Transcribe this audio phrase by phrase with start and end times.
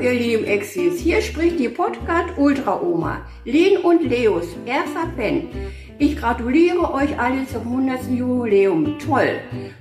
[0.00, 5.48] Ihr lieben Exis, hier spricht die Podcast Ultra Oma, Lin und Leos, erster Fan.
[5.98, 8.10] Ich gratuliere euch alle zum 100.
[8.10, 9.40] Jubiläum, toll.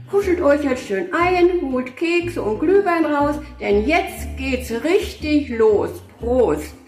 [0.09, 5.89] Kuschelt euch jetzt schön ein, holt Kekse und Glühwein raus, denn jetzt geht's richtig los.
[6.19, 6.82] Prost!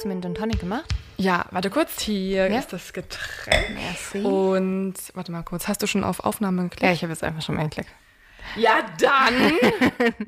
[0.00, 0.86] Hast du mir einen Gin Tonic gemacht?
[1.18, 2.58] Ja, warte kurz, hier Ja?
[2.58, 3.68] ist das Getränk.
[3.74, 4.22] Merci.
[4.22, 6.82] Und warte mal kurz, hast du schon auf Aufnahme geklickt?
[6.84, 7.84] Ja, ich habe jetzt einfach schon mal einen Klick.
[8.56, 9.52] Ja, dann.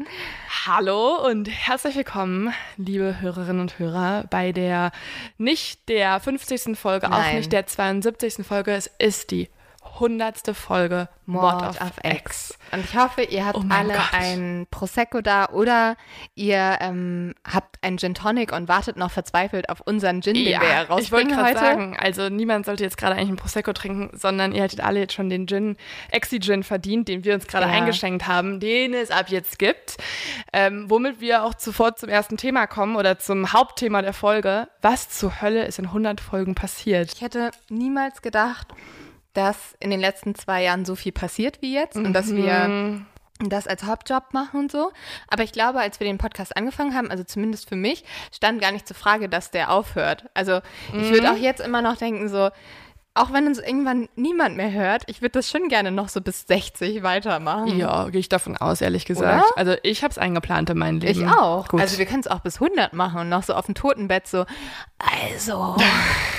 [0.66, 4.92] Hallo und herzlich willkommen, liebe Hörerinnen und Hörer, bei der
[5.38, 6.78] nicht der 50.
[6.78, 7.36] Folge, auch Nein.
[7.36, 8.46] nicht der 72.
[8.46, 8.72] Folge.
[8.72, 9.48] Es ist die
[9.94, 10.54] 100.
[10.56, 12.58] Folge Mord, of, X.
[12.72, 14.08] Und ich hoffe, ihr habt Oh alle Gott.
[14.12, 15.96] ein Prosecco da oder
[16.34, 20.52] ihr ähm, habt einen Gin Tonic und wartet noch verzweifelt auf unseren Gin, den wir
[20.52, 21.58] ich wollte herausbringen gerade heute.
[21.58, 25.12] sagen, also niemand sollte jetzt gerade eigentlich einen Prosecco trinken, sondern ihr hättet alle jetzt
[25.14, 25.76] schon den Gin,
[26.10, 27.72] Exi-Gin verdient, den wir uns gerade Ja.
[27.72, 29.96] eingeschenkt haben, den es ab jetzt gibt.
[30.52, 34.68] Ähm, womit wir auch sofort zum ersten Thema kommen oder zum Hauptthema der Folge.
[34.80, 37.12] Was zur Hölle ist in 100 Folgen passiert?
[37.14, 38.68] Ich hätte niemals gedacht,
[39.34, 43.04] dass in den letzten zwei Jahren so viel passiert wie jetzt und dass wir
[43.48, 44.92] das als Hauptjob machen und so.
[45.28, 48.72] Aber ich glaube, als wir den Podcast angefangen haben, also zumindest für mich, stand gar
[48.72, 50.26] nicht zur Frage, dass der aufhört.
[50.34, 50.60] Also
[50.92, 52.50] ich würde auch jetzt immer noch denken, so,
[53.14, 56.46] auch wenn uns irgendwann niemand mehr hört, ich würde das schon gerne noch so bis
[56.46, 57.78] 60 weitermachen.
[57.78, 59.44] Ja, gehe ich davon aus, ehrlich gesagt.
[59.44, 59.58] Oder?
[59.58, 61.20] Also ich habe es eingeplant in meinem Leben.
[61.20, 61.68] Ich auch.
[61.68, 61.80] Gut.
[61.80, 64.46] Also wir können es auch bis 100 machen und noch so auf dem Totenbett so,
[64.98, 65.76] also.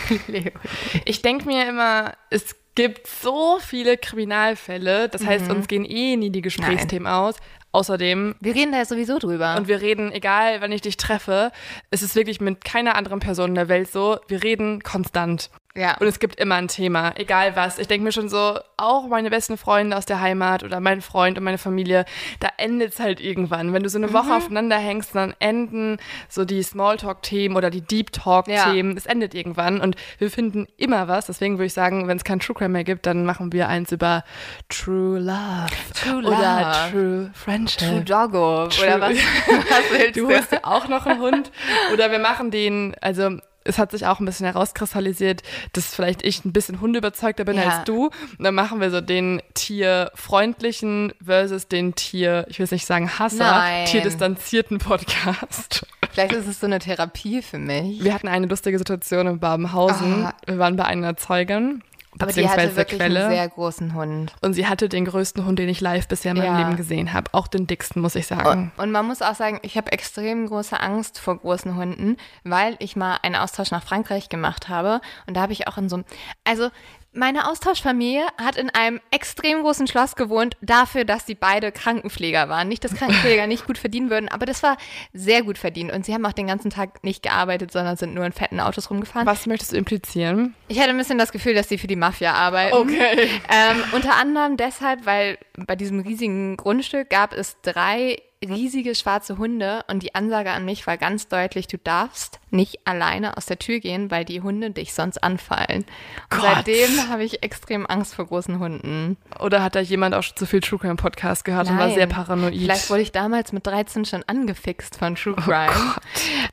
[1.06, 6.30] Ich denke mir immer, es gibt so viele Kriminalfälle, das heißt, uns gehen eh nie
[6.32, 7.36] die Gesprächsthemen aus.
[7.72, 9.56] Außerdem, Wir reden da ja sowieso drüber.
[9.58, 11.52] und wir reden, egal wann ich dich treffe,
[11.90, 15.50] es ist wirklich mit keiner anderen Person in der Welt so, wir reden konstant.
[15.76, 15.98] Ja.
[15.98, 17.80] Und es gibt immer ein Thema, egal was.
[17.80, 21.38] Ich denke mir schon so, auch meine besten Freunde aus der Heimat oder mein Freund
[21.38, 22.06] und meine Familie,
[22.40, 23.74] da endet es halt irgendwann.
[23.74, 25.98] Wenn du so eine Woche aufeinander hängst, dann enden
[26.30, 28.96] so die Smalltalk-Themen oder die Deep Talk-Themen.
[28.98, 31.26] Es endet irgendwann und wir finden immer was.
[31.26, 33.92] Deswegen würde ich sagen, wenn es kein True Crime mehr gibt, dann machen wir eins
[33.92, 34.24] über
[34.70, 35.68] True Love.
[35.96, 36.92] True Oder Love.
[36.92, 37.90] True Friendship.
[37.90, 38.68] True Doggo.
[38.68, 38.86] True.
[38.86, 39.12] Oder was,
[39.48, 41.52] was willst Du dir auch noch einen Hund.
[41.92, 45.42] Oder wir machen den, also es hat sich auch ein bisschen herauskristallisiert,
[45.74, 47.64] dass vielleicht ich ein bisschen hundeüberzeugter bin Ja.
[47.70, 48.06] als du.
[48.08, 53.10] Und dann machen wir so den tierfreundlichen versus den Tier, ich will es nicht sagen
[53.20, 53.86] Hasser, Nein.
[53.86, 55.86] tierdistanzierten Podcast.
[56.12, 58.04] Vielleicht ist es so eine Therapie für mich.
[58.04, 60.26] Wir hatten eine lustige Situation in Babenhausen.
[60.26, 60.34] Ah.
[60.46, 61.82] Wir waren bei einer Zeugin.
[62.20, 63.26] Aber die hatte wirklich Quelle.
[63.26, 64.34] einen sehr großen Hund.
[64.42, 66.58] Und sie hatte den größten Hund, den ich live bisher in meinem Ja.
[66.60, 67.34] Leben gesehen habe.
[67.34, 68.72] Auch den dicksten, muss ich sagen.
[68.78, 72.96] Und man muss auch sagen, ich habe extrem große Angst vor großen Hunden, weil ich
[72.96, 75.02] mal einen Austausch nach Frankreich gemacht habe.
[75.28, 76.06] Und da habe ich auch in so einem,
[76.44, 76.70] also
[77.14, 82.68] meine Austauschfamilie hat in einem extrem großen Schloss gewohnt, dafür, dass sie beide Krankenpfleger waren.
[82.68, 84.78] Nicht, dass Krankenpfleger nicht gut verdienen würden, aber das war
[85.14, 85.92] sehr gut verdient.
[85.92, 88.90] Und sie haben auch den ganzen Tag nicht gearbeitet, sondern sind nur in fetten Autos
[88.90, 89.28] rumgefahren.
[89.28, 90.56] Was möchtest du implizieren?
[90.68, 92.76] Ich hatte ein bisschen das Gefühl, dass sie für die Mafia arbeiten.
[92.76, 93.30] Okay.
[93.50, 99.84] Ähm, unter anderem deshalb, weil bei diesem riesigen Grundstück gab es drei riesige schwarze Hunde
[99.90, 103.80] und die Ansage an mich war ganz deutlich, du darfst nicht alleine aus der Tür
[103.80, 105.86] gehen, weil die Hunde dich sonst anfallen.
[106.32, 106.42] Und Gott.
[106.42, 109.18] seitdem habe ich extrem Angst vor großen Hunden.
[109.40, 111.96] Oder hat da jemand auch schon zu viel True Crime Podcast gehört und war Nein.
[111.96, 112.54] sehr paranoid?
[112.54, 115.96] Vielleicht wurde ich damals mit 13 schon angefixt von Oh True Crime.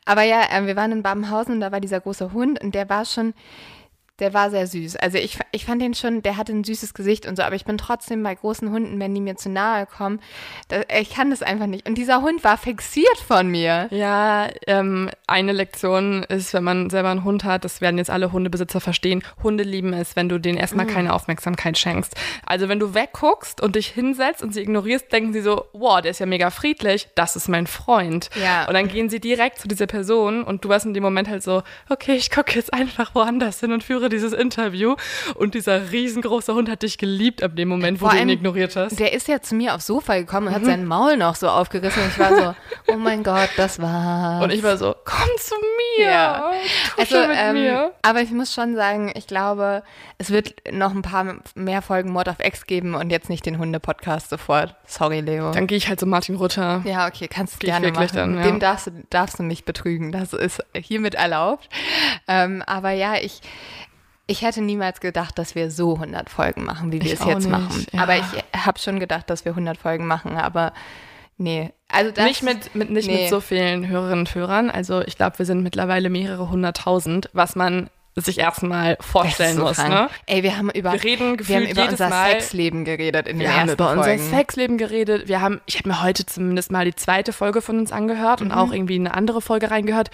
[0.04, 2.88] Aber ja, äh, wir waren in Babenhausen und da war dieser große Hund und der
[2.88, 3.34] war schon,
[4.20, 4.96] der war sehr süß.
[4.96, 7.64] Also ich, ich fand den schon, der hatte ein süßes Gesicht und so, aber ich
[7.64, 10.20] bin trotzdem bei großen Hunden, wenn die mir zu nahe kommen,
[10.69, 11.88] da, ich kann das einfach nicht.
[11.88, 13.88] Und dieser Hund war fixiert von mir.
[13.90, 18.32] Ja, ähm, eine Lektion ist, wenn man selber einen Hund hat, das werden jetzt alle
[18.32, 20.90] Hundebesitzer verstehen, Hunde lieben es, wenn du denen erstmal Mhm.
[20.90, 22.14] keine Aufmerksamkeit schenkst.
[22.44, 26.11] Also wenn du wegguckst und dich hinsetzt und sie ignorierst, denken sie so, wow, der
[26.11, 28.28] ist ja mega friedlich, das ist mein Freund.
[28.43, 28.66] Ja.
[28.69, 31.43] Und dann gehen sie direkt zu dieser Person und du warst in dem Moment halt
[31.43, 34.97] so, okay, ich gucke jetzt einfach woanders hin und führe dieses Interview.
[35.35, 38.31] Und dieser riesengroße Hund hat dich geliebt ab dem Moment, wo Vor du ihn allem,
[38.31, 38.99] ignorriert hast.
[38.99, 42.03] Der ist ja zu mir aufs Sofa gekommen und hat sein Maul noch so aufgerissen.
[42.03, 42.55] Und ich war so,
[42.93, 44.43] oh mein Gott, das war's.
[44.43, 45.55] Und ich war so, komm zu
[45.99, 46.51] mir, Ja.
[46.97, 47.93] Also, ähm, mir.
[48.03, 49.83] aber ich muss schon sagen, ich glaube,
[50.19, 53.59] es wird noch ein paar mehr Folgen Mord auf Ex geben und jetzt nicht den
[53.59, 54.75] Hunde-Podcast sofort.
[54.87, 55.53] Sorry, Leo.
[55.53, 56.83] Dann gehe ich halt so Martin Rutter.
[56.85, 58.09] Ja, okay, kannst du gerne machen.
[58.15, 58.43] dann, ja.
[58.43, 60.12] Dem darfst du, darfst du nicht betrügen.
[60.12, 61.69] Das ist hiermit erlaubt.
[62.29, 63.41] Ähm, aber ja, ich,
[64.31, 67.38] ich hätte niemals gedacht, dass wir so 100 Folgen machen, wie wir Ich es jetzt
[67.47, 67.87] nicht, machen.
[67.93, 68.03] ja.
[68.03, 68.25] Aber ich
[68.65, 70.73] habe schon gedacht, dass wir 100 Folgen machen, aber
[71.37, 71.73] nee.
[71.88, 73.23] Also das, nicht mit, mit, nicht nee.
[73.23, 74.71] mit so vielen Hörerinnen und Hörern.
[74.71, 79.77] Also ich glaube, wir sind mittlerweile mehrere hunderttausend, was man sich erstmal vorstellen so muss.
[79.77, 79.91] krank.
[79.91, 80.09] Ne?
[80.27, 83.49] Ey, wir haben über, Wir reden wir haben über unser Mal- Sexleben geredet in den
[83.49, 84.19] Wir haben ersten über unser.
[84.19, 85.29] Sexleben geredet.
[85.29, 88.47] Wir haben, ich habe mir heute zumindest mal die zweite Folge von uns angehört Mhm.
[88.47, 90.11] und auch irgendwie eine andere Folge reingehört.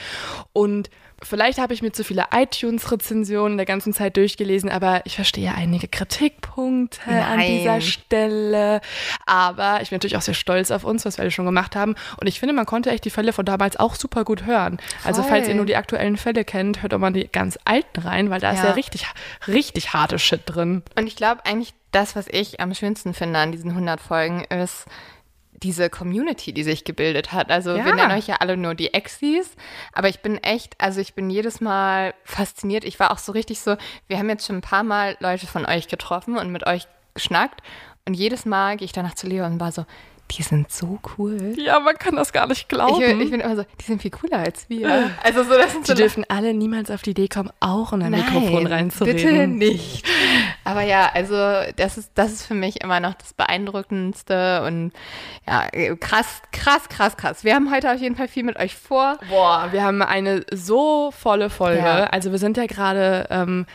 [0.53, 0.91] Und
[1.23, 5.89] vielleicht habe ich mir zu viele iTunes-Rezensionen der ganzen Zeit durchgelesen, aber ich verstehe einige
[5.89, 7.59] Kritikpunkte an Nein.
[7.59, 8.81] dieser Stelle.
[9.25, 11.95] Aber ich bin natürlich auch sehr stolz auf uns, was wir alle schon gemacht haben.
[12.21, 14.79] Und ich finde, man konnte echt die Fälle von damals auch super gut hören.
[15.05, 15.31] Also Voll.
[15.33, 18.41] falls ihr nur die aktuellen Fälle kennt, hört doch mal die ganz alten rein, weil
[18.41, 18.67] da ist Ja.
[18.67, 19.07] ja richtig,
[19.49, 20.83] richtig harte Shit drin.
[20.97, 24.85] Und ich glaube eigentlich, das, was ich am schönsten finde an diesen 100 Folgen, ist
[25.63, 27.51] diese Community, die sich gebildet hat.
[27.51, 27.85] Also Ja.
[27.85, 29.51] wir nennen euch ja alle nur die Exis,
[29.93, 32.85] aber ich bin echt, also ich bin jedes Mal fasziniert.
[32.85, 33.77] Ich war auch so richtig so,
[34.09, 37.63] wir haben jetzt schon ein paar Mal Leute von euch getroffen und mit euch geschnackt
[38.07, 39.85] und jedes Mal gehe ich danach zu Leo und war so,
[40.33, 41.55] die sind so cool.
[41.57, 42.99] Ja, man kann das gar nicht Ich, glauben.
[42.99, 45.11] bin- ich bin immer so, die sind viel cooler als wir.
[45.23, 48.03] Also so, das sind Die so dürfen alle niemals auf die Idee kommen, auch in
[48.03, 49.59] ein Nein, Mikrofon reinzureden.
[49.59, 50.05] Bitte nicht.
[50.65, 51.35] Aber ja, also
[51.77, 54.93] das ist, das ist für mich immer noch das Beeindruckendste und
[55.47, 57.45] ja, krass, krass, krass, krass.
[57.45, 59.19] Wir haben heute auf jeden Fall viel mit euch vor.
[59.29, 61.79] Boah, wir haben eine so volle Folge.
[61.81, 62.05] Ja.
[62.05, 63.67] Also wir sind ja gerade ähm,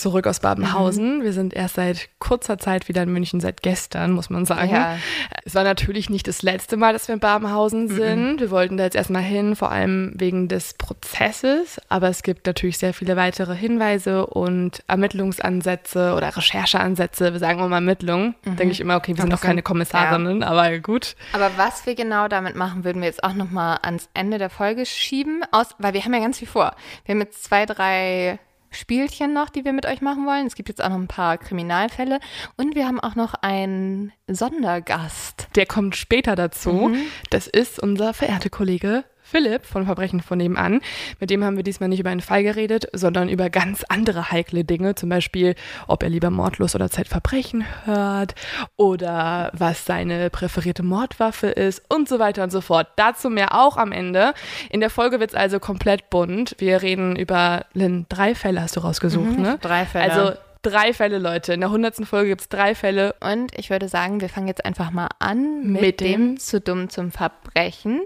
[0.00, 1.22] zurück aus Babenhausen.
[1.22, 4.70] Wir sind erst seit kurzer Zeit wieder in München, seit gestern, muss man sagen.
[4.70, 4.98] Ja.
[5.44, 8.40] Es war natürlich nicht das letzte Mal, dass wir in Babenhausen sind.
[8.40, 11.80] Wir wollten da jetzt erstmal hin, vor allem wegen des Prozesses.
[11.88, 17.32] Aber es gibt natürlich sehr viele weitere Hinweise und Ermittlungsansätze oder Rechercheansätze.
[17.32, 18.34] Wir sagen immer Ermittlungen.
[18.44, 21.16] Denke ich immer, okay, wir sind noch keine Kommissarinnen, aber gut.
[21.32, 24.86] Aber was wir genau damit machen, würden wir jetzt auch nochmal ans Ende der Folge
[24.86, 26.74] schieben, aus, weil wir haben ja ganz viel vor.
[27.04, 28.38] Wir haben jetzt zwei, drei
[28.76, 30.46] Spielchen noch, die wir mit euch machen wollen.
[30.46, 32.20] Es gibt jetzt auch noch ein paar Kriminalfälle
[32.56, 35.48] und wir haben auch noch einen Sondergast.
[35.56, 36.94] Der kommt später dazu.
[37.30, 40.80] Das ist unser verehrter Kollege Philipp von Verbrechen von nebenan.
[41.18, 44.64] Mit dem haben wir diesmal nicht über einen Fall geredet, sondern über ganz andere heikle
[44.64, 44.94] Dinge.
[44.94, 45.56] Zum Beispiel,
[45.88, 48.36] ob er lieber Mordlos oder Zeitverbrechen hört
[48.76, 52.86] oder was seine präferierte Mordwaffe ist und so weiter und so fort.
[52.94, 54.32] Dazu mehr auch am Ende.
[54.70, 56.54] In der Folge wird es also komplett bunt.
[56.58, 59.58] Wir reden über, Lynn, drei Fälle hast du rausgesucht, ne?
[59.60, 60.12] drei Fälle.
[60.12, 61.52] Also drei Fälle, Leute.
[61.54, 64.64] In der hundertsten Folge gibt es drei Fälle Und ich würde sagen, wir fangen jetzt
[64.64, 68.00] einfach mal an mit, Mit dem, dem- Zu dumm zum Verbrechen.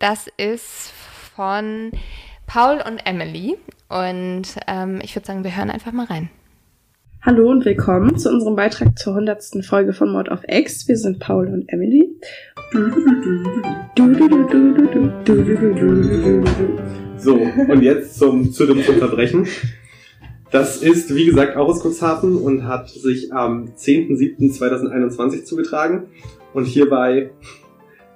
[0.00, 0.92] Das ist
[1.36, 1.92] von
[2.46, 3.56] Paul und Emily.
[3.88, 6.30] Und ähm, ich würde sagen, wir hören einfach mal rein.
[7.22, 9.64] Hallo und willkommen zu unserem Beitrag zur 100.
[9.64, 10.88] Folge von Mod of X.
[10.88, 12.08] Wir sind Paul und Emily.
[17.18, 19.46] So, und jetzt zum zu dem zum Verbrechen.
[20.50, 26.08] Das ist, wie gesagt, auch aus Cuxhaven und hat sich am 10.07.2021 zugetragen
[26.52, 27.30] und hierbei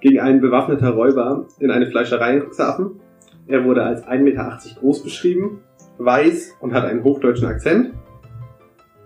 [0.00, 3.00] ging ein bewaffneter Räuber in eine Fleischerei in Cuxhaven.
[3.46, 5.60] Er wurde als 1,80 Meter groß beschrieben,
[5.98, 7.92] weiß und hat einen hochdeutschen Akzent.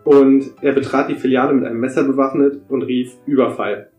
[0.04, 3.90] Und er betrat die Filiale mit einem Messer bewaffnet und rief Überfall.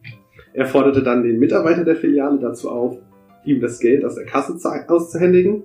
[0.54, 2.98] Er forderte dann den Mitarbeiter der Filiale dazu auf,
[3.46, 5.64] ihm das Geld aus der Kasse zu- auszuhändigen.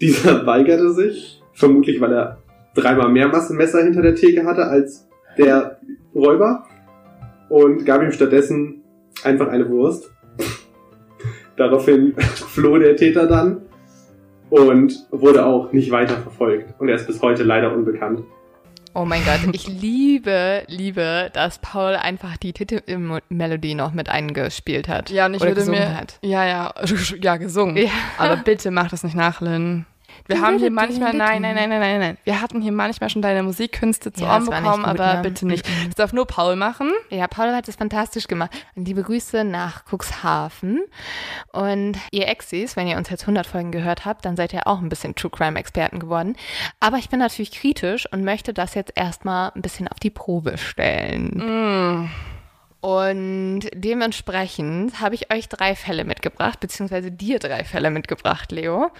[0.00, 2.38] Dieser weigerte sich, vermutlich weil er
[2.74, 5.08] dreimal mehr Masse Messer hinter der Theke hatte als
[5.38, 5.78] der
[6.14, 6.64] Räuber
[7.48, 8.82] und gab ihm stattdessen
[9.22, 10.10] einfach eine Wurst.
[11.56, 13.62] Daraufhin floh der Täter dann
[14.48, 18.22] und wurde auch nicht weiter verfolgt und er ist bis heute leider unbekannt.
[18.92, 25.10] Oh mein Gott, ich liebe, liebe, dass Paul einfach die Titelmelodie noch mit eingespielt hat.
[25.10, 25.96] Ja, und ich oder würde gesungen mir.
[25.96, 26.18] hat.
[26.22, 26.74] Ja, ja,
[27.20, 27.76] ja, gesungen.
[27.76, 27.90] Ja.
[28.18, 29.86] Aber bitte mach das nicht nach, Lynn.
[30.26, 32.18] Wir haben hier manchmal, nein, nein, nein, nein, nein, nein.
[32.24, 35.22] Wir hatten hier manchmal schon deine Musikkünste zu Ja, Ohren bekommen, gut, aber ne?
[35.22, 35.66] bitte nicht.
[35.86, 36.90] Das darf nur Paul machen.
[37.10, 38.50] Ja, Paul hat es fantastisch gemacht.
[38.74, 40.80] Und liebe Grüße nach Cuxhaven.
[41.52, 44.80] Und ihr Exis, wenn ihr uns jetzt 100 Folgen gehört habt, dann seid ihr auch
[44.80, 46.36] ein bisschen True Crime Experten geworden.
[46.78, 50.58] Aber ich bin natürlich kritisch und möchte das jetzt erstmal ein bisschen auf die Probe
[50.58, 52.10] stellen.
[52.80, 58.90] Und dementsprechend habe ich euch drei Fälle mitgebracht, beziehungsweise dir drei Fälle mitgebracht, Leo.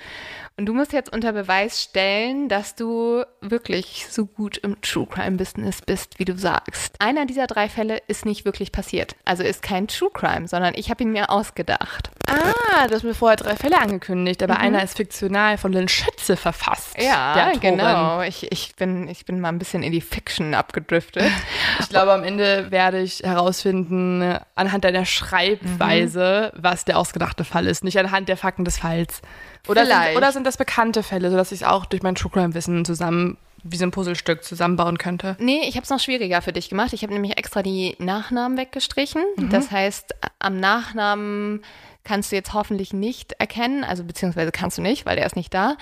[0.60, 5.38] Und du musst jetzt unter Beweis stellen, dass du wirklich so gut im True Crime
[5.38, 6.96] Business bist, wie du sagst.
[6.98, 9.16] Einer dieser drei Fälle ist nicht wirklich passiert.
[9.24, 12.10] Also ist kein True Crime, sondern ich habe ihn mir ausgedacht.
[12.26, 15.88] Ah, du hast mir vorher drei Fälle angekündigt, aber einer ist fiktional von Lynn
[16.20, 17.00] Schütze verfasst.
[17.00, 18.20] Ja, genau.
[18.22, 21.24] Ich, ich, bin, ich bin mal ein bisschen in die Fiction abgedriftet.
[21.80, 27.82] Ich glaube, am Ende werde ich herausfinden, anhand deiner Schreibweise, was der ausgedachte Fall ist,
[27.82, 29.22] nicht anhand der Fakten des Falls.
[29.66, 32.54] Oder sind, oder sind das bekannte Fälle, sodass ich es auch durch mein True Crime
[32.54, 35.36] Wissen zusammen, wie so ein Puzzlestück zusammenbauen könnte?
[35.40, 36.92] Nee, ich habe es noch schwieriger für dich gemacht.
[36.92, 39.22] Ich habe nämlich extra die Nachnamen weggestrichen.
[39.50, 41.62] Das heißt, am Nachnamen
[42.04, 45.52] kannst du jetzt hoffentlich nicht erkennen, also beziehungsweise kannst du nicht, weil der ist nicht
[45.54, 45.76] da,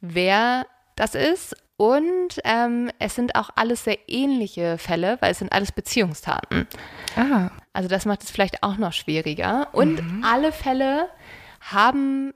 [0.00, 1.54] wer das ist.
[1.76, 6.66] Und ähm, es sind auch alles sehr ähnliche Fälle, weil es sind alles Beziehungstaten.
[7.16, 7.48] Ah.
[7.72, 9.68] Also das macht es vielleicht auch noch schwieriger.
[9.72, 11.08] Und alle Fälle
[11.62, 12.34] haben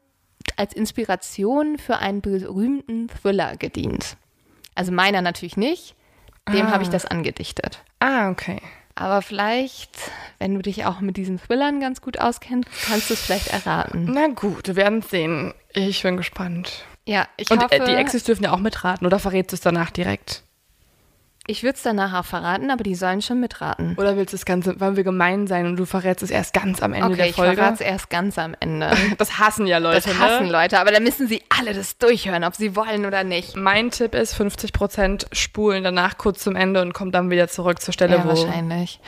[0.56, 4.16] als Inspiration für einen berühmten Thriller gedient.
[4.74, 5.94] Also meiner natürlich nicht.
[6.48, 6.70] Dem Ah.
[6.72, 7.82] habe ich das angedichtet.
[8.00, 8.60] Ah, okay.
[8.96, 9.90] Aber vielleicht,
[10.38, 14.04] wenn du dich auch mit diesen Thrillern ganz gut auskennst, kannst du es vielleicht erraten.
[14.12, 15.52] Na gut, wir werden es sehen.
[15.72, 16.84] Ich bin gespannt.
[17.04, 19.60] Ja, ich Und hoffe, äh, die Exes dürfen ja auch mitraten, oder verrätst du es
[19.60, 20.43] danach direkt?
[21.46, 23.94] Ich würde es danach auch verraten, aber die sollen schon mitraten.
[23.98, 26.82] Oder willst du das Ganze, wollen wir gemein sein und du verrätst es erst ganz
[26.82, 27.56] am Ende Okay, der ich Folge?
[27.56, 28.90] verrate es erst ganz am Ende.
[29.18, 30.52] Das hassen ja Leute, Das hassen ne?
[30.52, 33.56] Leute, aber dann müssen sie alle das durchhören, ob sie wollen oder nicht.
[33.56, 37.92] Mein Tipp ist 50% spulen danach kurz zum Ende und kommt dann wieder zurück zur
[37.92, 39.00] Stelle, Ja, wo wahrscheinlich.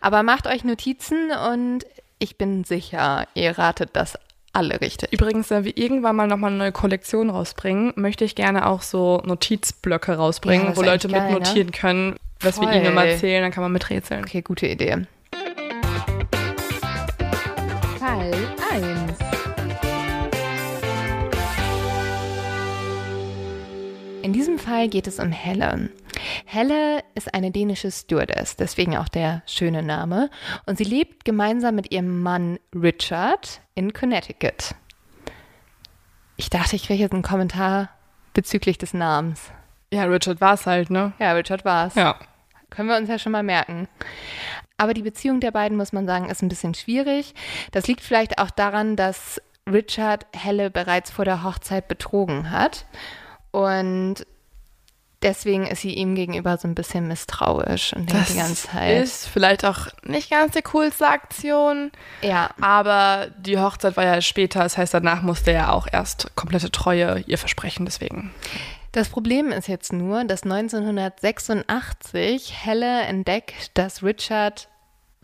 [0.00, 1.84] Aber macht euch Notizen und
[2.18, 4.18] ich bin sicher, ihr ratet das
[4.54, 5.12] alle richtig.
[5.12, 9.20] Übrigens, wenn wir irgendwann mal nochmal eine neue Kollektion rausbringen, möchte ich gerne auch so
[9.24, 11.34] Notizblöcke Ja, rausbringen, das wo Leute geil, ne?
[11.38, 12.76] mitnotieren können, was wir Voll.
[12.76, 14.24] ihnen immer erzählen, dann kann man miträtseln.
[14.24, 15.06] Okay, gute Idee.
[17.98, 18.32] Fall
[18.70, 19.18] 1.
[24.22, 25.90] In diesem Fall geht es um Helle.
[26.46, 30.30] Helle ist eine dänische Stewardess, deswegen auch der schöne Name.
[30.66, 34.74] Und sie lebt gemeinsam mit ihrem Mann Richard in Connecticut.
[36.36, 37.90] Ich dachte, ich kriege jetzt einen Kommentar
[38.32, 39.50] bezüglich des Namens.
[39.92, 41.12] Ja, Richard war es halt, ne?
[41.18, 41.94] Ja, Richard war's.
[41.94, 42.18] Ja.
[42.70, 43.88] Können wir uns ja schon mal merken.
[44.76, 47.34] Aber die Beziehung der beiden, muss man sagen, ist ein bisschen schwierig.
[47.70, 49.40] Das liegt vielleicht auch daran, dass
[49.70, 52.86] Richard Helle bereits vor der Hochzeit betrogen hat.
[53.52, 54.26] Und
[55.24, 59.02] deswegen ist sie ihm gegenüber so ein bisschen misstrauisch und denkt die ganze Zeit.
[59.02, 61.90] ist vielleicht auch nicht ganz die coolste Aktion,
[62.22, 66.70] ja, aber die Hochzeit war ja später, das heißt, danach musste er auch erst komplette
[66.70, 68.30] Treue ihr versprechen, deswegen.
[68.92, 74.68] Das Problem ist jetzt nur, dass 1986 Helle entdeckt, dass Richard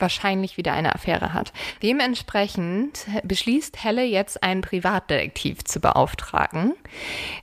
[0.00, 1.52] wahrscheinlich wieder eine Affäre hat.
[1.83, 6.75] Dementsprechend beschließt Helle jetzt einen Privatdetektiv zu beauftragen.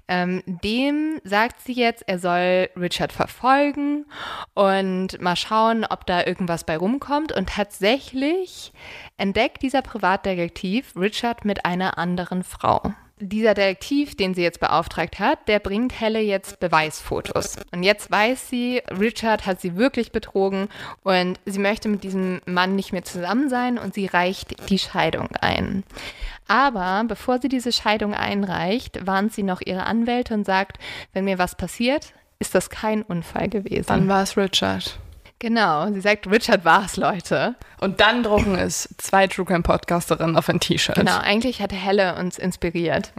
[0.08, 4.06] Ähm, dem sagt sie jetzt, er soll Richard verfolgen
[4.54, 7.32] und mal schauen, ob da irgendwas bei rumkommt.
[7.32, 8.74] Und tatsächlich
[9.18, 12.94] entdeckt dieser Privatdetektiv Richard mit einer anderen Frau.
[13.20, 17.58] Dieser Detektiv, den sie jetzt beauftragt hat, der bringt Helle jetzt Beweisfotos.
[17.72, 20.68] Und jetzt weiß sie, Richard hat sie wirklich betrogen
[21.04, 25.30] und sie möchte mit diesem Mann nicht mehr zusammen sein und sie reicht die Scheidung
[25.42, 25.84] ein.
[26.48, 30.78] Aber bevor sie diese Scheidung einreicht, warnt sie noch ihre Anwälte und sagt,
[31.14, 33.88] wenn mir was passiert, ist das kein Unfall gewesen.
[33.88, 35.00] Dann war es Richard.
[35.40, 37.56] Genau, sie sagt, Richard war es, Leute.
[37.80, 40.96] Und dann drucken es zwei True Crime Podcasterinnen auf ein T-Shirt.
[40.96, 43.14] Genau, eigentlich hatte Helle uns inspiriert.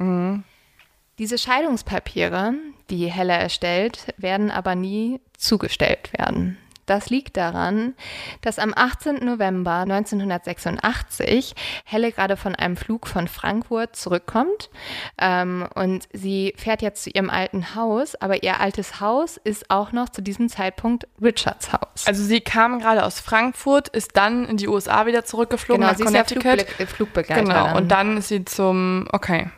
[1.19, 2.55] Diese Scheidungspapiere,
[2.91, 6.59] die Helle erstellt, werden aber nie zugestellt werden.
[6.89, 7.95] Das liegt daran,
[8.41, 9.23] dass am 18.
[9.23, 11.55] November 1986
[11.85, 14.71] Helle gerade von einem Flug von Frankfurt zurückkommt
[15.19, 19.93] ähm, und sie fährt jetzt zu ihrem alten Haus, aber ihr altes Haus ist auch
[19.93, 22.07] noch zu diesem Zeitpunkt Richards Haus.
[22.07, 25.99] Also sie kam gerade aus Frankfurt, ist dann in die USA wieder zurückgeflogen genau, nach
[25.99, 26.69] sie ist ja Connecticut.
[26.69, 27.49] Flugbe Flugbegleiterin.
[27.49, 29.51] genau, und dann ist sie zum, okay,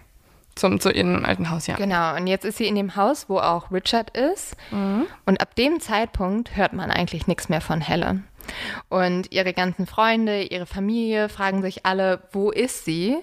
[0.61, 1.77] zum, zu ihrem alten Haus, ja.
[1.77, 4.57] Genau, und jetzt ist sie in dem Haus, wo auch Richard ist.
[5.27, 8.23] Und ab dem Zeitpunkt hört man eigentlich nichts mehr von Helle.
[8.89, 13.17] Und ihre ganzen Freunde, ihre Familie fragen sich alle, wo ist sie?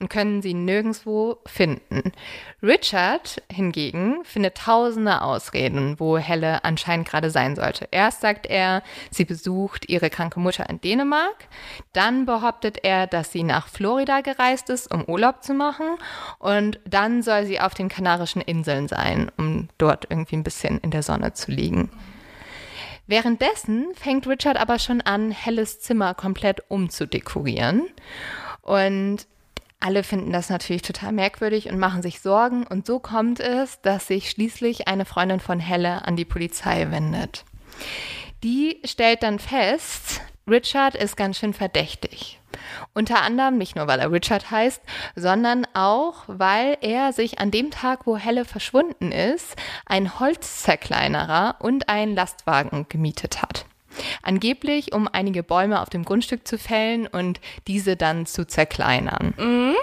[0.00, 2.12] Und können sie nirgendwo finden.
[2.62, 7.88] Richard hingegen findet tausende Ausreden, wo Helle anscheinend gerade sein sollte.
[7.90, 11.48] Erst sagt er, sie besucht ihre kranke Mutter in Dänemark.
[11.92, 15.96] Dann behauptet er, dass sie nach Florida gereist ist, um Urlaub zu machen.
[16.38, 20.92] Und dann soll sie auf den Kanarischen Inseln sein, um dort irgendwie ein bisschen in
[20.92, 21.90] der Sonne zu liegen.
[23.08, 27.86] Währenddessen fängt Richard aber schon an, Helles Zimmer komplett umzudekorieren.
[28.60, 29.26] Und
[29.80, 32.66] alle finden das natürlich total merkwürdig und machen sich Sorgen.
[32.66, 37.44] Und so kommt es, dass sich schließlich eine Freundin von Helle an die Polizei wendet.
[38.42, 42.40] Die stellt dann fest, Richard ist ganz schön verdächtig.
[42.94, 44.82] Unter anderem nicht nur, weil er Richard heißt,
[45.14, 49.54] sondern auch, weil er sich an dem Tag, wo Helle verschwunden ist,
[49.86, 53.66] ein Holzzerkleinerer und einen Lastwagen gemietet hat.
[54.22, 59.34] Angeblich, um einige Bäume auf dem Grundstück zu fällen und diese dann zu zerkleinern.
[59.36, 59.74] Mhm.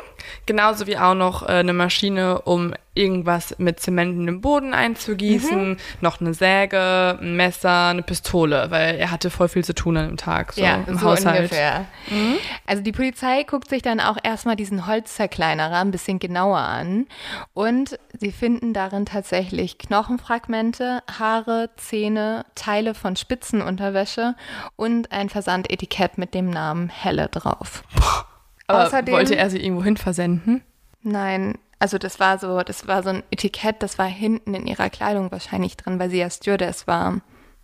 [0.45, 5.71] Genauso wie auch noch äh, eine Maschine, um irgendwas mit Zement in den Boden einzugießen,
[5.71, 5.77] mhm.
[5.99, 10.07] noch eine Säge, ein Messer, eine Pistole, weil er hatte voll viel zu tun an
[10.07, 10.53] dem Tag.
[10.53, 11.41] So ja, im so Haushalt.
[11.41, 11.85] ungefähr.
[12.09, 12.37] Mhm.
[12.65, 17.07] Also die Polizei guckt sich dann auch erstmal diesen Holzzerkleinerer ein bisschen genauer an
[17.53, 24.35] und sie finden darin tatsächlich Knochenfragmente, Haare, Zähne, Teile von Spitzenunterwäsche
[24.77, 27.83] und ein Versandetikett mit dem Namen Helle drauf.
[28.67, 30.63] Aber Außerdem, wollte er sie irgendwo hin versenden?
[31.01, 34.89] Nein, also das war so, das war so ein Etikett, das war hinten in ihrer
[34.89, 37.21] Kleidung wahrscheinlich drin, weil sie ja Stewardess war.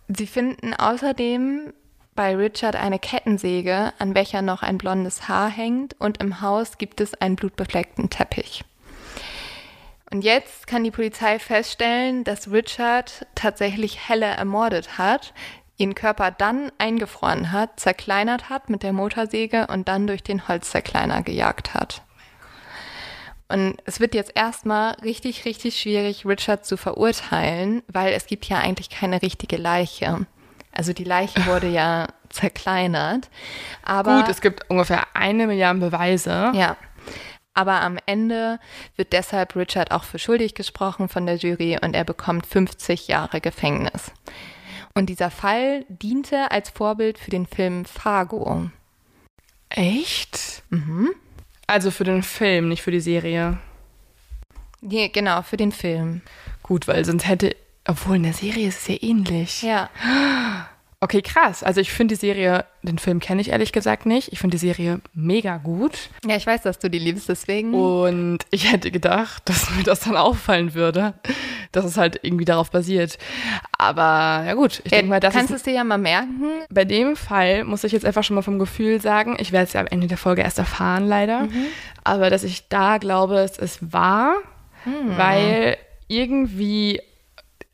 [0.08, 1.72] Sie finden außerdem
[2.14, 7.00] bei Richard eine Kettensäge, an welcher noch ein blondes Haar hängt und im Haus gibt
[7.00, 8.64] es einen blutbefleckten Teppich.
[10.10, 15.32] Und jetzt kann die Polizei feststellen, dass Richard tatsächlich Helle ermordet hat,
[15.82, 21.22] ihren Körper dann eingefroren hat, zerkleinert hat mit der Motorsäge und dann durch den Holzzerkleiner
[21.22, 22.02] gejagt hat.
[23.48, 28.58] Und es wird jetzt erstmal richtig, richtig schwierig, Richard zu verurteilen, weil es gibt ja
[28.58, 30.26] eigentlich keine richtige Leiche.
[30.70, 33.28] Also die Leiche wurde ja zerkleinert.
[33.82, 36.52] Aber Gut, es gibt ungefähr eine Milliarde Beweise.
[36.54, 36.76] Ja.
[37.54, 38.58] Aber am Ende
[38.96, 43.42] wird deshalb Richard auch für schuldig gesprochen von der Jury und er bekommt 50 Jahre
[43.42, 44.12] Gefängnis.
[44.94, 48.70] Und dieser Fall diente als Vorbild für den Film Fargo.
[49.70, 50.62] Echt?
[50.70, 51.10] Mhm.
[51.66, 53.58] Also für den Film, nicht für die Serie.
[54.82, 56.20] Nee, genau, für den Film.
[56.62, 59.62] Gut, weil sonst hätte, obwohl in der Serie ist es ja ähnlich.
[59.62, 59.88] Ja.
[61.02, 61.64] Okay, krass.
[61.64, 64.32] Also ich finde die Serie, den Film kenne ich ehrlich gesagt nicht.
[64.32, 66.10] Ich finde die Serie mega gut.
[66.24, 67.74] Ja, ich weiß, dass du die liebst, deswegen.
[67.74, 71.14] Und ich hätte gedacht, dass mir das dann auffallen würde,
[71.72, 73.18] dass es halt irgendwie darauf basiert.
[73.76, 75.56] Aber ja gut, ich ja, denke mal, das kannst ist...
[75.56, 76.44] es dir ja mal merken.
[76.70, 79.72] Bei dem Fall muss ich jetzt einfach schon mal vom Gefühl sagen, ich werde es
[79.72, 81.46] ja am Ende der Folge erst erfahren, leider.
[81.46, 81.66] Mhm.
[82.04, 84.36] Aber dass ich da glaube, es ist wahr,
[84.84, 85.18] mhm.
[85.18, 87.02] weil irgendwie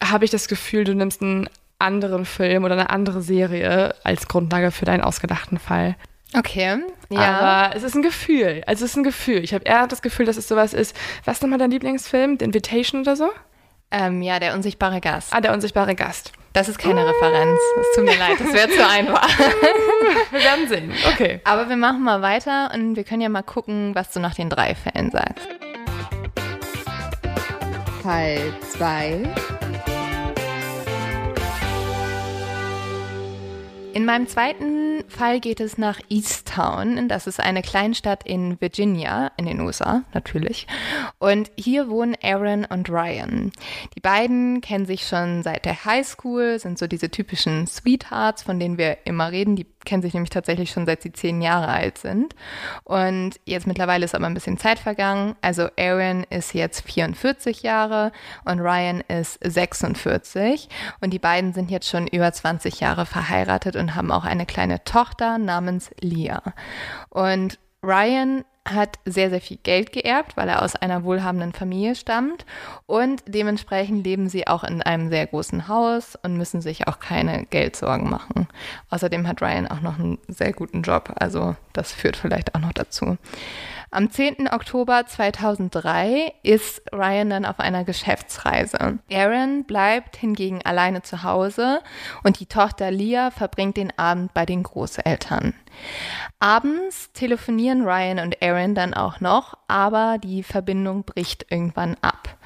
[0.03, 4.71] habe ich das Gefühl, du nimmst einen anderen Film oder eine andere Serie als Grundlage
[4.71, 5.97] für deinen ausgedachten Fall.
[6.37, 7.21] Okay, ja.
[7.21, 8.63] Aber es ist ein Gefühl.
[8.67, 9.43] Also es ist ein Gefühl.
[9.43, 10.95] Ich habe eher das Gefühl, dass es sowas ist.
[11.25, 12.37] Was ist nochmal dein Lieblingsfilm?
[12.39, 13.31] The Invitation oder so?
[13.91, 15.33] Ähm, ja, der unsichtbare Gast.
[15.33, 16.33] Ah, der unsichtbare Gast.
[16.53, 17.59] Das ist keine Referenz.
[17.81, 19.29] Es tut mir leid, das wäre zu einfach.
[20.31, 20.93] wir werden sehen.
[21.15, 21.41] Okay.
[21.45, 24.51] Aber wir machen mal weiter und wir können ja mal gucken, was du nach den
[24.51, 25.49] drei Fällen sagst.
[28.03, 28.39] Fall
[28.77, 29.58] 2.
[33.95, 37.09] In meinem zweiten Fall geht es nach Easttown.
[37.09, 40.67] Das ist eine Kleinstadt in Virginia, in den USA natürlich.
[41.19, 43.51] Und hier wohnen Aaron und Ryan.
[43.97, 48.79] Die beiden kennen sich schon seit der Highschool, sind so diese typischen Sweethearts, von denen
[48.79, 49.57] wir immer reden.
[49.57, 52.35] Die kennen sich nämlich tatsächlich schon seit sie zehn Jahre alt sind.
[52.85, 55.37] Und jetzt mittlerweile ist aber ein bisschen Zeit vergangen.
[55.41, 58.13] Also Aaron ist jetzt 44 Jahre
[58.45, 60.69] und Ryan ist 46.
[61.01, 64.85] Und die beiden sind jetzt schon über 20 Jahre verheiratet und haben auch eine kleine
[64.85, 66.43] Tochter namens Leah.
[67.11, 72.45] Und Ryan hat sehr, sehr viel Geld geerbt, weil er aus einer wohlhabenden Familie stammt.
[72.87, 77.47] Und dementsprechend leben sie auch in einem sehr großen Haus und müssen sich auch keine
[77.47, 78.49] Geldsorgen machen.
[78.91, 81.13] Außerdem hat Ryan auch noch einen sehr guten Job.
[81.19, 83.17] Also das führt vielleicht auch noch dazu.
[83.91, 84.51] Am 10.
[84.53, 88.99] Oktober 2003 ist Ryan dann auf einer Geschäftsreise.
[89.11, 91.81] Aaron bleibt hingegen alleine zu Hause
[92.23, 95.55] und die Tochter Leah verbringt den Abend bei den Großeltern.
[96.39, 102.37] Abends telefonieren Ryan und Aaron dann auch noch, aber die Verbindung bricht irgendwann ab.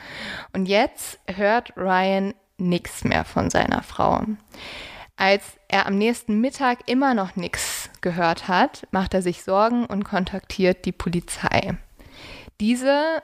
[0.53, 4.23] Und jetzt hört Ryan nichts mehr von seiner Frau.
[5.17, 10.05] Als er am nächsten Mittag immer noch nichts gehört hat, macht er sich Sorgen und
[10.05, 11.75] kontaktiert die Polizei.
[12.61, 13.23] diese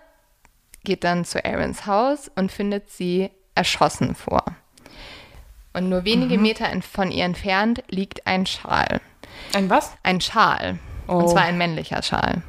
[0.84, 4.44] geht dann zu Aarons Haus und findet sie erschossen vor.
[5.74, 6.42] Und nur wenige Mhm.
[6.42, 9.00] Meter von ihr entfernt liegt ein Schal.
[9.54, 9.96] Ein was?
[10.02, 10.78] Ein Schal.
[11.06, 11.14] Oh.
[11.14, 12.42] Und zwar ein männlicher Schal.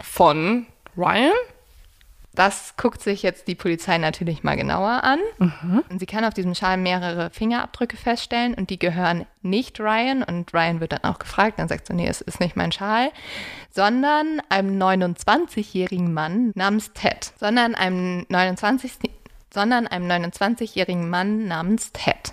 [0.00, 0.66] Von
[0.96, 1.32] Ryan?
[2.34, 5.18] Das guckt sich jetzt die Polizei natürlich mal genauer an.
[5.38, 5.84] Mhm.
[5.90, 10.22] Und sie kann auf diesem Schal mehrere Fingerabdrücke feststellen und die gehören nicht Ryan.
[10.22, 13.10] Und Ryan wird dann auch gefragt, dann sagt sie, nee, es ist nicht mein Schal,
[13.70, 17.32] sondern einem 29-jährigen Mann namens Ted.
[17.38, 18.92] Sondern einem 29.
[19.52, 22.32] sondern einem 29-jährigen Mann namens Ted.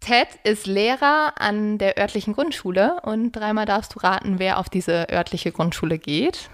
[0.00, 5.08] Ted ist Lehrer an der örtlichen Grundschule und dreimal darfst du raten, wer auf diese
[5.10, 6.50] örtliche Grundschule geht.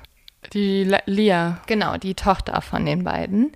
[0.52, 1.60] Die Lia.
[1.66, 3.52] Genau, die Tochter von den beiden.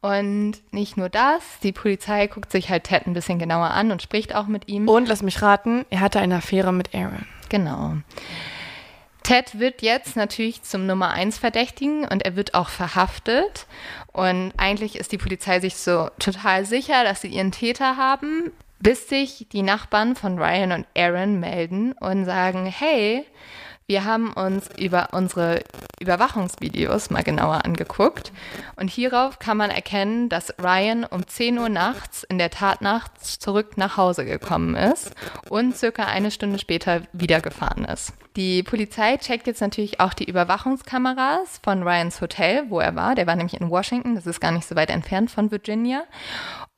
[0.00, 4.02] Und nicht nur das, die Polizei guckt sich halt Ted ein bisschen genauer an und
[4.02, 4.88] spricht auch mit ihm.
[4.88, 7.24] Und lass mich raten, er hatte eine Affäre mit Aaron.
[7.48, 7.94] Genau.
[9.22, 13.66] Ted wird jetzt natürlich zum Nummer 1 Verdächtigen und er wird auch verhaftet.
[14.12, 19.08] Und eigentlich ist die Polizei sich so total sicher, dass sie ihren Täter haben, bis
[19.08, 23.24] sich die Nachbarn von Ryan und Aaron melden und sagen, hey,
[23.86, 25.62] wir haben uns über unsere
[26.00, 28.32] Überwachungsvideos mal genauer angeguckt
[28.76, 33.76] und hierauf kann man erkennen, dass Ryan um 10 Uhr nachts in der Tatnacht zurück
[33.76, 35.12] nach Hause gekommen ist
[35.48, 38.12] und circa eine Stunde später wieder gefahren ist.
[38.36, 43.14] Die Polizei checkt jetzt natürlich auch die Überwachungskameras von Ryans Hotel, wo er war.
[43.14, 46.04] Der war nämlich in Washington, das ist gar nicht so weit entfernt von Virginia.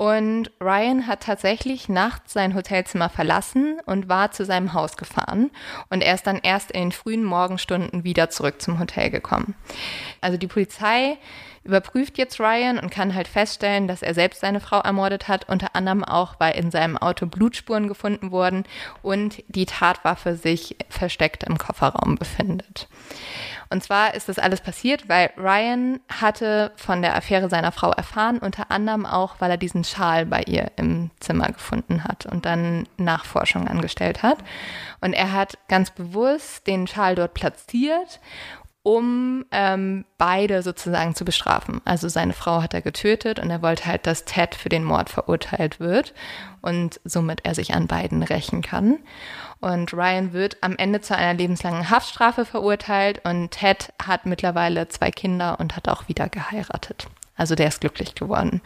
[0.04, 5.50] Und Ryan hat tatsächlich nachts sein Hotelzimmer verlassen und war zu seinem Haus gefahren.
[5.88, 9.54] Und er ist dann erst in den frühen Morgenstunden wieder zurück zum Hotel gekommen.
[10.20, 11.16] Also die Polizei
[11.64, 15.74] überprüft jetzt Ryan und kann halt feststellen, dass er selbst seine Frau ermordet hat, unter
[15.74, 18.64] anderem auch, weil in seinem Auto Blutspuren gefunden wurden
[19.03, 22.88] und die Tatwaffe sich versteckt im Kofferraum befindet.
[23.70, 28.38] Und zwar ist das alles passiert, weil Ryan hatte von der Affäre seiner Frau erfahren,
[28.38, 32.87] unter anderem auch, weil er diesen Schal bei ihr im Zimmer gefunden hat und dann
[32.98, 34.38] Nachforschung angestellt hat.
[35.00, 38.20] Und er hat ganz bewusst den Schal dort platziert
[38.84, 41.80] um ähm, beide sozusagen zu bestrafen.
[41.86, 45.08] Also seine Frau hat er getötet und er wollte halt, dass Ted für den Mord
[45.08, 46.12] verurteilt wird
[46.60, 48.98] und somit er sich an beiden rächen kann.
[49.60, 55.10] Und Ryan wird am Ende zu einer lebenslangen Haftstrafe verurteilt und Ted hat mittlerweile zwei
[55.10, 57.06] Kinder und hat auch wieder geheiratet.
[57.36, 58.60] Also der ist glücklich geworden.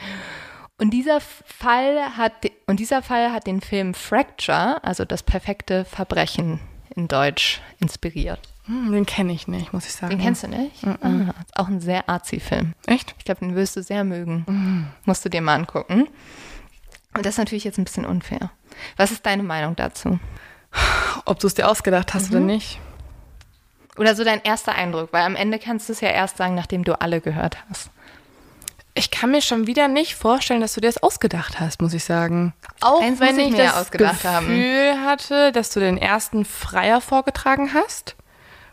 [0.79, 2.33] Und dieser Fall hat
[2.67, 6.59] und dieser Fall hat den Film Fracture, also das perfekte Verbrechen
[6.97, 8.41] in Deutsch, inspiriert.
[8.69, 10.11] Hm, den kenne ich nicht, muss ich sagen.
[10.11, 10.85] Den kennst du nicht?
[10.85, 12.75] Ah, ist auch ein sehr arzi Film.
[12.87, 13.15] Echt?
[13.19, 14.87] Ich glaube, den wirst du sehr mögen.
[15.07, 16.07] Musst du dir mal angucken.
[17.17, 18.51] Und das ist natürlich jetzt ein bisschen unfair.
[18.99, 20.21] Was ist deine Meinung dazu?
[21.25, 22.79] Ob du es dir ausgedacht hast oder nicht?
[23.97, 26.85] Oder so dein erster Eindruck, weil am Ende kannst du es ja erst sagen, nachdem
[26.85, 27.91] du alle gehört hast.
[28.95, 32.05] Ich kann mir schon wieder nicht vorstellen, dass du dir das ausgedacht hast, muss ich
[32.05, 32.53] sagen.
[32.81, 34.47] Auch Eins wenn ich ich mir das ausgedacht haben.
[34.47, 38.18] Gefühl hatte, dass du den ersten freier vorgetragen hast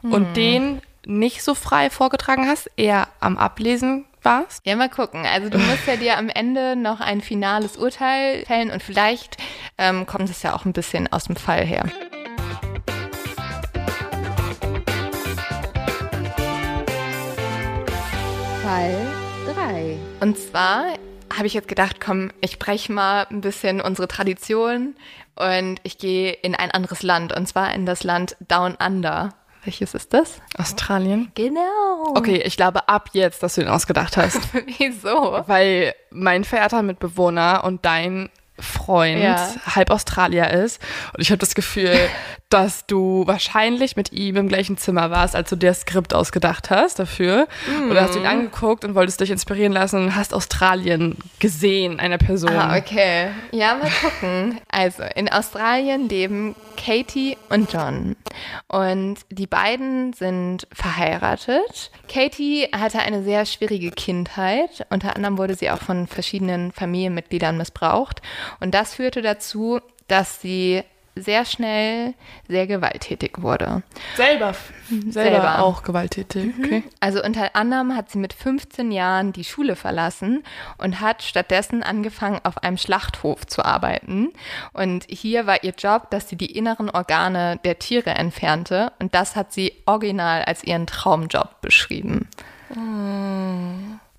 [0.06, 0.14] Hm.
[0.14, 4.64] und den nicht so frei vorgetragen hast, eher am Ablesen warst.
[4.66, 5.26] Ja, mal gucken.
[5.26, 9.38] Also du musst ja dir am Ende noch ein finales Urteil fällen und vielleicht
[9.80, 11.86] ähm, kommt es ja auch ein bisschen aus dem Fall her.
[18.64, 19.08] Fall
[19.56, 19.98] 3.
[20.20, 20.86] Und zwar
[21.36, 24.96] habe ich jetzt gedacht, komm, ich breche mal ein bisschen unsere Tradition
[25.36, 29.34] und ich gehe in ein anderes Land und zwar in das Land Down Under.
[29.66, 30.40] Welches ist das?
[30.58, 31.32] Australien.
[31.36, 32.14] Genau.
[32.16, 34.40] Okay, ich glaube ab jetzt, dass du den ausgedacht hast.
[34.78, 35.44] Wieso?
[35.48, 39.50] weil mein verehrter Mitbewohner und dein Freund Ja.
[39.76, 40.82] halb Australier ist.
[41.14, 41.98] Und ich habe das Gefühl,
[42.56, 46.70] dass du wahrscheinlich mit ihm im gleichen Zimmer warst, als du dir das Skript ausgedacht
[46.70, 47.50] hast dafür.
[47.92, 52.18] Oder hast du ihn angeguckt und wolltest dich inspirieren lassen und hast Australien gesehen, eine
[52.18, 52.54] Person.
[52.54, 53.32] Ah, okay.
[53.52, 54.62] Ja, mal gucken.
[54.72, 58.16] Also, in Australien leben Katie und John.
[58.70, 61.92] Und die beiden sind verheiratet.
[62.08, 64.86] Katie hatte eine sehr schwierige Kindheit.
[64.90, 68.22] Unter anderem wurde sie auch von verschiedenen Familienmitgliedern missbraucht.
[68.62, 70.84] Und das führte dazu, dass sie
[71.16, 72.14] sehr schnell
[72.48, 73.84] sehr gewalttätig wurde.
[74.16, 74.54] Selber,
[74.90, 75.64] selber, Selber.
[75.64, 76.54] auch gewalttätig.
[76.60, 76.84] Okay.
[77.00, 80.44] Also unter anderem hat sie mit 15 Jahren die Schule verlassen
[80.78, 84.34] und hat stattdessen angefangen, auf einem Schlachthof zu arbeiten.
[84.74, 88.92] Und hier war ihr Job, dass sie die inneren Organe der Tiere entfernte.
[89.00, 92.28] Und das hat sie original als ihren Traumjob beschrieben.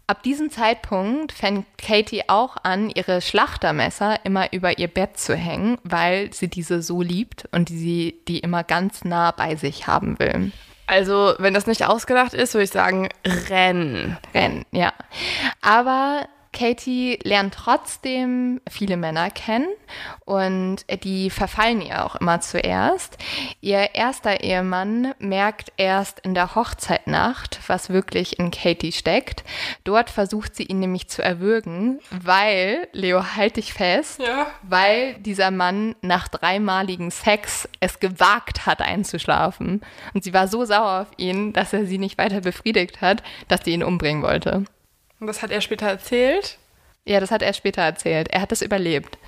[0.08, 5.78] Ab diesem Zeitpunkt fängt Katie auch an, ihre Schlachtermesser immer über ihr Bett zu hängen,
[5.82, 10.52] weil sie diese so liebt und sie die immer ganz nah bei sich haben will.
[10.86, 14.16] Also, wenn das nicht ausgedacht ist, würde ich sagen, renn.
[14.32, 14.92] Rennen, ja.
[15.60, 19.68] Aber Katie lernt trotzdem viele Männer kennen
[20.24, 23.18] und die verfallen ihr auch immer zuerst.
[23.60, 29.44] Ihr erster Ehemann merkt erst in der Hochzeitnacht, was wirklich in Katie steckt.
[29.84, 34.46] Dort versucht sie ihn nämlich zu erwürgen, weil, Leo, halt dich fest, Ja.
[34.62, 39.82] weil dieser Mann nach dreimaligen Sex es gewagt hat einzuschlafen.
[40.14, 43.64] Und sie war so sauer auf ihn, dass er sie nicht weiter befriedigt hat, dass
[43.64, 44.64] sie ihn umbringen wollte.
[45.20, 46.58] Und das hat er später erzählt.
[47.04, 48.28] Ja, das hat er später erzählt.
[48.28, 49.18] Er hat es überlebt.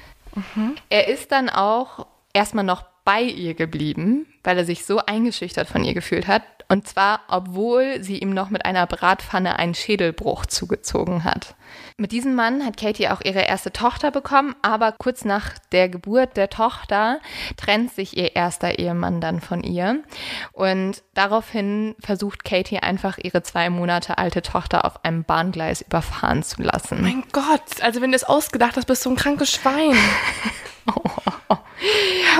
[0.89, 5.85] Er ist dann auch erstmal noch bei ihr geblieben, weil er sich so eingeschüchtert von
[5.85, 6.43] ihr gefühlt hat.
[6.69, 11.55] Und zwar, obwohl sie ihm noch mit einer Bratpfanne einen Schädelbruch zugezogen hat.
[12.01, 16.37] Mit diesem Mann hat Katie auch ihre erste Tochter bekommen, aber kurz nach der Geburt
[16.37, 17.19] der Tochter
[17.57, 20.05] trennt sich ihr erster Ehemann dann von ihr.
[20.53, 26.63] Und daraufhin versucht Katie einfach ihre zwei Monate alte Tochter auf einem Bahngleis überfahren zu
[26.63, 27.03] lassen.
[27.03, 29.97] Mein Gott, also wenn du es ausgedacht hast, bist du ein krankes Schwein.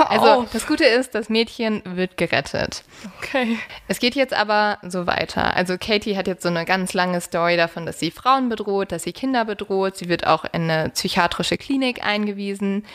[0.07, 2.83] Also das Gute ist, das Mädchen wird gerettet.
[3.17, 3.59] okay.
[3.87, 5.55] Es geht jetzt aber so weiter.
[5.55, 9.03] Also Katie hat jetzt so eine ganz lange Story davon, dass sie Frauen bedroht, dass
[9.03, 9.97] sie Kinder bedroht.
[9.97, 12.85] Sie wird auch in eine psychiatrische Klinik eingewiesen.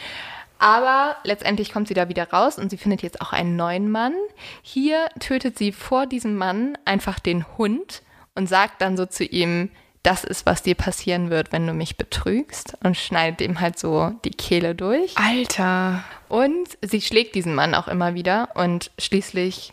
[0.59, 4.15] Aber letztendlich kommt sie da wieder raus und sie findet jetzt auch einen neuen Mann.
[4.63, 8.03] Hier tötet sie vor diesem Mann einfach den Hund
[8.35, 9.71] und sagt dann so zu ihm,
[10.05, 14.13] das ist, was dir passieren wird, wenn du mich betrügst und schneidet ihm halt so
[14.25, 15.17] die Kehle durch.
[15.17, 16.05] Alter.
[16.29, 19.73] Und sie schlägt diesen Mann auch immer wieder und schließlich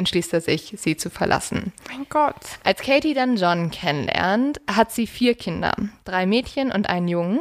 [0.00, 1.72] entschließt er sich, sie zu verlassen.
[1.88, 2.34] Mein Gott.
[2.64, 5.72] Als Katie dann John kennenlernt, hat sie vier Kinder,
[6.04, 7.40] drei Mädchen und einen Jungen.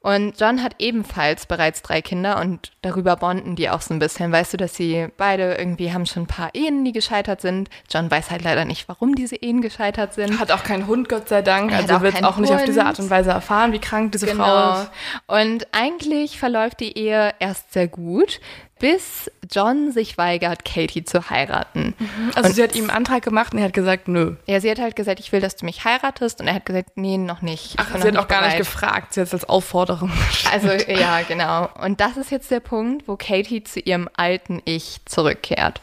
[0.00, 4.30] Und John hat ebenfalls bereits drei Kinder und darüber bonden die auch so ein bisschen.
[4.32, 7.70] Weißt du, dass sie beide irgendwie haben schon ein paar Ehen, die gescheitert sind.
[7.90, 10.38] John weiß halt leider nicht, warum diese Ehen gescheitert sind.
[10.38, 11.70] Hat auch keinen Hund, Gott sei Dank.
[11.72, 12.84] Er Also auch wird keinen auch nicht auf diese.
[12.84, 14.80] Art und Weise erfahren, wie krank diese Frau Genau.
[14.82, 14.90] ist.
[15.26, 18.40] Und eigentlich verläuft die Ehe erst sehr gut,
[18.80, 21.94] bis John sich weigert, Katie zu heiraten.
[22.34, 24.34] Also Und- sie hat ihm einen Antrag gemacht und er hat gesagt, nö.
[24.46, 26.40] Ja, sie hat halt gesagt, ich will, dass du mich heiratest.
[26.40, 27.74] Und er hat gesagt, nee, noch nicht.
[27.74, 29.14] Ich Ach, bin sie hat auch gar nicht gefragt.
[29.14, 30.10] Sie hat es als Aufforderung
[30.52, 31.68] Also ja, genau.
[31.82, 35.80] Und das ist jetzt der Punkt, wo Katie zu ihrem alten Ich zurückkehrt.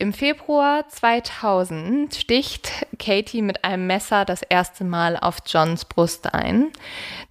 [0.00, 6.68] Im Februar 2000 sticht Katie mit einem Messer das erste Mal auf Johns Brust ein.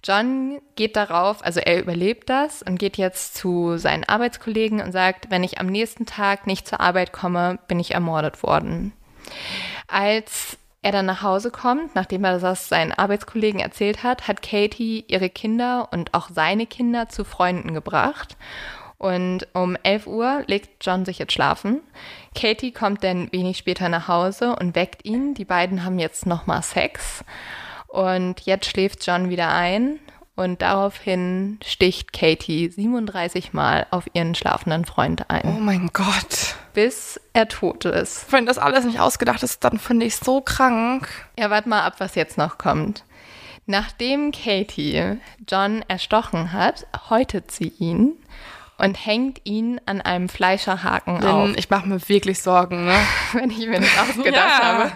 [0.04, 5.32] John geht darauf, also er überlebt das und geht jetzt zu seinen Arbeitskollegen und sagt,
[5.32, 8.92] wenn ich am nächsten Tag nicht zur Arbeit komme, bin ich ermordet worden.
[9.88, 15.04] Als er dann nach Hause kommt, nachdem er das seinen Arbeitskollegen erzählt hat, hat Katie
[15.08, 18.36] ihre Kinder und auch seine Kinder zu Freunden gebracht.
[19.00, 21.80] Und um 11 Uhr legt John sich jetzt schlafen.
[22.34, 25.32] Katie kommt dann wenig später nach Hause und weckt ihn.
[25.32, 27.24] Die beiden haben jetzt nochmal Sex.
[27.86, 30.00] Und jetzt schläft John wieder ein.
[30.36, 36.56] Und daraufhin sticht Katie 37 Mal auf ihren schlafenden Freund Oh ein, mein Gott.
[36.74, 38.30] bis er tot ist.
[38.30, 41.08] Wenn das alles nicht ausgedacht ist, dann finde ich es so krank.
[41.38, 43.04] Ja, warte mal ab, was jetzt noch kommt.
[43.64, 45.16] Nachdem Katie
[45.48, 48.18] John erstochen hat, häutet sie ihn
[48.80, 51.50] und hängt ihn an einem Fleischerhaken auf.
[51.56, 52.96] Ich mache mir wirklich Sorgen, ne?
[53.32, 54.62] wenn ich mir das ausgedacht Ja.
[54.62, 54.92] habe.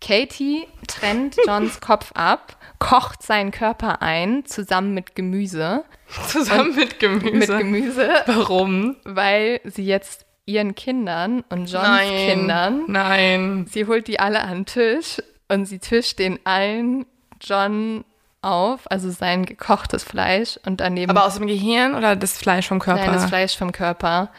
[0.00, 5.84] Katie trennt Johns Kopf ab, kocht seinen Körper ein, zusammen mit Gemüse.
[6.28, 7.32] Zusammen mit Gemüse.
[7.36, 8.96] Mit Gemüse, Warum?
[9.04, 12.08] weil sie jetzt ihren Kindern und Johns Nein.
[12.28, 13.66] Kindern, Nein.
[13.68, 17.04] sie holt die alle an den Tisch und sie tischt den allen
[17.40, 18.04] John
[18.46, 22.78] auf, also sein gekochtes Fleisch und daneben Aber aus dem Gehirn oder das Fleisch vom
[22.78, 23.06] Körper?
[23.06, 24.30] Nein, das Fleisch vom Körper.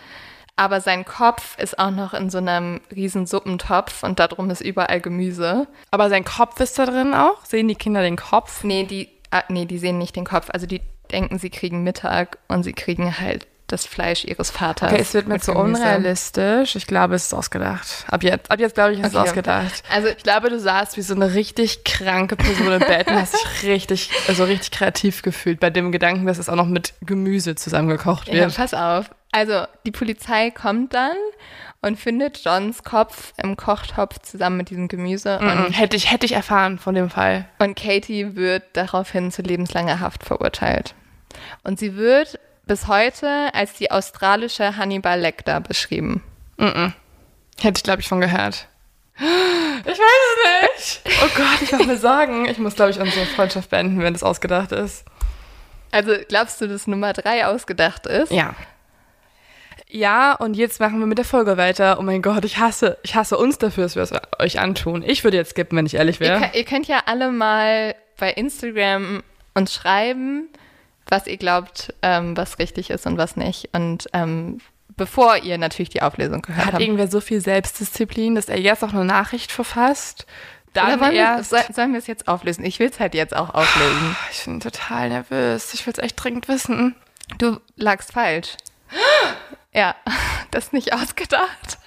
[0.55, 5.01] Aber sein Kopf ist auch noch in so einem riesen Suppentopf und darum ist überall
[5.01, 5.67] Gemüse.
[5.91, 7.45] Aber sein Kopf ist da drin auch?
[7.45, 8.63] Sehen die Kinder den Kopf?
[8.63, 10.49] Nee, die, ah, nee, die sehen nicht den Kopf.
[10.51, 14.91] Also die denken, sie kriegen Mittag und sie kriegen halt das Fleisch ihres Vaters.
[14.91, 15.81] Okay, es wird mir zu Gemüse.
[15.81, 16.75] unrealistisch.
[16.75, 18.05] Ich glaube, es ist ausgedacht.
[18.09, 19.27] Ab jetzt, ab jetzt glaube ich, ist es Okay.
[19.29, 19.83] ausgedacht.
[19.93, 23.33] Also Ich glaube, du saßt wie so eine richtig kranke Person im Bett und hast
[23.33, 27.55] dich richtig, also richtig kreativ gefühlt bei dem Gedanken, dass es auch noch mit Gemüse
[27.55, 28.55] zusammengekocht Ja, wird.
[28.55, 29.09] pass auf.
[29.31, 31.17] Also, die Polizei kommt dann
[31.81, 35.37] und findet Johns Kopf im Kochtopf zusammen mit diesem Gemüse.
[35.39, 37.45] Und, Hätte ich, hätte ich erfahren von dem Fall.
[37.59, 40.95] und Katie wird daraufhin zu lebenslanger Haft verurteilt.
[41.63, 46.23] Und sie wird bis heute als die australische Hannibal Lecter beschrieben.
[46.59, 48.67] Hätte ich, glaube ich, von gehört.
[49.85, 51.17] Ich weiß es nicht.
[51.23, 52.45] Oh Gott, ich mache mir Sorgen.
[52.47, 55.05] Ich muss, glaube ich, unsere Freundschaft beenden, wenn das ausgedacht ist.
[55.91, 58.31] Also, glaubst du, dass Nummer drei ausgedacht ist?
[58.31, 58.53] Ja.
[59.89, 61.97] Ja, und jetzt machen wir mit der Folge weiter.
[61.99, 65.01] Oh mein Gott, ich hasse, ich hasse uns dafür, dass wir es euch antun.
[65.03, 66.39] Ich würde jetzt skippen, wenn ich ehrlich Ihr, wäre.
[66.41, 70.49] könnt- ihr könnt ja alle mal bei Instagram uns schreiben,
[71.09, 73.69] was ihr glaubt, ähm, was richtig ist und was nicht.
[73.73, 74.59] Und ähm,
[74.95, 76.83] bevor ihr natürlich die Auflösung gehört Hat habt.
[76.83, 80.25] irgendwer so viel Selbstdisziplin, dass er jetzt auch eine Nachricht verfasst?
[80.73, 82.63] Dann wollen wir, soll, sollen wir es jetzt auflösen?
[82.63, 84.15] Ich will es halt jetzt auch auflösen.
[84.31, 85.73] Ich bin total nervös.
[85.73, 86.95] Ich will es echt dringend wissen.
[87.39, 88.49] Du lagst falsch.
[89.73, 89.95] Ja,
[90.51, 91.79] das ist nicht ausgedacht.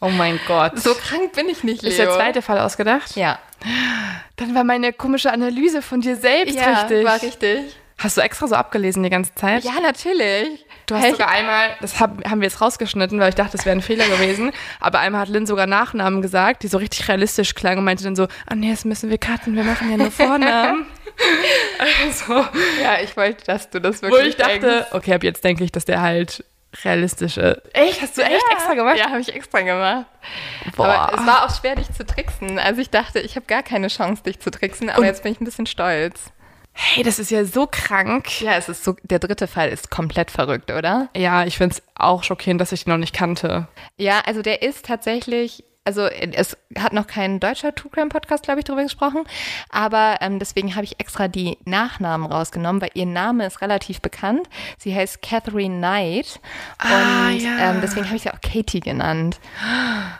[0.00, 0.80] Oh mein Gott.
[0.80, 1.90] So krank bin ich nicht, Leo.
[1.90, 3.14] ist der zweite Fall ausgedacht?
[3.14, 3.38] Ja.
[4.34, 7.04] Dann war meine komische Analyse von dir selbst Ja, richtig.
[7.04, 7.76] war richtig.
[8.02, 9.64] Hast du extra so abgelesen die ganze Zeit?
[9.64, 10.64] Ja, natürlich.
[10.86, 13.64] Du hast Hey, sogar einmal, das hab, haben wir jetzt rausgeschnitten, weil ich dachte, das
[13.64, 17.54] wäre ein Fehler gewesen, aber einmal hat Lynn sogar Nachnamen gesagt, die so richtig realistisch
[17.54, 20.10] klangen und meinte dann so, ah nee, das müssen wir cutten, wir machen ja nur
[20.10, 20.86] Vornamen.
[22.04, 22.34] also,
[22.82, 24.86] Ja, ich wollte, dass du das wo wirklich ich dachte, denkst.
[24.92, 26.44] okay, ab jetzt denke ich, dass der halt
[26.84, 27.62] realistische.
[27.74, 28.00] Echt?
[28.02, 28.52] Hast du echt Ja.
[28.56, 28.96] extra gemacht?
[28.98, 30.06] Ja, habe ich extra gemacht.
[30.74, 30.86] Boah.
[30.88, 32.58] Aber es war auch schwer, dich zu tricksen.
[32.58, 35.32] Also ich dachte, ich habe gar keine Chance, dich zu tricksen, aber Und- jetzt bin
[35.32, 36.32] ich ein bisschen stolz.
[36.74, 38.40] Hey, das ist ja so krank.
[38.40, 41.08] Ja, es ist so, der dritte Fall ist komplett verrückt, oder?
[41.16, 43.68] Ja, ich finde es auch schockierend, dass ich ihn noch nicht kannte.
[43.98, 48.60] Ja, also der ist tatsächlich, also es hat noch kein deutscher True Crime Podcast, glaube
[48.60, 49.24] ich, drüber gesprochen,
[49.68, 54.48] aber ähm, deswegen habe ich extra die Nachnamen rausgenommen, weil ihr Name ist relativ bekannt.
[54.78, 56.40] Sie heißt Catherine Knight
[56.78, 57.70] Ah, und ja.
[57.70, 59.40] ähm, deswegen habe ich sie auch Katie genannt.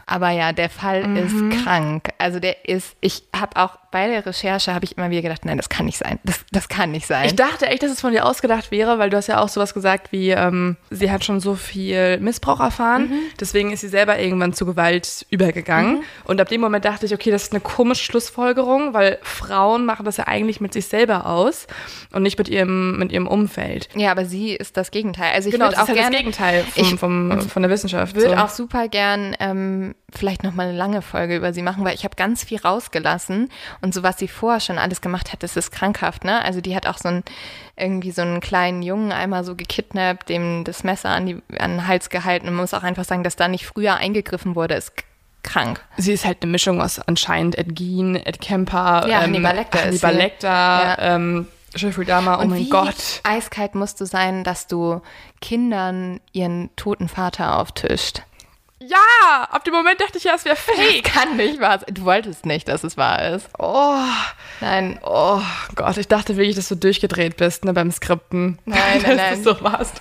[0.07, 1.17] Aber ja, der Fall Mhm.
[1.53, 2.09] ist krank.
[2.23, 5.59] Also der ist, ich habe auch bei der Recherche habe ich immer wieder gedacht, nein,
[5.59, 6.19] das kann nicht sein.
[6.25, 7.27] Das, das kann nicht sein.
[7.27, 9.75] Ich dachte echt, dass es von dir ausgedacht wäre, weil du hast ja auch sowas
[9.75, 13.19] gesagt wie, ähm, sie hat schon so viel Missbrauch erfahren, Mhm.
[13.39, 16.05] deswegen ist sie selber irgendwann zu Gewalt übergegangen.
[16.25, 20.05] Und ab dem Moment dachte ich, okay, das ist eine komische Schlussfolgerung, weil Frauen machen
[20.07, 21.67] das ja eigentlich mit sich selber aus
[22.13, 23.91] und nicht mit ihrem, mit ihrem Umfeld.
[23.95, 25.33] ja, aber sie ist das Gegenteil.
[25.35, 28.15] Also ich genau, würde auch ja gerne das Gegenteil vom, ich vom, von der Wissenschaft.
[28.15, 28.37] würde so.
[28.37, 32.05] auch super gern ähm, vielleicht noch mal eine lange Folge über sie machen, weil ich
[32.05, 35.71] habe ganz viel rausgelassen und so was sie vorher schon alles gemacht hat, das ist
[35.73, 36.45] krankhaft, ne?
[36.45, 37.23] Also die hat auch so einen
[37.77, 41.87] irgendwie so einen kleinen Jungen einmal so gekidnappt, dem das Messer an, die, an den
[41.89, 44.93] Hals gehalten und man muss auch einfach sagen, dass da nicht früher eingegriffen wurde, ist
[45.43, 45.81] krank.
[45.97, 50.15] Sie ist halt eine Mischung aus anscheinend Ed Gein, Ed Kemper, Ja, Hannibal Lecter Hannibal.
[50.15, 50.97] Lecter, Ja.
[51.17, 52.95] ähm, Jeffrey Dahmer, oh und mein wie Gott.
[53.25, 55.01] eiskalt musst du sein, dass du
[55.41, 58.23] Kindern ihren toten Vater auftischt.
[58.89, 61.05] Ja, ab dem Moment dachte ich ja, es wäre fake.
[61.05, 61.95] Kann nicht wahr sein.
[61.95, 63.49] Du wolltest nicht, dass es wahr ist.
[63.59, 63.97] Oh,
[64.61, 65.41] Nein, oh
[65.75, 68.59] Gott, ich dachte wirklich, dass du durchgedreht bist ne, beim Skripten.
[68.65, 69.43] Nein, nein, dass nein.
[69.43, 69.99] du so warst.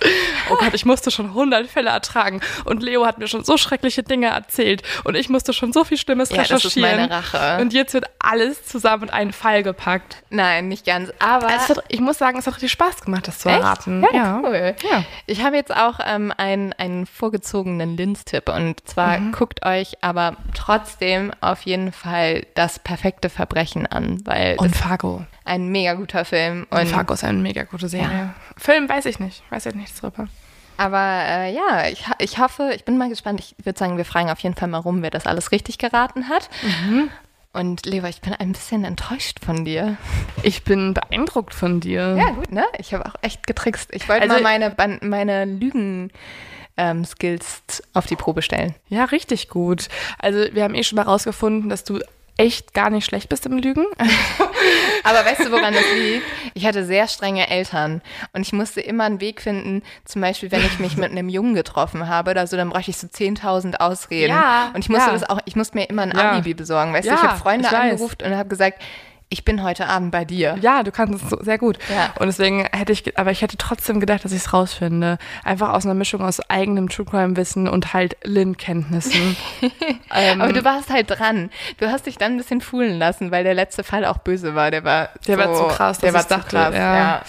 [0.50, 4.04] Oh Gott, ich musste schon 100 Fälle ertragen und Leo hat mir schon so schreckliche
[4.04, 7.08] Dinge erzählt und ich musste schon so viel Schlimmes Ja, das ist recherchieren.
[7.08, 7.60] meine Rache.
[7.60, 10.22] Und jetzt wird alles zusammen in einen Fall gepackt.
[10.30, 11.10] nein, nicht ganz.
[11.18, 13.58] Aber hat, ich muss sagen, es hat richtig Spaß gemacht, das zu Echt?
[13.58, 14.06] erraten.
[14.12, 14.76] Ja, cool.
[14.88, 15.04] Ja.
[15.26, 19.32] Ich habe jetzt auch ähm, einen, einen vorgezogenen Linz-Tipp und zwar Mhm.
[19.32, 25.24] guckt euch aber trotzdem auf jeden Fall das perfekte Verbrechen an, weil Und Fargo.
[25.44, 26.66] ein mega guter Film.
[26.70, 28.30] Und Und, Fargo ist eine mega gute Serie.
[28.56, 29.42] Film weiß ich nicht.
[29.50, 30.26] Weiß ich nichts drüber.
[30.78, 33.40] aber äh, ja, ich, ich hoffe, ich bin mal gespannt.
[33.40, 36.28] Ich würde sagen, wir fragen auf jeden Fall mal rum, wer das alles richtig geraten
[36.28, 36.48] hat.
[36.62, 37.10] Mhm.
[37.54, 39.98] Und Leva, ich bin ein bisschen enttäuscht von dir.
[40.42, 42.16] Ich bin beeindruckt von dir.
[42.16, 42.64] Ja, gut, ne?
[42.78, 43.90] Ich habe auch echt getrickst.
[43.94, 46.10] Ich wollte Also- mal meine, meine Lügen.
[46.76, 48.74] Ähm, Skills auf die Probe stellen.
[48.88, 49.88] Ja, richtig gut.
[50.18, 52.00] Also wir haben eh schon mal rausgefunden, dass du
[52.38, 53.84] echt gar nicht schlecht bist im Lügen.
[55.04, 56.24] Aber weißt du, woran das liegt?
[56.54, 58.00] Ich hatte sehr strenge Eltern
[58.32, 61.54] und ich musste immer einen Weg finden, zum Beispiel, wenn ich mich mit einem Jungen
[61.54, 64.30] getroffen habe oder so, dann brauchte ich so 10.000 Ausreden.
[64.30, 65.12] Ja, und ich musste ja.
[65.12, 66.32] das auch, ich musste mir immer ein Ja.
[66.32, 67.10] Alibi besorgen, weißt du?
[67.10, 68.80] Ja, Ich habe Freunde ich angerufen und habe gesagt,
[69.32, 70.58] ich bin heute Abend bei dir.
[70.60, 71.78] Ja, du kannst es so sehr gut.
[71.90, 72.12] Ja.
[72.20, 75.16] Und deswegen hätte ich, aber ich hätte trotzdem gedacht, dass ich es rausfinde.
[75.42, 79.36] Einfach aus einer Mischung aus eigenem True Crime Wissen und halt Lin-Kenntnissen.
[80.14, 81.50] ähm, Aber du warst halt dran.
[81.78, 84.70] Du hast dich dann ein bisschen fuhlen lassen, weil der letzte Fall auch böse war.
[84.70, 86.96] Der war der war so, zu krass, Der war zu dachte, krass, ja.
[86.96, 87.22] ja.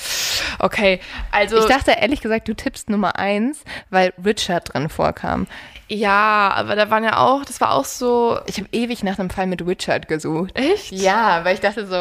[0.60, 1.00] Okay,
[1.32, 5.48] also Ich dachte ehrlich gesagt, du tippst Nummer eins, weil Richard drin vorkam.
[5.94, 8.40] Ja, aber da waren ja auch, das war auch so.
[8.46, 10.52] Ich habe ewig nach einem Fall mit Richard gesucht.
[10.58, 10.92] Echt?
[10.92, 11.96] Ja, weil ich dachte so,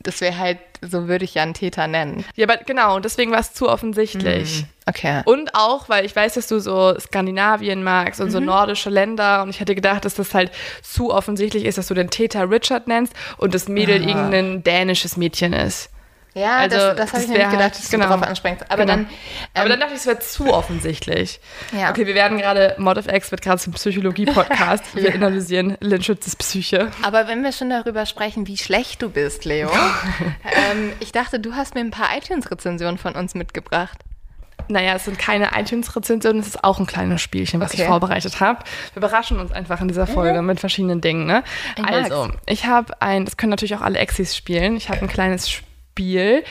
[0.00, 2.24] das wäre halt, so würde ich ja einen Täter nennen.
[2.34, 4.64] Ja, aber genau, deswegen war es zu offensichtlich.
[4.86, 5.22] Okay.
[5.24, 8.46] Und auch, weil ich weiß, dass du so Skandinavien magst und so Mhm.
[8.46, 10.50] nordische Länder und ich hätte gedacht, dass das halt
[10.82, 15.52] zu offensichtlich ist, dass du den Täter Richard nennst und das Mädel irgendein dänisches Mädchen
[15.52, 15.88] ist.
[16.34, 18.08] Ja, Also, das, das habe ich nämlich gedacht, dass du genau.
[18.08, 18.64] drauf anspringst.
[18.70, 18.92] Aber Genau.
[18.96, 19.06] dann,
[19.54, 21.40] Aber ähm, dann dachte ich, es wäre zu offensichtlich.
[21.78, 21.90] Ja.
[21.90, 24.84] Okay, wir werden gerade, Mod of X wird gerade zum Psychologie-Podcast.
[24.96, 26.90] Wir analysieren Lynn Schützes Psyche.
[27.02, 29.70] aber wenn wir schon darüber sprechen, wie schlecht du bist, Leo,
[30.72, 33.98] ähm, ich dachte, du hast mir ein paar iTunes-Rezensionen von uns mitgebracht.
[34.68, 37.82] naja, es sind keine iTunes-Rezensionen, es ist auch ein kleines Spielchen, was Okay.
[37.82, 38.60] ich vorbereitet habe.
[38.94, 41.26] Wir überraschen uns einfach in dieser Folge mit verschiedenen Dingen.
[41.26, 41.42] Ne?
[41.76, 42.38] Ich Also, mag's.
[42.46, 45.66] ich habe ein, das können natürlich auch alle Exis spielen, ich habe ein kleines Spiel.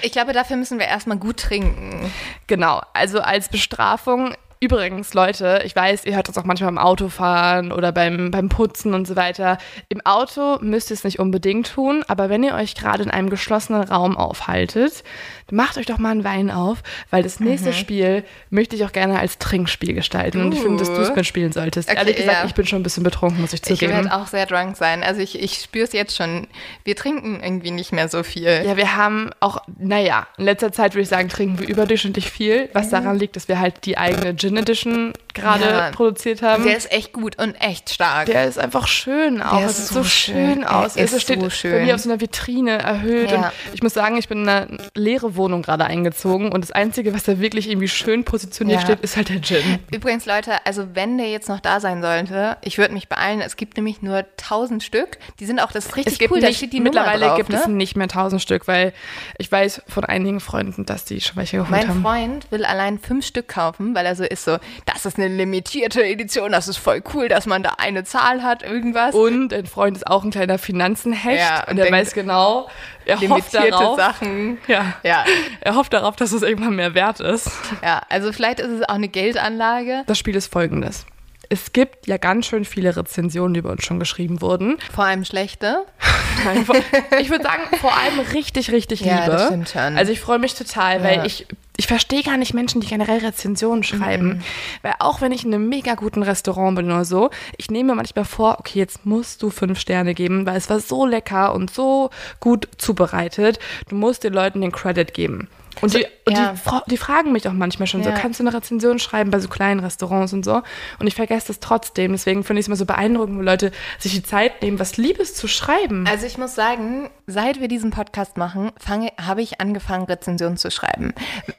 [0.02, 2.12] Ich glaube, dafür müssen wir erstmal gut trinken.
[2.48, 4.36] Genau, also als Bestrafung.
[4.64, 8.94] Übrigens, Leute, ich weiß, ihr hört das auch manchmal beim Autofahren oder beim, beim Putzen
[8.94, 9.58] und so weiter.
[9.90, 13.32] Im Auto müsst ihr es nicht unbedingt tun, aber wenn ihr euch gerade in einem
[13.32, 15.04] geschlossenen Raum aufhaltet,
[15.50, 19.18] macht euch doch mal einen Wein auf, weil das nächste Spiel möchte ich auch gerne
[19.20, 20.40] als Trinkspiel gestalten.
[20.46, 21.16] Und ich finde, dass du es Uh.
[21.16, 21.90] mitspielen solltest.
[21.90, 22.46] Okay, Ehrlich gesagt, ja.
[22.46, 23.94] ich bin schon ein bisschen betrunken, muss ich Ich zugeben.
[23.94, 25.02] werde auch sehr drunk sein.
[25.02, 26.48] Also ich, ich spüre es jetzt schon.
[26.84, 28.62] Wir trinken irgendwie nicht mehr so viel.
[28.64, 32.70] Ja, wir haben auch, naja, in letzter Zeit würde ich sagen, trinken wir überdurchschnittlich viel,
[32.74, 35.92] was daran liegt, dass wir halt die eigene Gin Edition gerade Ja.
[35.92, 36.64] produziert haben.
[36.66, 38.26] Der ist echt gut und echt stark.
[38.26, 39.58] Der ist einfach schön auch.
[39.60, 40.64] Der es ist sieht so schön schön.
[40.66, 40.96] aus.
[40.98, 41.86] Er Es ist steht so bei schön.
[41.86, 43.32] mir auf so einer Vitrine erhöht.
[43.32, 43.38] Ja.
[43.38, 47.14] Und ich muss sagen, ich bin in eine leere Wohnung gerade eingezogen und das Einzige,
[47.14, 48.86] was da wirklich irgendwie schön positioniert Ja.
[48.88, 49.80] steht, ist halt der Gin.
[49.94, 53.40] Übrigens, Leute, also wenn der jetzt noch da sein sollte, ich würde mich beeilen.
[53.42, 55.18] Es gibt nämlich nur 1000 Stück.
[55.40, 56.42] Die sind auch, das ist richtig Es gibt cool.
[56.42, 57.58] da nicht, steht die mittlerweile drauf, gibt ne?
[57.62, 58.92] es nicht mehr tausend Stück, weil
[59.38, 62.02] ich weiß von einigen Freunden, dass die schon welche geholt Mein haben.
[62.02, 66.04] Freund will allein fünf Stück kaufen, weil er so ist so, das ist eine limitierte
[66.04, 69.14] Edition, das ist voll cool, dass man da eine Zahl hat, irgendwas.
[69.16, 72.70] Und ein Freund ist auch ein kleiner Finanzenhecht Ja, und und der weiß genau,
[73.06, 74.58] er hofft limitierte darauf, Sachen.
[74.68, 74.94] Ja.
[75.04, 75.26] Ja,
[75.62, 77.50] er hofft darauf, dass es irgendwann mehr wert ist.
[77.84, 80.04] ja, also vielleicht ist es auch eine Geldanlage.
[80.08, 81.06] Das Spiel ist folgendes.
[81.54, 84.78] Es gibt ja ganz schön viele Rezensionen, die über uns schon geschrieben wurden.
[84.96, 85.84] Vor allem schlechte.
[86.46, 86.78] Nein, vor-
[87.20, 89.32] ich würde sagen, vor allem richtig, richtig Ja, Liebe.
[89.34, 89.98] das stimmt schon.
[89.98, 91.04] Also ich freue mich total, Ja.
[91.04, 91.46] weil ich,
[91.76, 94.28] ich verstehe gar nicht Menschen, die generell Rezensionen schreiben.
[94.28, 94.42] Mhm.
[94.82, 97.96] Weil auch wenn ich in einem mega guten Restaurant bin oder so, ich nehme mir
[97.96, 101.70] manchmal vor, okay, jetzt musst du fünf Sterne geben, weil es war so lecker und
[101.70, 103.60] so gut zubereitet.
[103.90, 105.50] Du musst den Leuten den Credit geben.
[105.82, 106.54] Und, die, und ja.
[106.54, 108.16] die, die fragen mich auch manchmal schon so, Ja.
[108.16, 110.62] kannst du eine Rezension schreiben bei so kleinen Restaurants und so?
[111.00, 112.12] Und ich vergesse das trotzdem.
[112.12, 115.34] Deswegen finde ich es immer so beeindruckend, wenn Leute sich die Zeit nehmen, was Liebes
[115.36, 116.06] zu schreiben.
[116.08, 120.72] Also ich muss sagen, seit wir diesen Podcast machen, fange, habe ich angefangen, Rezensionen zu
[120.72, 121.14] schreiben.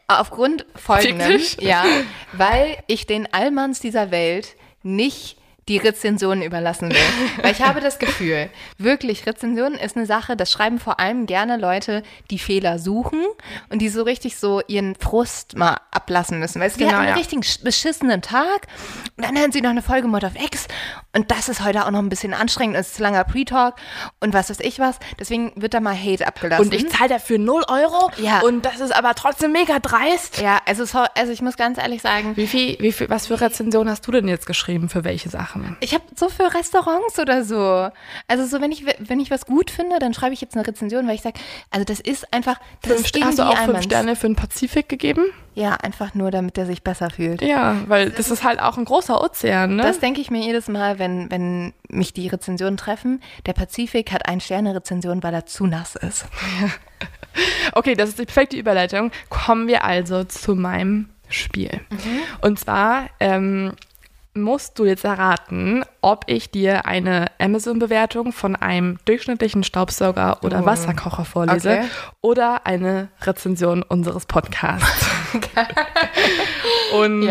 [0.09, 1.29] Aufgrund folgendem.
[1.29, 1.57] Wirklich?
[1.61, 1.85] Ja,
[2.33, 5.37] weil ich den Allmanns dieser Welt nicht
[5.69, 6.97] die Rezensionen überlassen will.
[7.43, 11.57] Weil ich habe das Gefühl, wirklich, Rezensionen ist eine Sache, das schreiben vor allem gerne
[11.57, 13.21] Leute, die Fehler suchen
[13.71, 16.61] und die so richtig so ihren Frust mal ablassen müssen.
[16.61, 17.15] Weil wir Genau, hatten einen ja.
[17.15, 18.67] richtigen sch- beschissenen Tag
[19.17, 20.67] und dann hören sie noch eine Folge Mod of X
[21.15, 23.75] und das ist heute auch noch ein bisschen anstrengend, es ist ein langer Pre-Talk
[24.21, 24.99] und was weiß ich was.
[25.21, 26.65] Deswegen wird da mal Hate abgelassen.
[26.65, 28.41] Und ich zahle dafür 0 Euro Ja.
[28.41, 30.39] und das ist aber trotzdem mega dreist.
[30.41, 33.41] ja, also, so, also ich muss ganz ehrlich sagen, Wie viel, wie viel, was für
[33.41, 35.77] Rezensionen hast du denn jetzt geschrieben für welche Sachen?
[35.81, 37.89] Ich habe so für Restaurants oder so.
[38.29, 41.07] Also so, wenn ich, wenn ich was gut finde, dann schreibe ich jetzt eine Rezension,
[41.07, 41.39] weil ich sage,
[41.71, 43.83] also das ist einfach, das Fünf, ist hast du auch fünf.
[43.83, 45.25] Sterne für den Pazifik gegeben?
[45.55, 47.43] Ja, einfach nur, damit der sich besser fühlt.
[47.43, 49.83] Ja, weil das ist halt auch ein großer Ozean, ne?
[49.83, 53.21] Das denke ich mir jedes Mal, wenn, wenn mich die Rezensionen treffen.
[53.45, 56.27] Der Pazifik hat ein Sterne-Rezension, weil er zu nass ist.
[57.73, 59.11] Okay, das ist die perfekte Überleitung.
[59.31, 61.81] Kommen wir also zu meinem Spiel.
[62.43, 63.73] Und zwar ähm,
[64.35, 70.67] musst du jetzt erraten, ob ich dir eine Amazon-Bewertung von einem durchschnittlichen Staubsauger oder Oh.
[70.67, 71.85] Wasserkocher vorlese Okay.
[72.23, 75.07] oder eine Rezension unseres Podcasts.
[76.95, 77.29] Und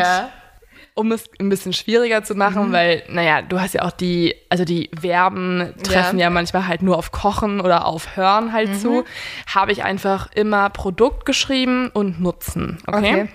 [0.93, 2.72] um es ein bisschen schwieriger zu machen, Mhm.
[2.74, 6.97] weil, naja, du hast ja auch die, also die Verben treffen ja, manchmal halt nur
[6.97, 8.76] auf Kochen oder auf Hören halt Mhm.
[8.80, 9.06] zu,
[9.56, 12.78] habe ich einfach immer Produkt geschrieben und Nutzen.
[12.86, 12.97] Okay.
[12.97, 13.30] Okay.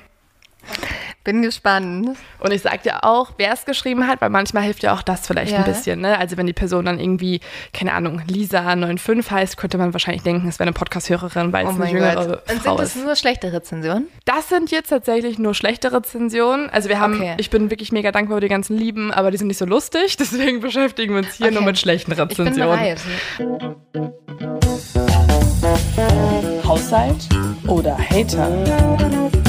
[1.25, 2.17] Bin gespannt.
[2.39, 5.27] Und ich sag dir auch, wer es geschrieben hat, weil manchmal hilft ja auch das
[5.27, 5.59] vielleicht Ja.
[5.59, 6.01] ein bisschen.
[6.01, 6.17] Ne?
[6.17, 7.41] Also wenn die Person dann irgendwie,
[7.73, 11.75] keine Ahnung, Lisa95 heißt, könnte man wahrscheinlich denken, es wäre eine Podcast-Hörerin, weil Oh es
[11.75, 12.43] eine mein jüngere Gott.
[12.51, 13.05] Und Frau sind das ist.
[13.05, 14.07] nur schlechte Rezensionen?
[14.25, 16.71] Das sind jetzt tatsächlich nur schlechte Rezensionen.
[16.71, 17.35] Also wir haben, Okay.
[17.39, 20.17] ich bin wirklich mega dankbar über die ganzen Lieben, aber die sind nicht so lustig.
[20.21, 21.55] Deswegen beschäftigen wir uns hier Okay.
[21.57, 22.97] nur mit schlechten Ich bin Rezensionen.
[26.64, 27.29] Haushalt
[27.67, 29.46] oder Hater?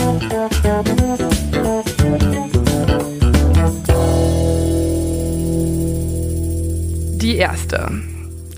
[7.22, 7.92] Die erste.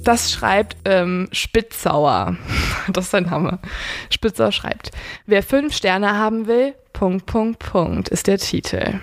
[0.04, 2.38] Das schreibt ähm, Spitzauer.
[2.92, 3.60] Das ist sein Name.
[4.10, 4.92] Spitzauer schreibt,
[5.28, 9.00] wer fünf Sterne haben will, Punkt, Punkt, Punkt, ist der Titel.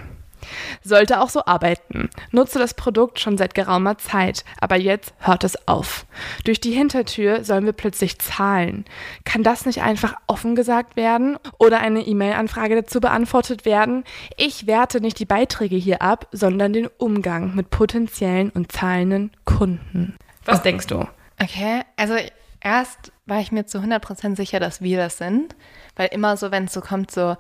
[0.82, 2.10] Sollte auch so arbeiten.
[2.30, 6.06] Nutze das Produkt schon seit geraumer Zeit, aber jetzt hört es auf.
[6.44, 8.84] Durch die Hintertür sollen wir plötzlich zahlen.
[9.24, 14.04] Kann das nicht einfach offen gesagt werden oder eine E-Mail-Anfrage dazu beantwortet werden?
[14.36, 20.16] Ich werte nicht die Beiträge hier ab, sondern den Umgang mit potenziellen und zahlenden Kunden.
[20.44, 21.06] Was denkst du?
[21.42, 22.14] Okay, also
[22.60, 25.54] erst war ich mir zu 100% sicher, dass wir das sind,
[25.96, 27.36] weil immer so, wenn es so kommt, so,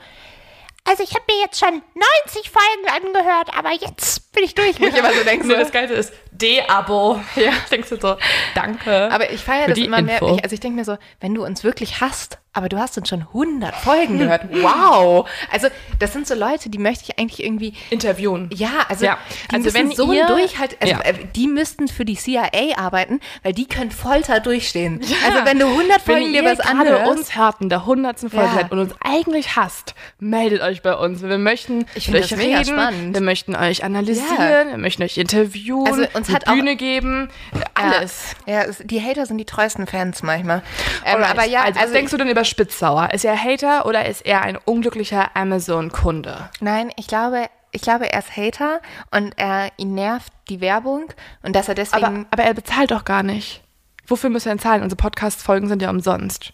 [0.88, 1.82] Also ich habe mir jetzt schon
[2.24, 4.80] 90 Folgen angehört, aber jetzt bin ich durch.
[4.80, 7.20] Wo ich immer so denke, so, das Geilste ist De-Abo.
[7.34, 7.52] Ja.
[7.70, 8.16] Denkst du so,
[8.54, 9.10] danke.
[9.10, 10.20] aber ich feiere das immer mehr.
[10.20, 10.36] Info.
[10.36, 13.08] Ich, also ich denke mir so, wenn du uns wirklich hast, aber du hast uns
[13.08, 14.42] schon 100 Folgen gehört.
[14.66, 15.28] Wow.
[15.52, 18.48] Also das sind so Leute, die möchte ich eigentlich irgendwie Interviewen.
[18.52, 19.18] Ja, also, Ja,
[19.50, 21.00] die also wenn so ihr- ein Durchhalt, also Ja.
[21.02, 25.00] äh, die müssten für die CIA arbeiten, weil die können Folter durchstehen.
[25.26, 28.20] Also wenn du 100 Wenn Folgen dir was anhörst, uns hört in der 100.
[28.30, 28.54] Folge Ja.
[28.54, 31.22] seid und uns eigentlich hasst, meldet euch bei uns.
[31.22, 33.14] Wir möchten Ich mit euch das reden, spannend.
[33.14, 34.66] wir möchten euch analysieren, Ja.
[34.70, 37.28] wir möchten euch interviewen, Also uns hat auch- Bühne geben,
[37.74, 38.34] alles.
[38.46, 40.62] Ja, ja die Hater sind die treuesten Fans manchmal.
[41.04, 43.10] Ähm, aber ja, also, was denkst du denn über Spitzsauer?
[43.12, 46.48] Ist er Hater oder ist er ein unglücklicher Amazon-Kunde?
[46.60, 48.80] Nein, ich glaube, ich glaube, er ist Hater
[49.10, 53.04] und er ihn nervt die Werbung und dass er deswegen, Aber, aber er bezahlt doch
[53.04, 53.62] gar nicht.
[54.06, 54.82] Wofür muss er denn zahlen?
[54.82, 56.52] Unsere Podcast-Folgen sind ja umsonst.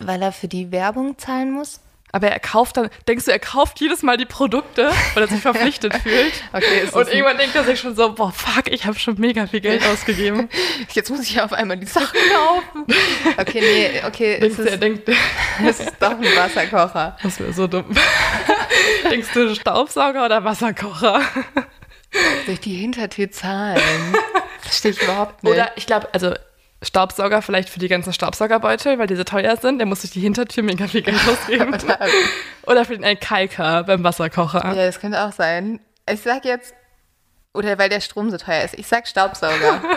[0.00, 1.80] weil er für die Werbung zahlen muss.
[2.14, 5.40] Aber er kauft dann, denkst du, er kauft jedes Mal die Produkte, weil er sich
[5.40, 6.32] verpflichtet fühlt?
[6.52, 9.14] Okay, ist Und das irgendwann denkt er sich schon so, boah, fuck, ich habe schon
[9.18, 10.50] mega viel Geld ausgegeben.
[10.92, 12.86] Jetzt muss ich auf einmal die Sachen kaufen.
[13.38, 15.08] Okay, nee, okay, denkst es du, er denkt,
[15.66, 17.16] es ist doch ein Wasserkocher.
[17.22, 17.86] das wäre so dumm.
[19.10, 21.22] denkst du, Staubsauger oder Wasserkocher?
[22.44, 23.80] Durch die Hintertür zahlen.
[24.60, 25.52] Verstehe ich überhaupt nicht.
[25.52, 26.34] Oder ich glaube, also
[26.82, 29.78] Staubsauger vielleicht für die ganzen Staubsaugerbeutel, weil diese teuer sind.
[29.78, 31.76] Der muss durch die Hintertür mega viel Geld ausgeben.
[32.66, 34.64] Oder für den Alkalka beim Wasserkocher.
[34.74, 35.80] Ja, das könnte auch sein.
[36.10, 36.74] Ich sag jetzt,
[37.54, 38.74] oder weil der Strom so teuer ist.
[38.74, 39.80] Ich sag Staubsauger.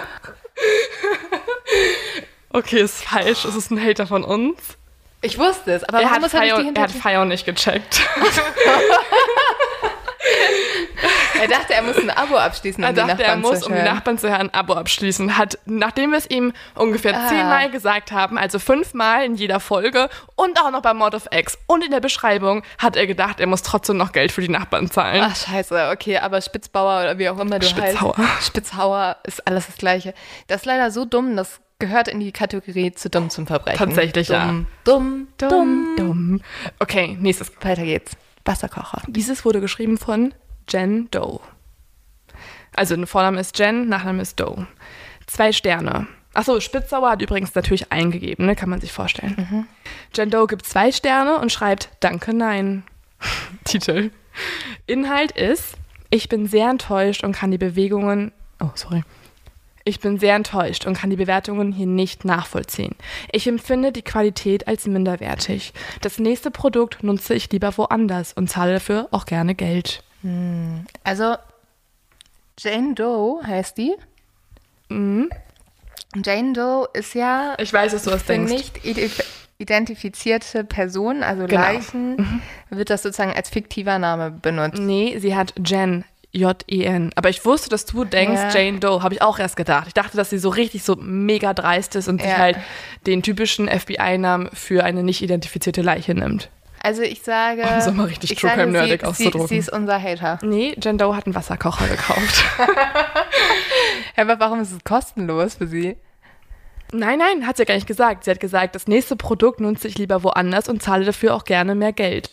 [2.50, 3.44] Okay, ist falsch.
[3.44, 4.78] Es ist ein Hater von uns.
[5.22, 6.88] Ich wusste es, aber Er hat, er?
[6.88, 8.00] Fire nicht gecheckt.
[11.42, 13.70] Er dachte, er muss ein Abo abschließen, um Er die dachte, er Nachbarn muss, zu
[13.70, 13.82] um die.
[13.82, 15.38] Nachbarn zu hören, ein Abo abschließen.
[15.38, 17.28] Hat, nachdem wir es ihm ungefähr Ah.
[17.30, 21.58] zehnmal gesagt haben, also fünfmal in jeder Folge und auch noch bei Mod of X
[21.68, 24.90] und in der Beschreibung, hat er gedacht, er muss trotzdem noch Geld für die Nachbarn
[24.90, 25.22] zahlen.
[25.26, 28.18] Ach, scheiße, okay, aber Spitzbauer oder wie auch immer du Spitzhauer.
[28.18, 28.48] heißt.
[28.48, 30.14] Spitzhauer ist alles das Gleiche.
[30.48, 33.78] Das ist leider so dumm, das gehört in die Kategorie zu dumm zum Verbrechen.
[33.78, 34.46] Tatsächlich, ja.
[34.46, 35.96] dumm, Dumm, dumm, dumm.
[35.98, 36.42] dumm.
[36.80, 37.52] Okay, nächstes.
[37.62, 38.14] Weiter geht's.
[38.46, 39.02] Wasserkocher.
[39.08, 40.34] Dieses wurde geschrieben von
[40.70, 41.40] Jen Doe.
[42.76, 44.68] Also, der Vorname ist Jen, Nachname ist Doe.
[45.28, 46.08] Zwei Sterne.
[46.34, 48.56] Achso, Spitzauer hat übrigens natürlich eingegeben, ne?
[48.56, 49.68] kann man sich vorstellen.
[50.14, 52.84] Jen Doe gibt zwei Sterne und schreibt Danke, nein.
[53.64, 54.12] Titel.
[54.86, 55.76] Inhalt ist,
[56.10, 59.04] ich bin sehr enttäuscht und kann die Bewegungen, oh, sorry.
[59.88, 62.96] Ich bin sehr enttäuscht und kann die Bewertungen hier nicht nachvollziehen.
[63.32, 65.74] Ich empfinde die Qualität als minderwertig.
[66.02, 70.04] Das nächste Produkt nutze ich lieber woanders und zahle dafür auch gerne Geld.
[71.04, 71.36] Also,
[72.60, 73.94] Jane Doe heißt die.
[74.90, 75.30] Mhm.
[76.24, 78.52] Jane Doe ist ja Ich weiß, dass du was denkst.
[78.52, 79.10] nicht ide-
[79.58, 81.62] identifizierte Personen, also Genau.
[81.62, 84.80] Leichen, wird das sozusagen als fiktiver Name benutzt.
[84.80, 86.06] Nee, sie hat Jen.
[86.32, 87.12] J-E-N.
[87.16, 88.50] Aber ich wusste, dass du denkst, Ja.
[88.62, 89.02] Jane Doe.
[89.04, 89.88] Habe ich auch erst gedacht.
[89.88, 92.38] Ich dachte, dass sie so richtig so mega dreist ist und sich Ja.
[92.38, 92.58] halt
[93.08, 96.50] den typischen FBI-Namen für eine nicht identifizierte Leiche nimmt.
[96.86, 99.48] Also ich sage, Um so mal richtig ich True sage, Crime nerdig sie, sie, auszudrücken.
[99.48, 100.38] sie ist unser Hater.
[100.44, 102.46] Nee, Jen Doe hat einen Wasserkocher gekauft.
[104.18, 105.98] Aber warum ist es kostenlos für sie?
[106.94, 108.24] nein, nein, hat sie ja gar nicht gesagt.
[108.24, 111.74] Sie hat gesagt, das nächste Produkt nutze ich lieber woanders und zahle dafür auch gerne
[111.76, 112.30] mehr Geld.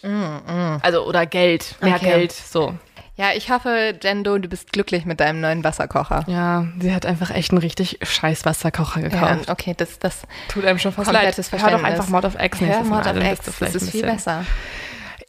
[0.82, 2.04] Also, oder Geld, mehr Mm, Okay.
[2.04, 2.74] Geld, so.
[3.22, 6.24] Ja, ich hoffe, Jendo, du bist glücklich mit deinem neuen Wasserkocher.
[6.26, 9.48] Ja, sie hat einfach echt einen richtig scheiß Wasserkocher Ja, gekauft.
[9.48, 11.36] okay, das, das Tut einem schon fast leid.
[11.36, 13.90] komplettes Hör doch einfach Mod of X Hör nächstes Mod Mal, of X, das ist
[13.90, 14.44] viel besser.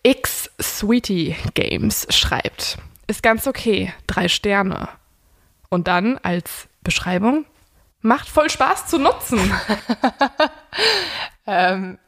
[0.01, 4.89] X Sweetie Games schreibt, ist ganz okay, drei Sterne.
[5.69, 7.45] Und dann als Beschreibung,
[8.01, 9.39] macht voll Spaß zu nutzen.
[11.45, 11.99] Ähm,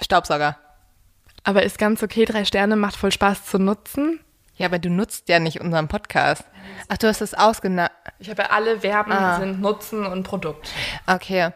[0.00, 0.58] Staubsauger.
[1.44, 4.18] Aber ist ganz okay, drei Sterne, macht voll Spaß zu nutzen.
[4.56, 6.44] Ja, aber du nutzt ja nicht unseren Podcast.
[6.88, 7.90] Ach, du hast das ausgena...
[8.18, 9.38] Ich habe ja alle Verben Ah.
[9.40, 10.68] sind Nutzen und Produkt.
[11.06, 11.50] Okay.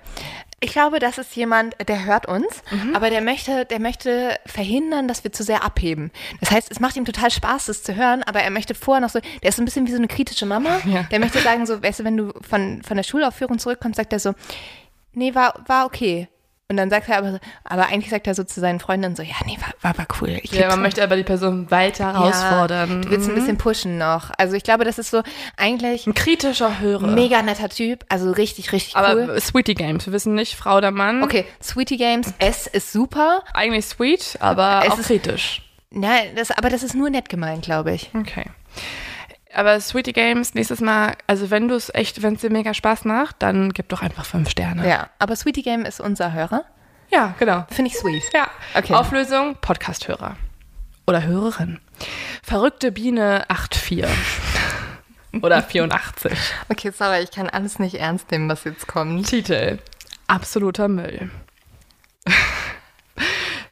[0.61, 2.97] Ich glaube, das ist jemand, der hört uns, Mhm.
[2.97, 6.11] aber der möchte, der möchte verhindern, dass wir zu sehr abheben.
[6.41, 9.11] Das heißt, es macht ihm total Spaß, das zu hören, aber er möchte vorher noch
[9.11, 10.81] so, der ist so ein bisschen wie so eine kritische Mama.
[10.87, 11.03] Ja.
[11.05, 14.19] Der möchte sagen, so, weißt du, wenn du von, von der Schulaufführung zurückkommst, sagt er
[14.21, 14.33] so,
[15.13, 16.29] nee, war, war okay.
[16.69, 19.37] Und dann sagt er aber, aber eigentlich sagt er so zu seinen Freundinnen so, ja,
[19.45, 20.39] nee, war, war, war cool.
[20.43, 22.91] Ich Ja, man möchte aber die Person weiter herausfordern.
[22.91, 23.39] Ja, du willst ein Mhm.
[23.39, 24.33] bisschen pushen noch.
[24.37, 25.23] Also ich glaube, das ist so
[25.57, 27.05] eigentlich ein kritischer Hörer.
[27.07, 29.41] ein mega netter Typ, also richtig, richtig aber cool.
[29.41, 31.23] Sweetie Games, wir wissen nicht, Frau oder Mann.
[31.23, 33.45] Okay, Sweetie Games, S ist super.
[33.55, 35.63] Eigentlich sweet, aber Es auch ist- kritisch.
[35.91, 38.11] Nein, das, aber das ist nur nett gemeint, glaube ich.
[38.13, 38.45] Okay.
[39.57, 43.07] Aber Sweetie Games, nächstes Mal, also wenn du es echt, wenn es dir mega Spaß
[43.07, 44.87] macht, dann gib doch einfach fünf Sterne.
[44.87, 46.67] Ja, aber Sweetie Game ist unser Hörer.
[47.11, 47.65] Ja, genau.
[47.71, 48.23] Finde ich sweet.
[48.35, 48.51] Ja.
[48.75, 48.93] Okay.
[48.93, 50.37] Auflösung, Podcast-Hörer.
[51.07, 51.81] oder Hörerin.
[52.43, 54.05] Verrückte Biene 84
[55.43, 56.39] oder 84.
[56.69, 59.27] Okay, sorry, ich kann alles nicht ernst nehmen, was jetzt kommt.
[59.27, 59.79] Titel.
[60.27, 61.31] Absoluter Müll.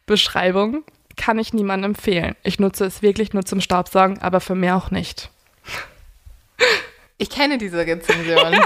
[0.07, 0.83] Beschreibung.
[1.19, 2.37] Kann ich niemandem empfehlen.
[2.43, 5.31] Ich nutze es wirklich nur zum Staubsaugen, aber für mehr auch nicht.
[7.17, 8.59] Ich kenne diese Rezension.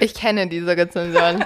[0.00, 1.40] ich kenne diese Rezension.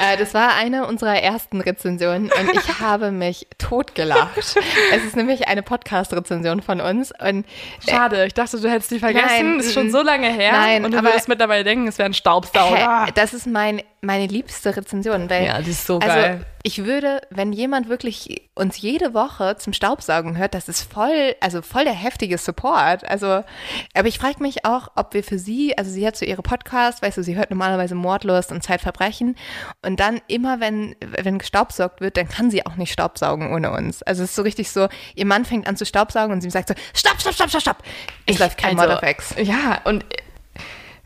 [0.00, 4.36] Äh, das war eine unserer ersten Rezensionen und ich habe mich totgelacht.
[4.36, 7.46] Es ist nämlich eine Podcast-Rezension von uns und
[7.88, 9.26] Schade, ich dachte, du hättest die vergessen.
[9.26, 10.52] Nein, das ist schon so lange her.
[10.52, 13.06] nein, und du aber- würdest mittlerweile denken, es wäre ein Staubsauger.
[13.06, 15.28] Hä, das ist mein, meine liebste Rezension.
[15.30, 16.46] Weil, Ja, die ist so also, geil.
[16.66, 21.60] Ich würde, wenn jemand wirklich uns jede Woche zum Staubsaugen hört, das ist voll, also
[21.60, 23.06] voll der heftige Support.
[23.06, 23.44] Also,
[23.92, 27.02] aber ich frage mich auch, ob wir für sie, also sie hat so ihre Podcast,
[27.02, 29.36] weißt du, sie hört normalerweise Mordlust und Zeitverbrechen
[29.82, 34.02] und dann immer, wenn, wenn gestaubsaugt wird, dann kann sie auch nicht staubsaugen ohne uns.
[34.02, 36.68] Also es ist so richtig so, ihr Mann fängt an zu staubsaugen und sie sagt
[36.68, 37.76] so, stopp, stopp, stopp, stopp, stopp.
[38.24, 39.34] Es läuft kein also, Mord auf Ex.
[39.36, 40.16] Ja, und äh,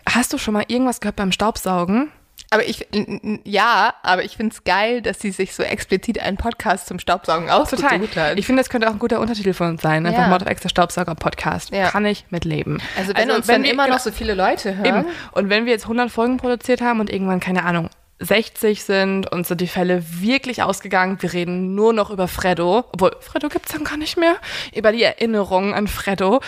[0.08, 2.12] hast du schon mal irgendwas gehört beim Staubsaugen?
[2.50, 2.86] Aber ich,
[3.44, 7.50] ja, aber ich finde es geil, dass sie sich so explizit einen Podcast zum Staubsaugen
[7.50, 8.38] ausgesucht hat.
[8.38, 10.06] Ich finde, das könnte auch ein guter Untertitel von uns sein.
[10.06, 10.28] Einfach Ja.
[10.28, 11.70] Mord of Ex, der Staubsauger-Podcast.
[11.74, 11.90] Ja.
[11.90, 12.80] Kann ich mitleben.
[12.96, 14.86] also wenn uns dann wir- immer genau, noch so viele Leute hören.
[14.86, 15.04] Eben.
[15.32, 17.90] Und wenn wir jetzt 100 Folgen produziert haben und irgendwann, keine Ahnung,
[18.20, 23.12] 60 sind und so die Fälle wirklich ausgegangen, wir reden nur noch über Freddo, obwohl
[23.20, 24.36] Freddo gibt's dann gar nicht mehr,
[24.74, 26.40] über die Erinnerungen an Freddo,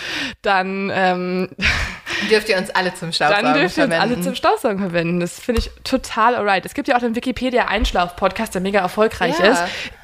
[0.42, 1.48] dann, ähm,
[2.30, 4.14] Dürft ihr uns alle zum Staubsaugen dann dürft ihr uns verwenden.
[4.14, 5.20] alle zum Staubsaugen verwenden.
[5.20, 6.66] Das finde ich total alright.
[6.66, 9.46] Es gibt ja auch den Wikipedia-Einschlaf-Podcast, der mega erfolgreich Ja.
[9.52, 9.62] ist.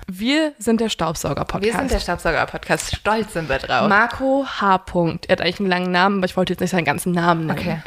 [0.08, 1.64] Wir sind der Staubsauger-Podcast.
[1.64, 2.94] wir sind der Staubsauger-Podcast.
[2.96, 3.88] Stolz sind wir drauf.
[3.88, 4.84] Marco H.
[5.26, 7.58] Er hat eigentlich einen langen Namen, aber ich wollte jetzt nicht seinen ganzen Namen nennen.
[7.58, 7.78] Okay.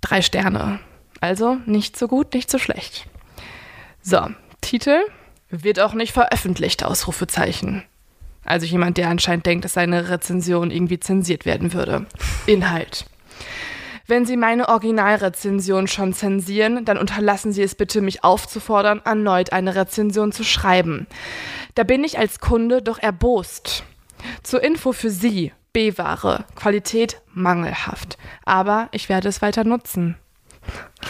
[0.00, 0.78] Drei Sterne.
[1.26, 3.08] Also nicht so gut, nicht so schlecht.
[4.00, 4.20] So,
[4.60, 5.00] Titel
[5.50, 7.82] wird auch nicht veröffentlicht, Ausrufezeichen.
[8.44, 12.06] Also jemand, der anscheinend denkt, dass seine Rezension irgendwie zensiert werden würde.
[12.46, 13.06] Inhalt.
[14.06, 19.74] Wenn Sie meine Originalrezension schon zensieren, dann unterlassen Sie es bitte, mich aufzufordern, erneut eine
[19.74, 21.08] Rezension zu schreiben.
[21.74, 23.82] Da bin ich als Kunde doch erbost.
[24.44, 25.52] Zur Info für Sie.
[25.72, 26.44] B-Ware.
[26.54, 28.16] Qualität mangelhaft.
[28.44, 30.16] Aber ich werde es weiter nutzen.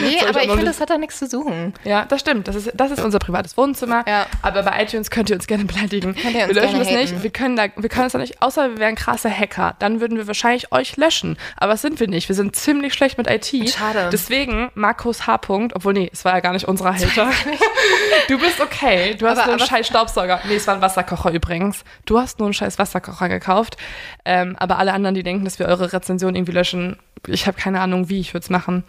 [0.01, 1.73] Nee, ich aber ich noch finde, das hat da nichts zu suchen.
[1.85, 2.49] Ja, das stimmt.
[2.49, 4.03] Das ist, das ist unser privates Wohnzimmer.
[4.05, 4.25] Ja.
[4.41, 6.13] Aber bei iTunes könnt ihr uns gerne beleidigen.
[6.13, 7.23] Könnt ihr uns wir löschen das nicht.
[7.23, 9.75] Wir können, da, wir können das auch nicht, außer wir wären krasse Hacker.
[9.79, 11.37] Dann würden wir wahrscheinlich euch löschen.
[11.55, 12.27] Aber das sind wir nicht.
[12.27, 13.69] Wir sind ziemlich schlecht mit IT.
[13.69, 14.09] Schade.
[14.11, 15.37] Deswegen, Markus H.
[15.37, 17.29] Punkt, obwohl, nee, es war ja gar nicht unserer Hater.
[18.27, 19.15] du bist okay.
[19.15, 20.41] Du hast Aber- nur einen scheiß Staubsauger.
[20.49, 21.85] Nee, es war ein Wasserkocher übrigens.
[22.05, 23.77] Du hast nur einen scheiß Wasserkocher gekauft.
[24.26, 26.97] Ähm, aber alle anderen, die denken, dass wir eure Rezension irgendwie löschen,
[27.28, 28.84] ich habe keine Ahnung, wie ich würde es machen.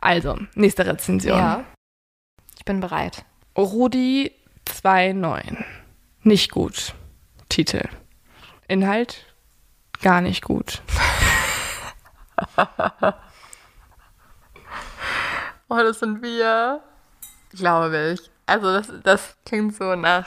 [0.00, 1.38] Also, nächste Rezension.
[1.38, 1.64] Ja.
[2.58, 3.24] Ich bin bereit.
[3.56, 4.32] Rudi
[4.66, 5.64] 2.9.
[6.22, 6.94] Nicht gut.
[7.48, 7.88] Titel.
[8.66, 9.24] Inhalt
[10.02, 10.82] gar nicht gut.
[15.70, 16.80] Oh, das sind wir.
[17.50, 18.30] Glaube ich.
[18.46, 20.26] Also das, das klingt so nach.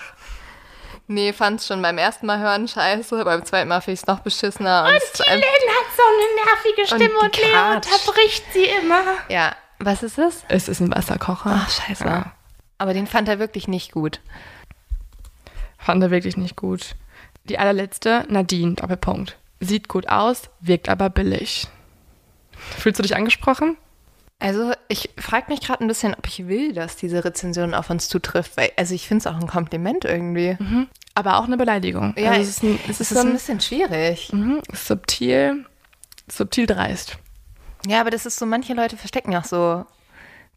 [1.12, 4.20] Nee, fand's schon beim ersten Mal hören scheiße, beim zweiten Mal finde ich es noch
[4.22, 4.86] beschissener.
[4.88, 7.88] Und, ist ein- Lynn hat so eine nervige Stimme Und und, die Leo Kratsch.
[7.92, 9.04] unterbricht sie immer.
[9.28, 10.44] ja, was ist es?
[10.48, 11.52] Es ist ein Wasserkocher.
[11.66, 12.06] Ach, scheiße.
[12.06, 12.32] Ja.
[12.78, 14.22] Aber den fand er wirklich nicht gut.
[15.78, 16.96] Fand er wirklich nicht gut.
[17.46, 19.38] Die allerletzte, Nadine, Doppelpunkt.
[19.60, 21.68] Sieht gut aus, wirkt aber billig.
[22.78, 23.78] Fühlst du dich angesprochen?
[24.40, 28.10] Also ich frage mich gerade ein bisschen, ob ich will, dass diese Rezension auf uns
[28.10, 30.58] zutrifft, weil also ich finde es auch ein Kompliment irgendwie.
[31.14, 32.14] Aber auch eine Beleidigung.
[32.18, 34.32] Ja, also es ist, ein, es ist, ist so ein ein, bisschen schwierig.
[34.32, 35.66] mhm, subtil,
[36.30, 37.18] subtil dreist.
[37.88, 39.86] Ja, aber das ist so, manche Leute verstecken auch so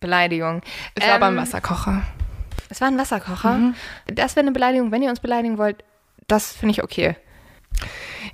[0.01, 0.61] Beleidigungen.
[0.95, 2.03] Es war aber ein Ähm, Wasserkocher.
[2.69, 3.75] Es war ein Wasserkocher.
[4.07, 5.85] Das wäre eine Beleidigung, wenn ihr uns beleidigen wollt.
[6.29, 7.17] Das finde ich okay.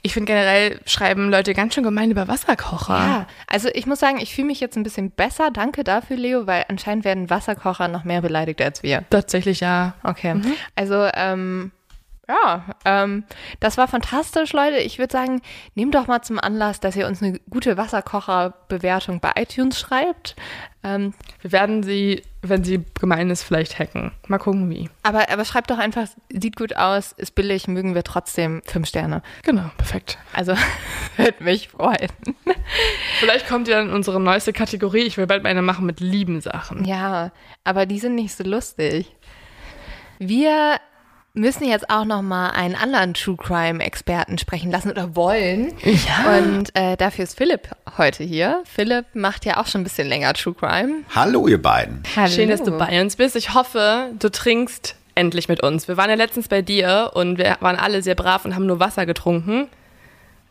[0.03, 2.95] Ich finde generell schreiben Leute ganz schön gemein über Wasserkocher.
[2.95, 5.51] Ja, also ich muss sagen, ich fühle mich jetzt ein bisschen besser.
[5.51, 9.05] Danke dafür, Leo, weil anscheinend werden Wasserkocher noch mehr beleidigt als wir.
[9.11, 9.95] Tatsächlich ja.
[10.03, 10.41] Okay.
[10.77, 11.73] Also, ähm,
[12.31, 13.25] Ja, ähm,
[13.59, 14.77] das war fantastisch, Leute.
[14.77, 15.43] Ich würde sagen,
[15.75, 20.37] nehmt doch mal zum Anlass, dass ihr uns eine gute Wasserkocher-Bewertung bei iTunes schreibt.
[20.85, 21.13] Ähm,
[21.43, 24.13] Wir werden sie, wenn sie gemein ist, vielleicht hacken.
[24.29, 24.89] Mal gucken, wie.
[25.03, 29.23] aber, aber schreibt doch einfach, sieht gut aus, ist billig, mögen wir trotzdem fünf Sterne.
[29.43, 30.17] Genau, perfekt.
[30.33, 30.55] Also,
[31.17, 32.11] würde mich freuen.
[33.19, 35.03] Vielleicht kommt ja dann unsere neueste Kategorie.
[35.03, 36.85] Ich will bald mal eine machen mit lieben Sachen.
[36.85, 37.33] Ja,
[37.65, 39.17] aber die sind nicht so lustig.
[40.21, 40.77] Wir
[41.33, 45.73] müssen jetzt auch noch mal einen anderen True Crime Experten sprechen lassen oder wollen.
[45.85, 46.39] Ja.
[46.39, 47.69] Und äh, dafür ist Philipp
[47.99, 48.63] heute hier.
[48.65, 51.03] Philipp macht ja auch schon ein bisschen länger True Crime.
[51.15, 52.03] Hallo, ihr beiden.
[52.17, 52.31] Hallo.
[52.31, 53.37] Schön, dass du bei uns bist.
[53.37, 55.89] Ich hoffe, du trinkst endlich mit uns.
[55.89, 58.81] Wir waren ja letztens bei dir und wir waren alle sehr brav und haben nur
[58.81, 59.69] Wasser getrunken.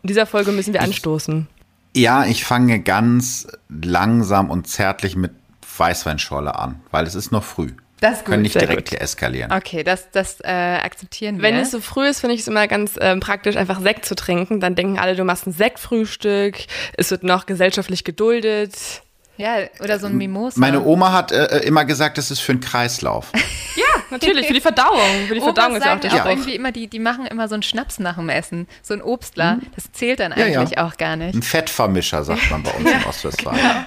[0.01, 1.47] In dieser Folge müssen wir anstoßen.
[1.95, 5.31] Ja, ich fange ganz langsam und zärtlich mit
[5.77, 7.71] Weißweinschorle an, weil es ist noch früh.
[8.01, 9.01] Das ist Können nicht direkt gut.
[9.01, 9.51] eskalieren.
[9.51, 11.43] Okay, das, das äh, akzeptieren wir.
[11.43, 14.15] Wenn es so früh ist, finde ich es immer ganz ähm, praktisch, einfach Sekt zu
[14.15, 14.59] trinken.
[14.59, 16.57] Dann denken alle, du machst ein Sektfrühstück.
[16.97, 19.01] Es wird noch gesellschaftlich geduldet.
[19.39, 20.59] Ja, oder so ein Mimosa.
[20.59, 23.31] Meine Oma hat äh, immer gesagt, das ist für einen Kreislauf.
[23.75, 24.99] Ja, natürlich, für die Verdauung.
[25.29, 27.47] Für die Verdauung Omas ist ja auch der auch irgendwie immer, die, die machen immer
[27.47, 28.67] so einen Schnaps nach dem Essen.
[28.81, 29.59] So ein Obstler.
[29.75, 30.59] Das zählt dann Ja, ja.
[30.59, 31.33] eigentlich auch gar nicht.
[31.33, 33.85] Ein Fettvermischer, sagt man bei uns in Ostwestfalen.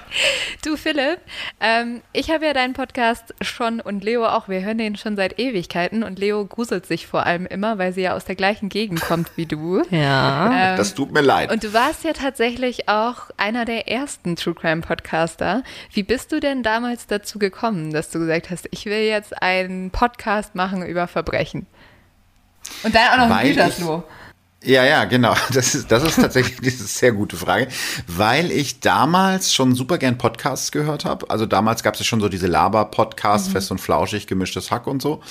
[0.65, 1.19] Du Philipp,
[1.59, 4.49] ähm, ich habe ja deinen Podcast schon und Leo auch.
[4.49, 8.01] Wir hören den schon seit Ewigkeiten und Leo gruselt sich vor allem immer, weil sie
[8.01, 9.83] ja aus der gleichen Gegend kommt wie du.
[9.91, 10.71] Ja.
[10.71, 11.51] Ähm, Das tut mir leid.
[11.51, 15.42] und du warst ja tatsächlich auch einer der ersten True Crime Podcaster.
[15.91, 19.91] Wie bist du denn damals dazu gekommen, dass du gesagt hast, ich will jetzt einen
[19.91, 21.67] Podcast machen über Verbrechen?
[22.83, 24.03] Und dann auch noch Weil ein Gütersloh.
[24.63, 25.35] Ja, ja, genau.
[25.53, 27.67] Das ist, das ist tatsächlich eine sehr gute Frage,
[28.07, 31.29] weil ich damals schon super gern Podcasts gehört habe.
[31.29, 35.01] Also damals gab es ja schon so diese Laber-Podcasts, fest und flauschig, gemischtes Hack und
[35.01, 35.21] so.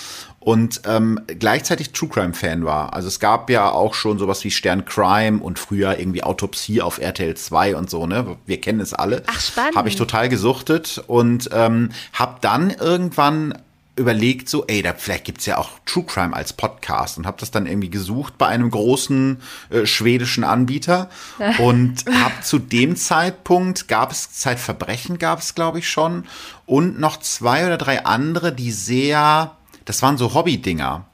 [0.45, 2.95] Und ähm, gleichzeitig True Crime-Fan war.
[2.95, 6.99] Also es gab ja auch schon sowas wie Stern Crime und früher irgendwie Autopsie auf
[6.99, 8.36] RTL 2 und so, ne?
[8.45, 9.22] Wir kennen es alle.
[9.26, 9.76] Ach, spannend.
[9.76, 13.55] Habe ich total gesuchtet und ähm, habe dann irgendwann
[13.95, 17.53] überlegt, so, ey, da, vielleicht gibt's ja auch True Crime als Podcast und habe das
[17.53, 19.40] dann irgendwie gesucht bei einem großen
[19.70, 21.09] äh, schwedischen Anbieter
[21.59, 26.24] und habe zu dem Zeitpunkt, gab es Zeitverbrechen, gab es glaube ich schon
[26.66, 31.07] und noch zwei oder drei andere, die sehr, das waren so Hobby-Dinger.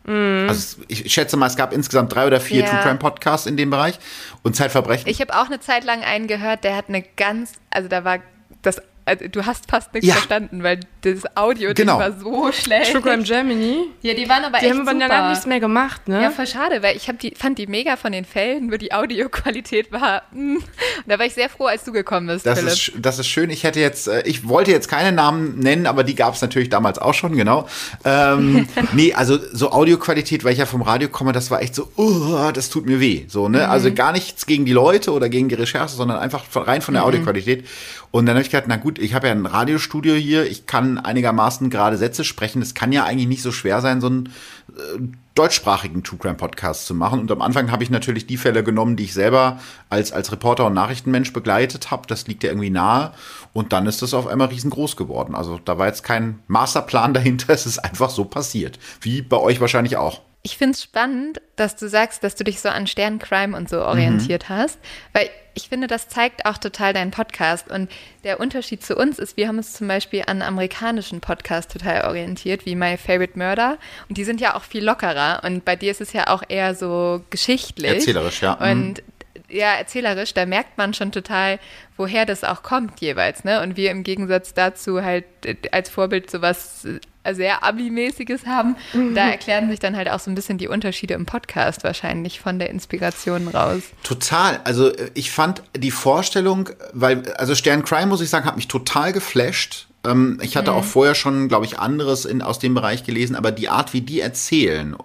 [0.49, 2.71] Also ich schätze mal, es gab insgesamt drei oder vier Ja.
[2.71, 3.99] True Crime Podcasts in dem Bereich
[4.43, 5.09] und Zeitverbrechen.
[5.09, 8.19] Ich habe auch eine Zeit lang einen gehört, der hat eine ganz, also da war
[8.62, 10.15] das, also du hast fast nichts Ja.
[10.15, 11.99] verstanden, weil das Audio Genau.
[11.99, 12.93] war so schlecht.
[12.93, 13.87] True Crime Germany.
[14.03, 15.09] Ja, die waren aber Die echt haben aber super.
[15.09, 16.23] dann nichts mehr gemacht, ne?
[16.23, 19.91] Ja, voll schade, weil ich die, fand die mega von den Fällen, nur die Audioqualität
[19.93, 20.23] war.
[20.33, 20.57] Mm.
[20.57, 20.65] Und
[21.07, 22.73] da war ich sehr froh, als du gekommen bist, Das Philipp.
[22.75, 23.51] ist, das ist schön.
[23.51, 26.69] Ich hätte jetzt, äh, ich wollte jetzt keine Namen nennen, aber die gab es natürlich
[26.69, 27.67] damals auch schon, genau.
[28.05, 31.91] Ähm, nee, also so Audioqualität, weil ich ja vom Radio komme, das war echt so,
[31.97, 33.25] uh, das tut mir weh.
[33.29, 33.69] So, ne?
[33.69, 37.05] Also gar nichts gegen die Leute oder gegen die Recherche, sondern einfach rein von der
[37.05, 37.65] Audioqualität.
[38.11, 40.99] Und dann habe ich gedacht, na gut, ich habe ja ein Radiostudio hier, ich kann
[40.99, 42.63] einigermaßen gerade Sätze sprechen.
[42.63, 44.27] Es kann ja eigentlich nicht so schwer sein, so einen
[44.69, 44.99] äh,
[45.35, 47.21] deutschsprachigen True Crime Podcast zu machen.
[47.21, 50.67] Und am Anfang habe ich natürlich die Fälle genommen, die ich selber als, als Reporter
[50.67, 52.07] und Nachrichtenmensch begleitet habe.
[52.07, 53.13] Das liegt ja irgendwie nahe.
[53.53, 55.35] Und dann ist das auf einmal riesengroß geworden.
[55.35, 58.79] Also da war jetzt kein Masterplan dahinter, es ist einfach so passiert.
[59.01, 60.21] Wie bei euch wahrscheinlich auch.
[60.49, 63.83] Ich finde es spannend, dass du sagst, dass du dich so an Sterncrime und so
[63.83, 64.79] orientiert hast,
[65.13, 67.71] weil ich finde, das zeigt auch total deinen Podcast.
[67.71, 67.91] Und
[68.25, 72.65] der Unterschied zu uns ist, wir haben uns zum Beispiel an amerikanischen Podcasts total orientiert,
[72.65, 73.77] wie My Favorite Murder.
[74.09, 75.43] Und die sind ja auch viel lockerer.
[75.45, 77.91] Und bei dir ist es ja auch eher so geschichtlich.
[77.93, 78.57] Erzählerisch, ja.
[78.59, 78.71] Mhm.
[78.71, 79.03] Und
[79.51, 81.59] ja, erzählerisch, da merkt man schon total,
[81.99, 83.61] woher das auch kommt jeweils, ne?
[83.63, 86.87] Und wir im Gegensatz dazu halt äh, als Vorbild sowas
[87.35, 88.76] sehr Abi-mäßiges haben.
[89.14, 92.59] Da erklären sich dann halt auch so ein bisschen die Unterschiede im Podcast wahrscheinlich von
[92.59, 93.83] der Inspiration raus.
[94.03, 94.61] Total.
[94.64, 98.68] Also äh, ich fand die Vorstellung, weil, also Stern Crime, muss ich sagen, hat mich
[98.68, 99.89] total geflasht.
[100.07, 103.53] Ähm, ich hatte auch vorher schon, glaube ich, anderes in, aus dem Bereich gelesen, aber
[103.53, 104.97] die Art, wie die erzählen,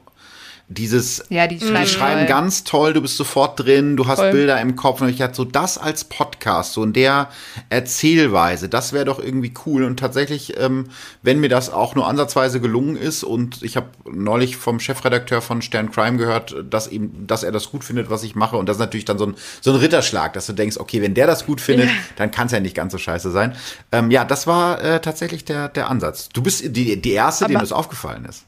[0.70, 4.32] dieses Ja, die schreiben, Die schreiben ganz toll, du bist sofort drin, du hast Voll.
[4.32, 5.02] Bilder im Kopf.
[5.02, 7.30] Und ich hatte so das als Podcast, so in der
[7.70, 9.84] Erzählweise, das wäre doch irgendwie cool.
[9.84, 10.88] Und tatsächlich, ähm,
[11.22, 15.62] wenn mir das auch nur ansatzweise gelungen ist, und ich habe neulich vom Chefredakteur von
[15.62, 18.56] Stern Crime gehört, dass ihm, dass er das gut findet, was ich mache.
[18.58, 21.14] Und das ist natürlich dann so ein, so ein Ritterschlag, dass du denkst, okay, wenn
[21.14, 23.56] der das gut findet, dann kann es ja nicht ganz so scheiße sein.
[23.92, 26.30] Ähm, ja, das war äh, tatsächlich der, der Ansatz.
[26.30, 28.46] Du bist die, die erste, dem Aber- das aufgefallen ist.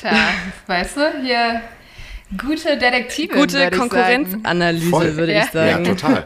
[0.00, 0.12] Tja,
[0.66, 1.62] weißt du, hier
[2.36, 3.70] Gute Detektivin, Gute.
[3.70, 5.44] Konkurrenzanalyse, würde Ja.
[5.44, 5.84] ich sagen.
[5.84, 6.24] Ja, total.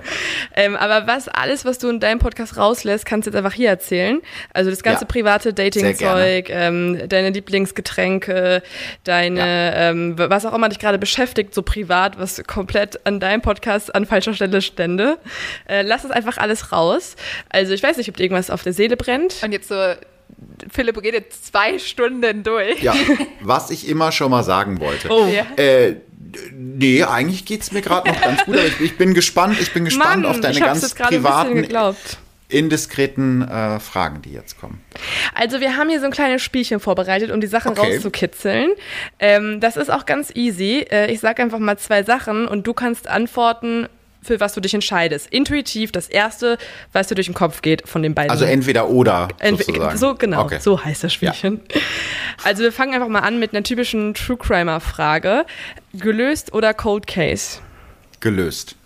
[0.54, 3.68] Ähm, aber was alles, was du in deinem Podcast rauslässt, kannst du jetzt einfach hier
[3.68, 4.22] erzählen.
[4.54, 5.08] Also das ganze Ja.
[5.08, 8.62] private Dating-Zeug, ähm, deine Lieblingsgetränke,
[9.04, 13.94] deine, ähm, was auch immer dich gerade beschäftigt, so privat, was komplett an deinem Podcast
[13.94, 15.18] an falscher Stelle stände.
[15.68, 17.14] Äh, lass es einfach alles raus.
[17.50, 19.34] Also ich weiß nicht, ob dir irgendwas auf der Seele brennt.
[19.44, 19.74] Und jetzt so,
[20.70, 22.82] Philipp redet zwei Stunden durch.
[22.82, 22.94] Ja,
[23.40, 25.08] was ich immer schon mal sagen wollte.
[25.10, 25.26] Oh.
[25.26, 25.44] Ja.
[25.62, 25.96] Äh,
[26.52, 29.84] nee, eigentlich geht's mir gerade noch ganz gut, aber ich, ich bin gespannt, ich bin
[29.84, 31.66] gespannt Mann, auf deine ganz privaten,
[32.48, 34.82] indiskreten äh, Fragen, die jetzt kommen.
[35.34, 37.94] Also wir haben hier so ein kleines Spielchen vorbereitet, um die Sachen Okay.
[37.94, 38.72] rauszukitzeln.
[39.18, 40.84] Ähm, das ist auch ganz easy.
[40.90, 43.88] Äh, ich sage einfach mal zwei Sachen und du kannst antworten,
[44.22, 45.28] für was du dich entscheidest.
[45.28, 46.58] Intuitiv das erste,
[46.92, 48.30] was dir durch den Kopf geht von den beiden.
[48.30, 49.98] Also entweder oder Entwe- sozusagen.
[49.98, 50.58] So genau, Okay.
[50.60, 51.60] so heißt das Spielchen.
[52.44, 55.44] Also wir fangen einfach mal an mit einer typischen True Crimer Frage.
[55.94, 57.58] Gelöst oder Cold Case?
[58.20, 58.76] Gelöst.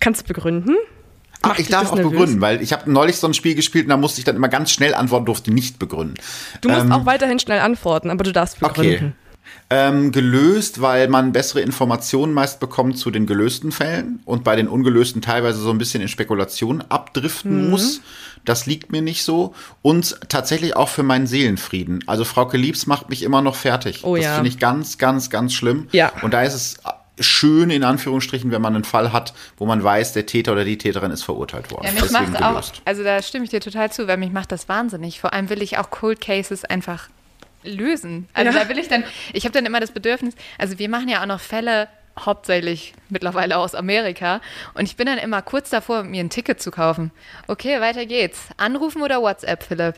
[0.00, 0.76] Kannst du begründen?
[1.42, 2.10] Ach, ich darf auch nervös?
[2.12, 4.48] begründen, weil ich habe neulich so ein Spiel gespielt und da musste ich dann immer
[4.48, 6.14] ganz schnell antworten, durfte nicht begründen.
[6.62, 8.94] Du musst Ähm, auch weiterhin schnell antworten, aber du darfst begründen.
[8.94, 9.12] Okay.
[9.70, 14.66] Ähm, gelöst, weil man bessere Informationen meist bekommt zu den gelösten Fällen und bei den
[14.66, 17.70] ungelösten teilweise so ein bisschen in Spekulation abdriften Mhm.
[17.70, 18.00] muss.
[18.46, 19.54] Das liegt mir nicht so.
[19.82, 22.02] Und tatsächlich auch für meinen Seelenfrieden.
[22.06, 24.04] Also Frauke Liebs macht mich immer noch fertig.
[24.04, 24.34] Oh das ja.
[24.36, 25.88] finde ich ganz, ganz, ganz schlimm.
[25.92, 26.12] Ja.
[26.22, 26.76] Und da ist es
[27.20, 30.78] schön, in Anführungsstrichen, wenn man einen Fall hat, wo man weiß, der Täter oder die
[30.78, 31.86] Täterin ist verurteilt worden.
[31.94, 34.68] Ja, mich macht auch, also da stimme ich dir total zu, weil mich macht das
[34.68, 35.20] wahnsinnig.
[35.20, 37.08] Vor allem will ich auch Cold Cases einfach
[37.64, 38.28] lösen.
[38.34, 38.64] Also Ja.
[38.64, 41.26] da will ich dann, ich habe dann immer das Bedürfnis, also wir machen ja auch
[41.26, 41.88] noch Fälle
[42.18, 44.40] hauptsächlich mittlerweile aus Amerika
[44.74, 47.12] und ich bin dann immer kurz davor, mir ein Ticket zu kaufen.
[47.46, 48.40] Okay, weiter geht's.
[48.56, 49.94] Anrufen oder WhatsApp, Philipp?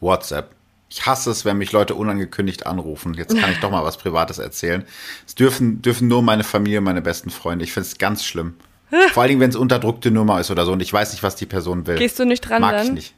[0.00, 0.50] WhatsApp.
[0.88, 3.14] Ich hasse es, wenn mich Leute unangekündigt anrufen.
[3.14, 4.84] Jetzt kann ich doch mal was Privates erzählen.
[5.26, 7.64] Es dürfen, dürfen nur meine Familie, meine besten Freunde.
[7.64, 8.54] Ich finde es ganz schlimm.
[9.12, 11.34] Vor allen Dingen, wenn es unterdrückte Nummer ist oder so und ich weiß nicht, was
[11.34, 11.96] die Person will.
[11.96, 12.86] Gehst du nicht dran Mag dann?
[12.86, 13.14] ich nicht.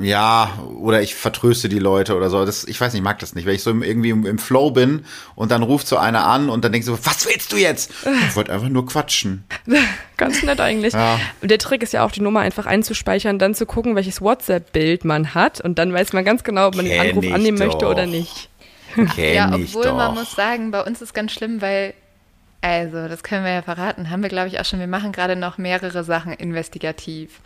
[0.00, 2.44] Ja, oder ich vertröste die Leute oder so.
[2.44, 3.44] Das, ich weiß nicht, ich mag das nicht.
[3.46, 5.04] Wenn ich so im- irgendwie im, im Flow bin
[5.34, 7.90] und dann ruft so einer an und dann denkst du, was willst du jetzt?
[8.28, 9.44] Ich wollte einfach nur quatschen.
[10.16, 10.92] Ganz nett eigentlich.
[10.94, 11.18] Ja.
[11.42, 15.34] Der Trick ist ja auch, die Nummer einfach einzuspeichern, dann zu gucken, welches WhatsApp-Bild man
[15.34, 15.60] hat.
[15.60, 17.90] Und dann weiß man ganz genau, ob man den Kenn Anruf ich annehmen möchte doch.
[17.90, 18.48] oder nicht.
[19.14, 21.94] Kenn ja, obwohl man muss sagen, bei uns ist ganz schlimm, weil,
[22.60, 25.36] also, das können wir ja verraten, haben wir, glaube ich, auch schon, wir machen gerade
[25.36, 27.40] noch mehrere Sachen investigativ.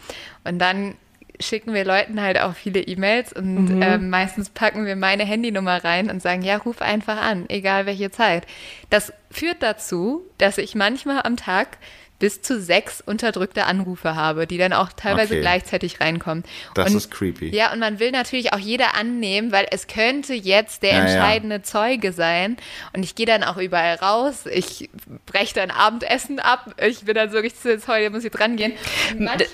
[0.45, 0.95] Und dann
[1.41, 6.11] schicken wir Leuten halt auch viele E-Mails und ähm, meistens packen wir meine Handynummer rein
[6.11, 8.47] und sagen, ja, ruf einfach an, egal welche Zeit.
[8.91, 11.79] Das führt dazu, dass ich manchmal am Tag
[12.19, 15.41] bis zu sechs unterdrückte Anrufe habe, die dann auch teilweise Okay.
[15.41, 16.45] gleichzeitig reinkommen.
[16.75, 17.55] Das und, ist creepy.
[17.55, 21.05] Ja, und man will natürlich auch jeder annehmen, weil es könnte jetzt der Ja, ja.
[21.05, 22.57] entscheidende Zeuge sein.
[22.95, 24.45] Und ich gehe dann auch überall raus.
[24.51, 24.89] Ich
[25.27, 26.75] breche dann Abendessen ab.
[26.87, 28.73] Ich bin dann so richtig jetzt heute muss ich dran gehen.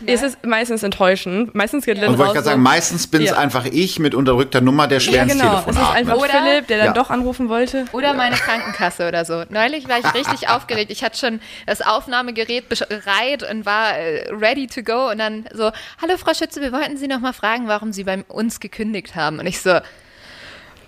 [0.07, 1.55] Es ist meistens enttäuschend.
[1.55, 3.39] Meistens geht dann Und wollte ich gerade sagen, meistens bin es Ja.
[3.39, 5.59] einfach ich mit unterdrückter Nummer, der schwer Ja, ins genau.
[5.59, 6.93] Es Telefon ist einfach Oder- Philipp, der dann Ja.
[6.93, 7.87] doch anrufen wollte.
[7.93, 9.45] Oder meine Krankenkasse oder so.
[9.49, 10.91] Neulich war ich richtig aufgeregt.
[10.91, 15.11] Ich hatte schon das Aufnahmegerät bereit und war äh, ready to go.
[15.11, 15.71] Und dann so,
[16.03, 19.39] hallo Frau Schütze, wir wollten Sie noch mal fragen, warum Sie bei uns gekündigt haben.
[19.39, 19.79] Und ich so,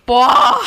[0.07, 0.61] boah,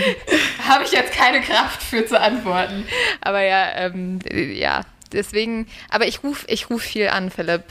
[0.68, 2.86] habe ich jetzt keine Kraft für zu antworten.
[3.20, 4.82] Aber ja, ähm, ja,
[5.12, 7.64] deswegen, aber ich rufe ich ruf viel an, Philipp.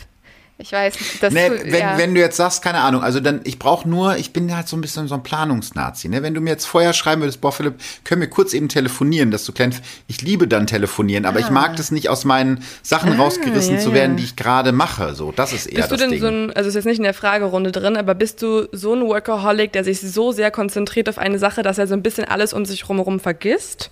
[0.58, 1.97] Ich weiß, das Nee, tu- wenn, ja.
[1.97, 4.78] wenn du jetzt sagst, keine Ahnung, also dann, ich brauche nur, ich bin halt so
[4.78, 6.24] ein bisschen so ein Planungsnazi, ne?
[6.24, 7.76] Wenn du mir jetzt vorher schreiben würdest, boah, Philipp,
[8.06, 9.76] können wir kurz eben telefonieren, dass du klein,
[10.08, 13.78] ich liebe dann telefonieren, aber ich mag das nicht aus meinen Sachen rausgerissen Ah.
[13.80, 14.18] ja, zu werden, ja.
[14.20, 16.22] die ich gerade mache, so, das ist eher Bist du das denn Ding.
[16.22, 19.01] so ein, also ist jetzt nicht in der Fragerunde drin, aber bist du so ein
[19.01, 22.53] Workaholic, der sich so sehr konzentriert auf eine Sache, dass er so ein bisschen alles
[22.53, 23.91] um sich herum vergisst?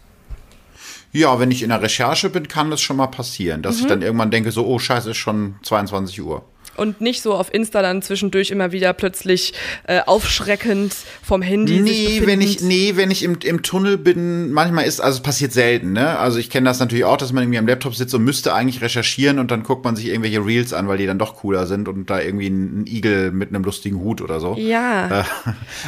[1.15, 3.81] ja, wenn ich in der Recherche bin, kann das schon mal passieren, dass Mhm.
[3.81, 6.43] ich dann irgendwann denke, so, oh, scheiße, ist schon 22 Uhr.
[6.75, 9.53] Und nicht so auf Insta dann zwischendurch immer wieder plötzlich
[9.87, 14.85] äh, aufschreckend vom Handy Nee, wenn ich, nee, wenn ich im, im Tunnel bin, manchmal
[14.85, 16.17] ist, also es passiert selten, ne?
[16.17, 18.81] Also ich kenne das natürlich auch, dass man irgendwie am Laptop sitzt und müsste eigentlich
[18.81, 21.87] recherchieren und dann guckt man sich irgendwelche Reels an, weil die dann doch cooler sind
[21.87, 24.55] und da irgendwie ein, Igel mit einem lustigen Hut oder so.
[24.57, 25.25] Ja.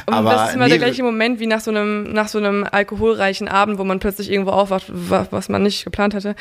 [0.06, 2.38] Und aber das ist immer nee, der gleiche Moment wie nach so einem nach so
[2.38, 6.36] einem alkoholreichen Abend, wo man plötzlich irgendwo aufwacht, wa- was man nicht geplant hatte,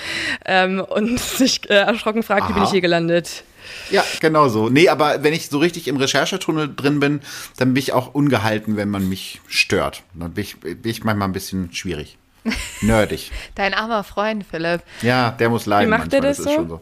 [0.45, 2.67] ähm, und sich äh, erschrocken fragt, wie bin Aha.
[2.67, 3.45] ich hier gelandet?
[3.91, 4.69] Ja, genau so.
[4.69, 7.21] Nee, aber wenn ich so richtig im Recherchetunnel drin bin,
[7.57, 10.03] dann bin ich auch ungehalten, wenn man mich stört.
[10.15, 12.19] Dann bin ich, bin ich manchmal ein bisschen schwierig.
[12.81, 13.33] Nerdig.
[13.55, 14.83] Dein armer Freund, Philipp.
[15.03, 16.81] Ja, der muss leiden Wie macht der manchmal, das ist so?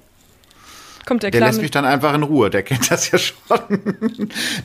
[1.06, 3.34] Kommt der Der lässt mit- mich dann einfach in Ruhe, der kennt das ja schon.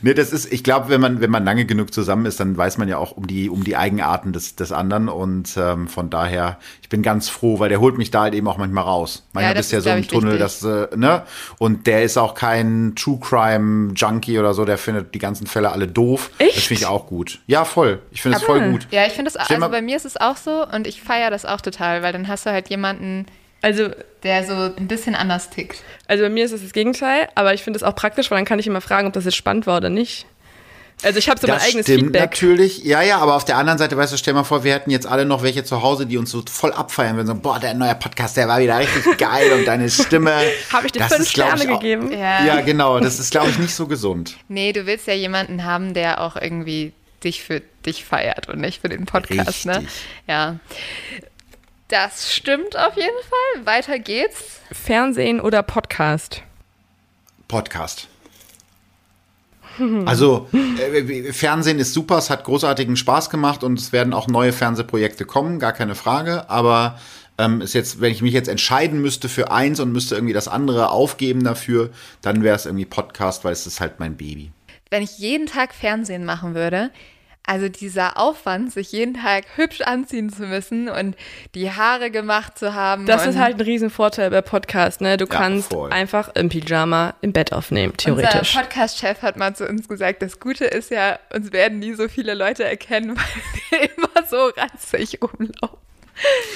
[0.02, 2.78] nee, das ist, ich glaube, wenn man, wenn man lange genug zusammen ist, dann weiß
[2.78, 6.58] man ja auch um die, um die Eigenarten des, des anderen und ähm, von daher,
[6.82, 9.26] ich bin ganz froh, weil der holt mich da halt eben auch manchmal raus.
[9.32, 10.60] Manchmal das bist du ja so im Tunnel, wichtig.
[10.60, 11.22] das, äh, ne?
[11.58, 15.72] Und der ist auch kein True Crime Junkie oder so, der findet die ganzen Fälle
[15.72, 16.30] alle doof.
[16.38, 16.66] Das Echt?
[16.68, 17.40] finde ich auch gut.
[17.46, 18.00] Ja, voll.
[18.10, 18.86] Ich finde es voll gut.
[18.90, 21.44] Ja, ich finde das, also bei mir ist es auch so und ich feiere das
[21.44, 23.26] auch total, weil dann hast du halt jemanden,
[23.62, 23.88] Also,
[24.22, 25.82] der so ein bisschen anders tickt.
[26.06, 28.44] also bei mir ist es das Gegenteil, aber ich finde es auch praktisch, weil dann
[28.44, 30.26] kann ich immer fragen, ob das jetzt spannend war oder nicht.
[31.04, 32.20] Also ich habe so mein Das eigenes stimmt Feedback.
[32.22, 32.82] natürlich.
[32.82, 35.06] Ja, ja, aber auf der anderen Seite, weißt du, stell mal vor, wir hätten jetzt
[35.06, 37.28] alle noch welche zu Hause, die uns so voll abfeiern würden.
[37.28, 40.32] So, boah, der neue Podcast, der war wieder richtig geil und deine Stimme.
[40.72, 42.10] Habe ich dir das fünf ist, Sterne ich, auch- gegeben?
[42.10, 42.44] Ja.
[42.44, 42.98] Ja, genau.
[42.98, 44.36] Das ist, glaube ich, nicht so gesund.
[44.48, 46.92] Nee, du willst ja jemanden haben, der auch irgendwie
[47.22, 49.76] dich für dich feiert und nicht für den Podcast, ne?
[49.78, 49.92] Richtig.
[50.26, 50.56] Ja.
[51.88, 53.66] Das stimmt auf jeden Fall.
[53.66, 54.60] Weiter geht's.
[54.72, 56.42] Fernsehen oder Podcast?
[57.48, 58.08] Podcast.
[60.04, 64.52] Also, äh, Fernsehen ist super, es hat großartigen Spaß gemacht und es werden auch neue
[64.52, 66.50] Fernsehprojekte kommen, gar keine Frage.
[66.50, 66.98] Aber
[67.38, 70.48] ähm, ist jetzt, wenn ich mich jetzt entscheiden müsste für eins und müsste irgendwie das
[70.48, 74.50] andere aufgeben dafür, dann wäre es irgendwie Podcast, weil es ist halt mein Baby.
[74.90, 76.90] Wenn ich jeden Tag Fernsehen machen würde,
[77.48, 81.16] also dieser Aufwand, sich jeden Tag hübsch anziehen zu müssen und
[81.54, 83.06] die Haare gemacht zu haben.
[83.06, 85.16] Das ist halt ein Riesenvorteil bei Podcast, ne?
[85.16, 85.90] Du Ja, kannst voll.
[85.92, 88.54] einfach im Pyjama im Bett aufnehmen, theoretisch.
[88.54, 92.08] Unser Podcast-Chef hat mal zu uns gesagt, das Gute ist ja, uns werden nie so
[92.08, 93.16] viele Leute erkennen,
[93.70, 95.78] weil wir immer so ranzig rumlaufen.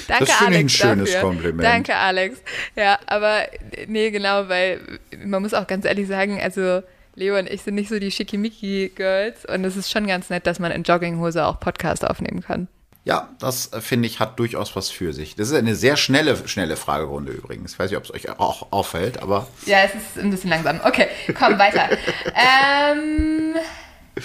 [0.08, 0.72] Danke, Das finde ich ein Alex.
[0.72, 1.28] schönes dafür.
[1.28, 1.62] Kompliment.
[1.64, 2.42] Danke, Alex.
[2.76, 3.42] Ja, aber
[3.86, 4.80] nee, genau, weil
[5.24, 6.82] man muss auch ganz ehrlich sagen, also
[7.14, 10.58] Leo und ich sind nicht so die Schickimicki-Girls und es ist schon ganz nett, dass
[10.58, 12.68] man in Jogginghose auch Podcast aufnehmen kann.
[13.04, 15.34] Ja, das äh, finde ich hat durchaus was für sich.
[15.34, 17.72] Das ist eine sehr schnelle, schnelle Fragerunde übrigens.
[17.72, 20.80] Ich weiß nicht, ob es euch auch auffällt, aber Ja, es ist ein bisschen langsam.
[20.84, 21.08] Okay,
[21.38, 21.88] komm, weiter.
[22.34, 23.54] ähm,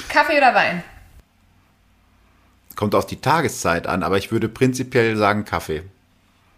[0.10, 0.84] Kaffee oder Wein?
[2.78, 4.04] kommt auf die Tageszeit an.
[4.04, 5.82] Aber ich würde prinzipiell sagen Kaffee.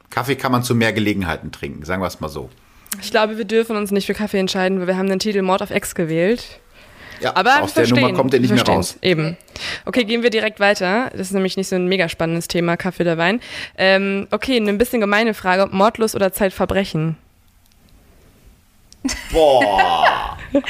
[0.09, 2.49] Kaffee kann man zu mehr Gelegenheiten trinken, sagen wir es mal so.
[3.01, 5.61] Ich glaube, wir dürfen uns nicht für Kaffee entscheiden, weil wir haben den Titel Mord
[5.61, 6.59] auf Ex gewählt.
[7.21, 8.97] Ja, Aber aus der Nummer kommt er nicht mehr raus.
[9.01, 9.37] Eben.
[9.85, 11.09] Okay, gehen wir direkt weiter.
[11.11, 13.41] Das ist nämlich nicht so ein mega spannendes Thema, Kaffee oder Wein.
[13.77, 15.67] Ähm, okay, eine ein bisschen gemeine Frage.
[15.71, 17.17] Mordlos oder Zeitverbrechen?
[19.31, 20.37] Boah.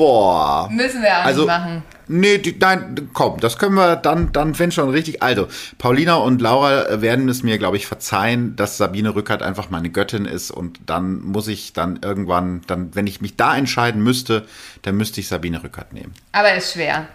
[0.00, 0.68] Boah.
[0.72, 1.82] Müssen wir auch Also, nicht machen.
[2.08, 5.22] Nee, die, nein, komm, das können wir dann, dann, wenn schon richtig.
[5.22, 5.46] Also,
[5.78, 9.90] Paulina und Laura äh, werden es mir, glaube ich, verzeihen, dass Sabine Rückert einfach meine
[9.90, 14.46] Göttin ist und dann muss ich dann irgendwann, dann, wenn ich mich da entscheiden müsste,
[14.82, 16.14] dann müsste ich Sabine Rückert nehmen.
[16.32, 17.06] Aber ist schwer.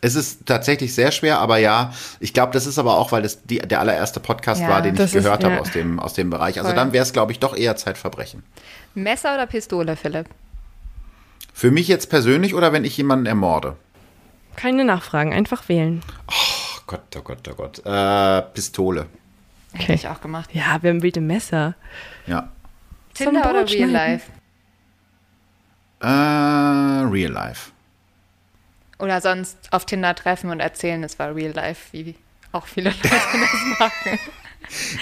[0.00, 3.44] Es ist tatsächlich sehr schwer, aber ja, ich glaube, das ist aber auch, weil das
[3.44, 5.60] die, der allererste Podcast Ja, war, den ich ist- gehört habe ja.
[5.60, 6.56] aus dem, aus dem Bereich.
[6.58, 6.76] Also Voll.
[6.76, 8.42] dann wäre es, glaube ich, doch eher Zeitverbrechen.
[8.94, 10.26] Messer oder Pistole, Philipp?
[11.52, 13.76] Für mich jetzt persönlich oder wenn ich jemanden ermorde?
[14.56, 16.02] Keine Nachfragen, einfach wählen.
[16.28, 17.86] Oh Gott, oh Gott, oh Gott.
[17.86, 19.06] Äh, Pistole.
[19.72, 20.50] Hätte ich auch gemacht.
[20.52, 21.74] Ja, wir haben wilde Messer.
[22.26, 22.50] Ja.
[23.14, 23.90] Tinder oder Real.
[23.90, 24.30] Life?
[26.00, 27.70] Äh, Real Life.
[28.98, 32.14] Oder sonst auf Tinder treffen und erzählen, es war Real Life, wie
[32.52, 34.18] auch viele Leute das machen.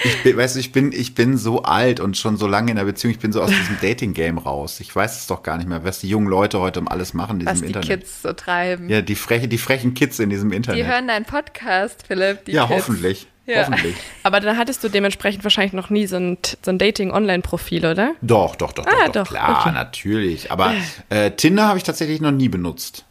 [0.03, 2.77] Ich bin, weißt du, ich bin, ich bin so alt und schon so lange in
[2.77, 4.79] der Beziehung, ich bin so aus diesem Dating-Game raus.
[4.79, 7.39] Ich weiß es doch gar nicht mehr, was die jungen Leute heute um alles machen
[7.39, 7.99] in Was diesem die Internet.
[8.01, 8.89] Kids so treiben.
[8.89, 10.85] Ja, die, freche, die frechen Kids in diesem Die Internet.
[10.85, 12.45] hören deinen Podcast, Philipp.
[12.45, 12.79] Die ja, Kids.
[12.87, 13.27] hoffentlich.
[13.47, 13.61] Ja.
[13.61, 13.95] Hoffentlich.
[14.23, 18.13] Aber dann hattest du dementsprechend wahrscheinlich noch nie so ein, so ein Dating-Online-Profil, oder?
[18.21, 19.71] Doch, doch, doch, Ah, doch, doch, doch, klar, okay.
[19.73, 20.51] natürlich.
[20.51, 20.73] Aber
[21.09, 23.05] äh, Tinder habe ich tatsächlich noch nie benutzt.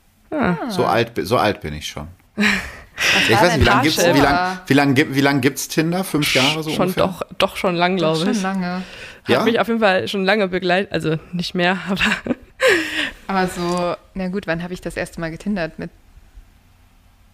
[0.68, 2.06] So, alt, so alt bin ich schon.
[3.28, 5.68] ich war weiß nicht, wie lange gibt's, wie lang, wie lang, gibt- wie lang gibt's
[5.68, 6.04] Tinder?
[6.04, 7.06] Fünf Jahre so schon ungefähr?
[7.06, 8.42] doch, doch schon lang, glaube Schon ich.
[8.42, 8.82] lange.
[9.28, 9.38] Ja?
[9.38, 12.36] Hat mich auf jeden Fall schon lange begleitet, also nicht mehr, aber
[13.26, 15.78] Aber so, na gut, wann habe ich das erste Mal getindert?
[15.78, 15.90] Mit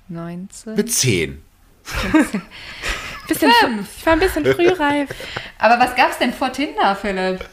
[0.09, 0.75] 19?
[0.75, 1.43] Mit zehn.
[3.29, 5.09] bisschen, ich war ein bisschen frühreif.
[5.59, 7.45] Aber was gab's denn vor Tinder, Philipp?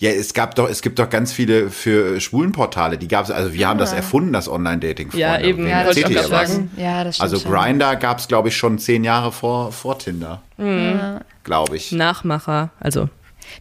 [0.00, 3.52] Ja, es gab doch, es gibt doch ganz viele für Schwulenportale, die gab es, also
[3.52, 5.10] wir haben das erfunden, das Online-Dating.
[5.12, 5.68] Ja, eben.
[5.68, 6.70] Ja, das ich sagen.
[6.78, 7.48] Ja, das stimmt Also.
[7.48, 10.40] Grinder gab es, glaube ich, schon zehn Jahre vor, vor Tinder.
[11.44, 11.92] Glaube ich.
[11.92, 13.10] Nachmacher, also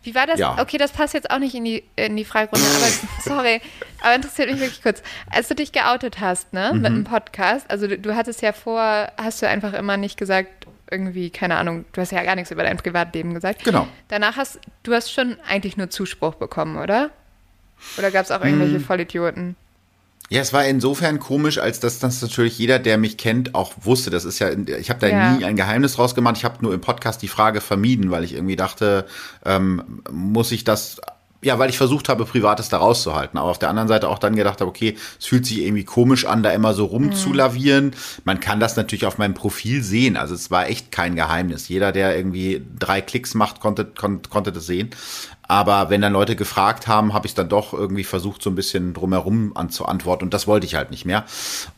[0.03, 0.39] Wie war das?
[0.39, 0.57] Ja.
[0.61, 2.87] Okay, das passt jetzt auch nicht in die, in die Fragerunde, aber
[3.23, 3.59] sorry,
[4.01, 5.01] aber interessiert mich wirklich kurz.
[5.29, 6.85] Als du dich geoutet hast, ne, mit Mhm.
[6.85, 11.29] einem Podcast, also du, du hattest ja vor, hast du einfach immer nicht gesagt, irgendwie,
[11.29, 13.63] keine Ahnung, du hast ja gar nichts über dein Privatleben gesagt.
[13.63, 13.87] Genau.
[14.07, 17.09] Danach hast du hast schon eigentlich nur Zuspruch bekommen, oder?
[17.97, 18.83] Oder gab es auch irgendwelche Hm.
[18.83, 19.55] Vollidioten?
[20.31, 24.11] Ja, es war insofern komisch, als dass das natürlich jeder, der mich kennt, auch wusste.
[24.11, 25.31] Das ist ja, ich habe da Ja.
[25.31, 26.37] nie ein Geheimnis draus gemacht.
[26.37, 29.07] Ich habe nur im Podcast die Frage vermieden, weil ich irgendwie dachte,
[29.43, 31.01] ähm, muss ich das
[31.41, 33.39] ja, weil ich versucht habe, Privates da rauszuhalten.
[33.39, 36.25] Aber auf der anderen Seite auch dann gedacht habe, okay, es fühlt sich irgendwie komisch
[36.25, 37.93] an, da immer so rumzulavieren.
[38.25, 40.17] Man kann das natürlich auf meinem Profil sehen.
[40.17, 41.69] Also es war echt kein Geheimnis.
[41.69, 44.89] Jeder, der irgendwie drei Klicks macht, konnte, kon konnte das sehen.
[45.49, 48.93] Aber wenn dann Leute gefragt haben, habe ich dann doch irgendwie versucht, so ein bisschen
[48.93, 50.27] drumherum anzuantworten.
[50.27, 51.25] Und das wollte ich halt nicht mehr.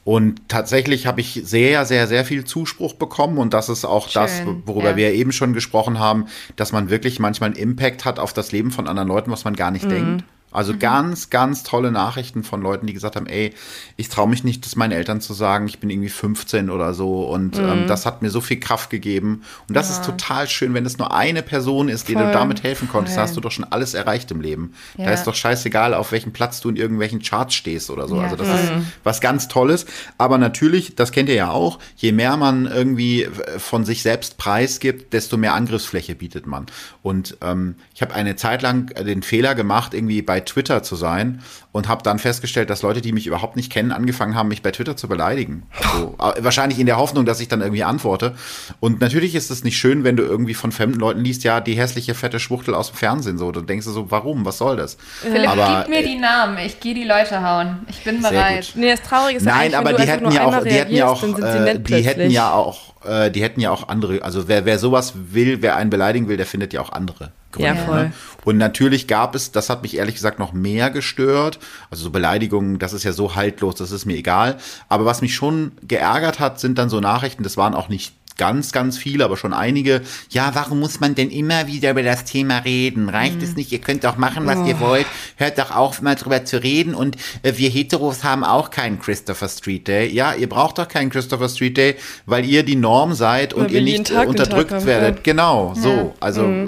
[0.03, 3.37] Und tatsächlich habe ich sehr, sehr, sehr viel Zuspruch bekommen.
[3.37, 4.95] Und das ist auch Schön, das, worüber ja.
[4.97, 6.25] wir eben schon gesprochen haben,
[6.57, 9.55] dass man wirklich manchmal einen Impact hat auf das Leben von anderen Leuten, was man
[9.55, 10.25] gar nicht denkt.
[10.51, 13.53] Also ganz, ganz tolle Nachrichten von Leuten, die gesagt haben, ey,
[13.97, 17.23] ich traue mich nicht, das meinen Eltern zu sagen, ich bin irgendwie 15 oder so.
[17.23, 19.43] Und ähm, das hat mir so viel Kraft gegeben.
[19.69, 22.89] Und das ist total schön, wenn es nur eine Person ist, die du damit helfen
[22.89, 23.23] konntest, Voll.
[23.23, 24.73] hast du doch schon alles erreicht im Leben.
[24.97, 25.11] Da Ja.
[25.11, 28.17] ist doch scheißegal, auf welchem Platz du in irgendwelchen Charts stehst oder so.
[28.17, 28.57] Ja, also das voll.
[28.59, 28.71] ist
[29.05, 29.85] was ganz Tolles.
[30.17, 33.27] Aber natürlich, das kennt ihr ja auch, je mehr man irgendwie
[33.57, 36.65] von sich selbst preisgibt, desto mehr Angriffsfläche bietet man.
[37.01, 41.41] Und ähm, ich habe eine Zeit lang den Fehler gemacht, irgendwie bei Twitter zu sein
[41.71, 44.71] und habe dann festgestellt, dass Leute, die mich überhaupt nicht kennen, angefangen haben, mich bei
[44.71, 45.63] Twitter zu beleidigen.
[45.93, 48.35] So, äh, wahrscheinlich in der Hoffnung, dass ich dann irgendwie antworte.
[48.79, 51.73] Und natürlich ist es nicht schön, wenn du irgendwie von fremden Leuten liest, ja, die
[51.73, 53.37] hässliche fette Schwuchtel aus dem Fernsehen.
[53.37, 54.45] So, dann denkst du so, warum?
[54.45, 54.97] Was soll das?
[55.21, 56.57] Philipp, Aber, gib mir die Namen.
[56.57, 57.79] Ich gehe die Leute hauen.
[57.87, 58.65] Ich bin Sehr bereit.
[58.73, 58.81] gut.
[58.81, 60.93] Nee, das Traurige ist ja Nein, aber du die hätten ja auch, einmal die hätten
[60.93, 64.21] ja auch, äh, die hätten ja auch, äh, die hätten ja auch andere.
[64.23, 67.31] Also wer, wer sowas will, wer einen beleidigen will, der findet ja auch andere.
[67.51, 68.03] Gründe, Ja, voll.
[68.05, 68.13] Ne?
[68.43, 71.59] Und natürlich gab es, das hat mich ehrlich gesagt noch mehr gestört.
[71.89, 74.57] Also so Beleidigungen, das ist ja so haltlos, das ist mir egal.
[74.89, 77.43] Aber was mich schon geärgert hat, sind dann so Nachrichten.
[77.43, 80.01] Das waren auch nicht ganz, ganz viele, aber schon einige.
[80.31, 83.07] Ja, warum muss man denn immer wieder über das Thema reden?
[83.09, 83.43] Reicht Mhm.
[83.43, 83.71] es nicht?
[83.71, 85.05] Ihr könnt doch machen, was ihr wollt.
[85.35, 86.95] Hört doch auf, mal drüber zu reden.
[86.95, 90.07] Und äh, wir Heteros haben auch keinen Christopher Street Day.
[90.11, 91.95] Ja, ihr braucht doch keinen Christopher Street Day,
[92.25, 95.17] weil ihr die Norm seid und Weil ihr wir jeden nicht unterdrückt werdet.
[95.17, 95.21] ja.
[95.23, 96.15] Genau, so.
[96.19, 96.67] Also, äh,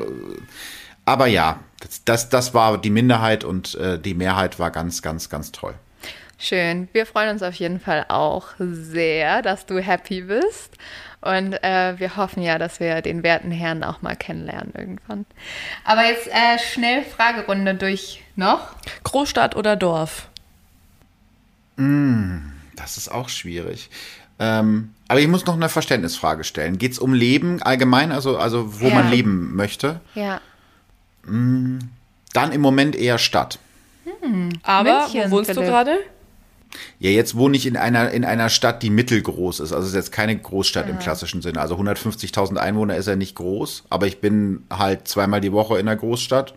[1.06, 5.30] aber ja, das, das, das war die Minderheit und äh, die Mehrheit war ganz, ganz,
[5.30, 5.74] ganz toll.
[6.38, 6.88] Schön.
[6.94, 10.72] Wir freuen uns auf jeden Fall auch sehr, dass du happy bist.
[11.22, 15.26] Und äh, wir hoffen ja, dass wir den werten Herrn auch mal kennenlernen irgendwann.
[15.86, 18.76] Aber jetzt äh, schnell Fragerunde durch noch.
[19.04, 20.28] Großstadt oder Dorf?
[21.78, 23.90] Das ist auch schwierig.
[24.38, 26.78] Ähm, aber ich muss noch eine Verständnisfrage stellen.
[26.78, 28.96] Geht es um Leben allgemein, also, also wo Ja.
[28.96, 30.02] man leben möchte?
[30.16, 30.42] Ja.
[31.26, 33.60] Dann im Moment eher Stadt.
[34.64, 35.66] Aber München, wo wohnst Philipp.
[35.66, 35.98] du gerade?
[37.00, 39.72] Ja, jetzt wohne ich in einer, in einer Stadt, die mittelgroß ist.
[39.74, 41.62] Also es ist jetzt keine Großstadt im klassischen Sinne.
[41.62, 45.88] Also 150.000 Einwohner ist ja nicht groß, aber ich bin halt zweimal die Woche in
[45.88, 46.56] einer Großstadt.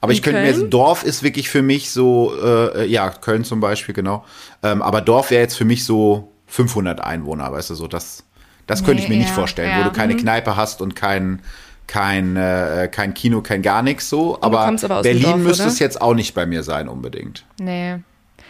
[0.00, 0.70] Aber ich In könnte mir, Köln?
[0.70, 4.24] Dorf ist wirklich für mich so, äh, ja, Köln zum Beispiel, genau.
[4.62, 8.24] Ähm, aber Dorf wäre jetzt für mich so 500 Einwohner, weißt du, so das,
[8.66, 9.80] das könnte ich Nee, mir nicht ja, vorstellen, ja.
[9.80, 11.40] wo du keine Kneipe hast und kein,
[11.86, 14.38] kein, äh, kein Kino, kein gar nichts so.
[14.40, 15.72] Aber, aber Berlin Dorf, müsste oder?
[15.72, 17.44] es jetzt auch nicht bei mir sein unbedingt.
[17.58, 17.96] Nee.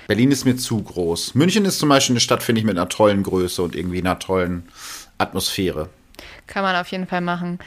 [0.06, 1.34] Berlin ist mir zu groß.
[1.34, 4.18] München ist zum Beispiel eine Stadt, finde ich, mit einer tollen Größe und irgendwie einer
[4.18, 4.68] tollen
[5.18, 5.88] Atmosphäre.
[6.46, 7.58] Kann man auf jeden Fall machen.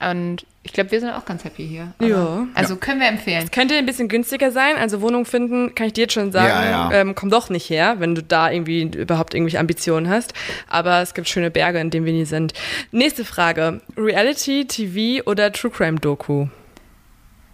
[0.00, 1.92] Und ich glaube, wir sind auch ganz happy hier.
[2.00, 2.46] Ja.
[2.54, 3.50] Also können wir empfehlen.
[3.50, 4.76] Könnte ein bisschen günstiger sein.
[4.76, 6.92] Also Wohnung finden, kann ich dir jetzt schon sagen, Ja, ja.
[7.00, 10.32] Ähm, komm doch nicht her, wenn du da irgendwie überhaupt irgendwelche Ambitionen hast.
[10.68, 12.52] Aber es gibt schöne Berge, in denen wir nie sind.
[12.92, 13.80] Nächste Frage.
[13.96, 16.46] Reality, TV oder True Crime Doku?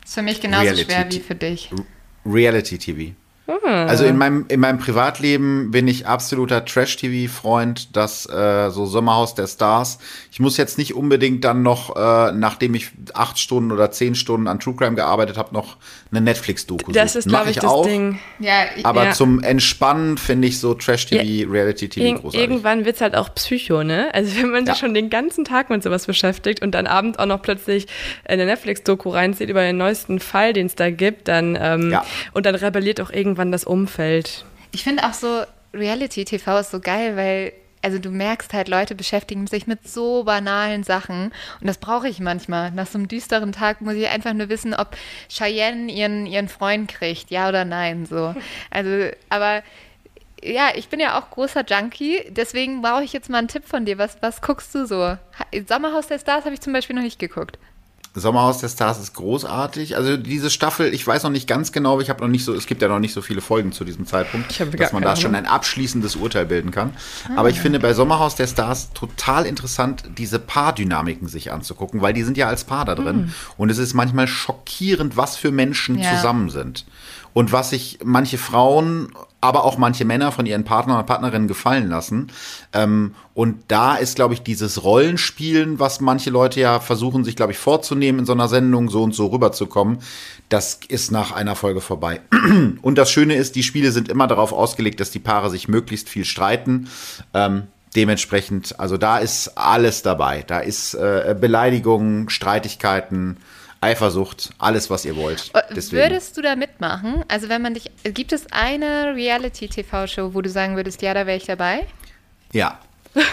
[0.04, 0.84] Ist für mich genauso Reality.
[0.84, 1.70] schwer wie für dich.
[2.24, 3.14] Reality TV.
[3.48, 3.84] Ah.
[3.86, 9.46] Also in meinem, in meinem Privatleben bin ich absoluter Trash-TV-Freund, das äh, so Sommerhaus der
[9.46, 9.98] Stars.
[10.32, 14.48] Ich muss jetzt nicht unbedingt dann noch, äh, nachdem ich acht Stunden oder zehn Stunden
[14.48, 15.76] an True Crime gearbeitet habe, noch
[16.10, 17.18] eine Netflix-Doku Das suchen.
[17.20, 18.18] ist, glaube ich, das auch, Ding.
[18.40, 19.10] Ja, ich, Aber Ja.
[19.12, 22.40] zum Entspannen finde ich so Trash-TV, Reality-TV Ir großartig.
[22.40, 24.08] irgendwann wird's halt auch Psycho, ne?
[24.12, 24.80] Also wenn man sich Ja.
[24.80, 27.86] schon den ganzen Tag mit sowas beschäftigt und dann abends auch noch plötzlich
[28.24, 32.04] eine Netflix-Doku reinzieht über den neuesten Fall, den es da gibt, dann ähm, Ja.
[32.32, 34.44] und dann rebelliert auch irgendwann das Umfeld.
[34.72, 35.42] ich finde auch so,
[35.74, 40.82] Reality-TV ist so geil, weil also du merkst halt, Leute beschäftigen sich mit so banalen
[40.82, 41.26] Sachen
[41.60, 42.72] und das brauche ich manchmal.
[42.72, 44.96] Nach so einem düsteren Tag muss ich einfach nur wissen, ob
[45.28, 48.34] Cheyenne ihren, ihren Freund kriegt, ja oder nein, so.
[48.70, 49.62] Also, aber
[50.42, 53.84] ja, ich bin ja auch großer Junkie, deswegen brauche ich jetzt mal einen Tipp von
[53.84, 53.98] dir.
[53.98, 54.96] Was, was guckst du so?
[55.02, 55.18] Ha-
[55.68, 57.56] Sommerhaus der Stars habe ich zum Beispiel noch nicht geguckt.
[58.20, 59.96] Sommerhaus der Stars ist großartig.
[59.96, 62.66] Also diese Staffel, ich weiß noch nicht ganz genau, ich habe noch nicht so, es
[62.66, 65.46] gibt ja noch nicht so viele Folgen zu diesem Zeitpunkt, dass man da schon ein
[65.46, 66.92] abschließendes Urteil bilden kann.
[67.36, 72.22] Aber ich finde bei Sommerhaus der Stars total interessant, diese Paardynamiken sich anzugucken, weil die
[72.22, 73.34] sind ja als Paar da drin.
[73.56, 76.16] Und es ist manchmal schockierend, was für Menschen Ja.
[76.16, 76.84] zusammen sind.
[77.36, 81.86] Und was sich manche Frauen, aber auch manche Männer von ihren Partnern und Partnerinnen gefallen
[81.86, 82.28] lassen.
[82.72, 87.52] Ähm, und da ist, glaube ich, dieses Rollenspielen, was manche Leute ja versuchen, sich, glaube
[87.52, 89.98] ich, vorzunehmen in so einer Sendung, so und so rüberzukommen,
[90.48, 92.22] das ist nach einer Folge vorbei.
[92.80, 96.08] Und das Schöne ist, die Spiele sind immer darauf ausgelegt, dass die Paare sich möglichst
[96.08, 96.88] viel streiten.
[97.34, 97.64] Ähm,
[97.94, 100.42] dementsprechend, also da ist alles dabei.
[100.46, 103.36] Da ist äh, Beleidigungen, Streitigkeiten,
[103.86, 105.52] Eifersucht, alles, was ihr wollt.
[105.74, 106.02] Deswegen.
[106.02, 107.24] Würdest du da mitmachen?
[107.28, 111.36] Also wenn man dich, gibt es eine Reality-TV-Show, wo du sagen würdest, ja, da wäre
[111.36, 111.86] ich dabei?
[112.52, 112.78] Ja.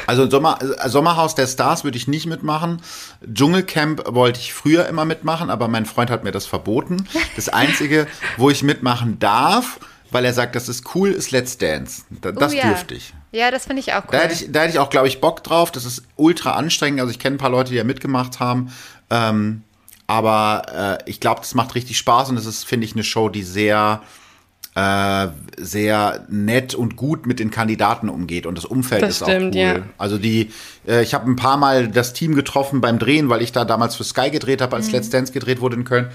[0.07, 2.81] Also Sommer, äh, Sommerhaus der Stars würde ich nicht mitmachen.
[3.31, 7.05] Dschungelcamp wollte ich früher immer mitmachen, aber mein Freund hat mir das verboten.
[7.35, 8.07] Das Einzige,
[8.37, 9.79] wo ich mitmachen darf,
[10.11, 12.03] weil er sagt, das ist cool, ist Let's Dance.
[12.21, 12.67] Da- Das Oh ja.
[12.67, 13.13] dürfte ich.
[13.31, 14.09] Ja, das finde ich auch cool.
[14.11, 15.71] Da hätte ich, da hätte ich auch, glaube ich, Bock drauf.
[15.71, 17.01] Das ist ultra anstrengend.
[17.01, 18.71] Also ich kenne ein paar Leute, die ja mitgemacht haben.
[19.09, 19.63] Ähm,
[20.13, 23.29] aber äh, ich glaube, das macht richtig Spaß und es ist, finde ich, eine Show,
[23.29, 24.01] die sehr,
[24.75, 25.27] äh,
[25.57, 29.59] sehr nett und gut mit den Kandidaten umgeht und das Umfeld Das ist stimmt, auch
[29.59, 29.65] cool.
[29.77, 29.83] ja.
[29.97, 30.51] Also die,
[30.87, 33.95] äh, ich habe ein paar Mal das Team getroffen beim Drehen, weil ich da damals
[33.95, 34.81] für Sky gedreht habe, Mhm.
[34.81, 36.09] als Let's Dance gedreht wurde in Köln.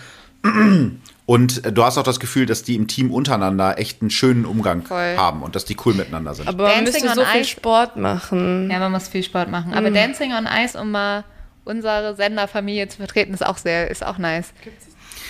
[1.27, 4.47] Und äh, du hast auch das Gefühl, dass die im Team untereinander echt einen schönen
[4.47, 5.15] Umgang Voll.
[5.19, 6.49] haben und dass die cool miteinander sind.
[6.49, 8.71] Aber man Dancing müsste so on viel Ice- Sport machen.
[8.71, 9.73] Ja, man muss viel Sport machen.
[9.73, 9.77] Mhm.
[9.77, 11.25] Aber Dancing on Ice, um mal
[11.69, 14.53] unsere Senderfamilie zu vertreten, ist auch sehr, ist auch nice.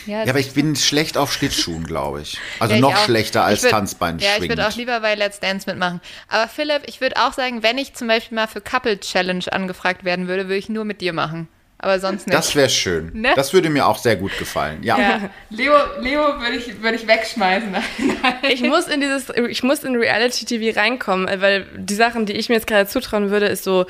[0.06, 2.38] Ja, Ja, aber ich bin schlecht auf Schlittschuhen, glaube ich.
[2.60, 3.04] Also Ja, ich noch auch.
[3.04, 6.00] schlechter als würd- Tanzbein Ja, ich würde auch lieber bei Let's Dance mitmachen.
[6.28, 10.04] Aber Philipp, ich würde auch sagen, wenn ich zum Beispiel mal für Couple Challenge angefragt
[10.04, 11.48] werden würde, würde ich nur mit dir machen.
[11.80, 12.36] Aber sonst nicht.
[12.36, 13.12] Das wäre schön.
[13.14, 13.32] Ne?
[13.36, 14.82] Das würde mir auch sehr gut gefallen.
[14.82, 14.98] Ja.
[14.98, 15.20] ja.
[15.50, 17.68] Leo, Leo würde ich, würde ich wegschmeißen.
[18.50, 22.48] Ich muss in dieses, ich muss in Reality TV reinkommen, weil die Sachen, die ich
[22.48, 23.86] mir jetzt gerade zutrauen würde, ist so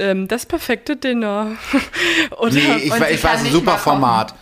[0.00, 1.52] ähm, das perfekte Dinner.
[2.38, 3.78] Oder Nee, ich, ich weiß, ein super mal
[4.24, 4.38] kochen.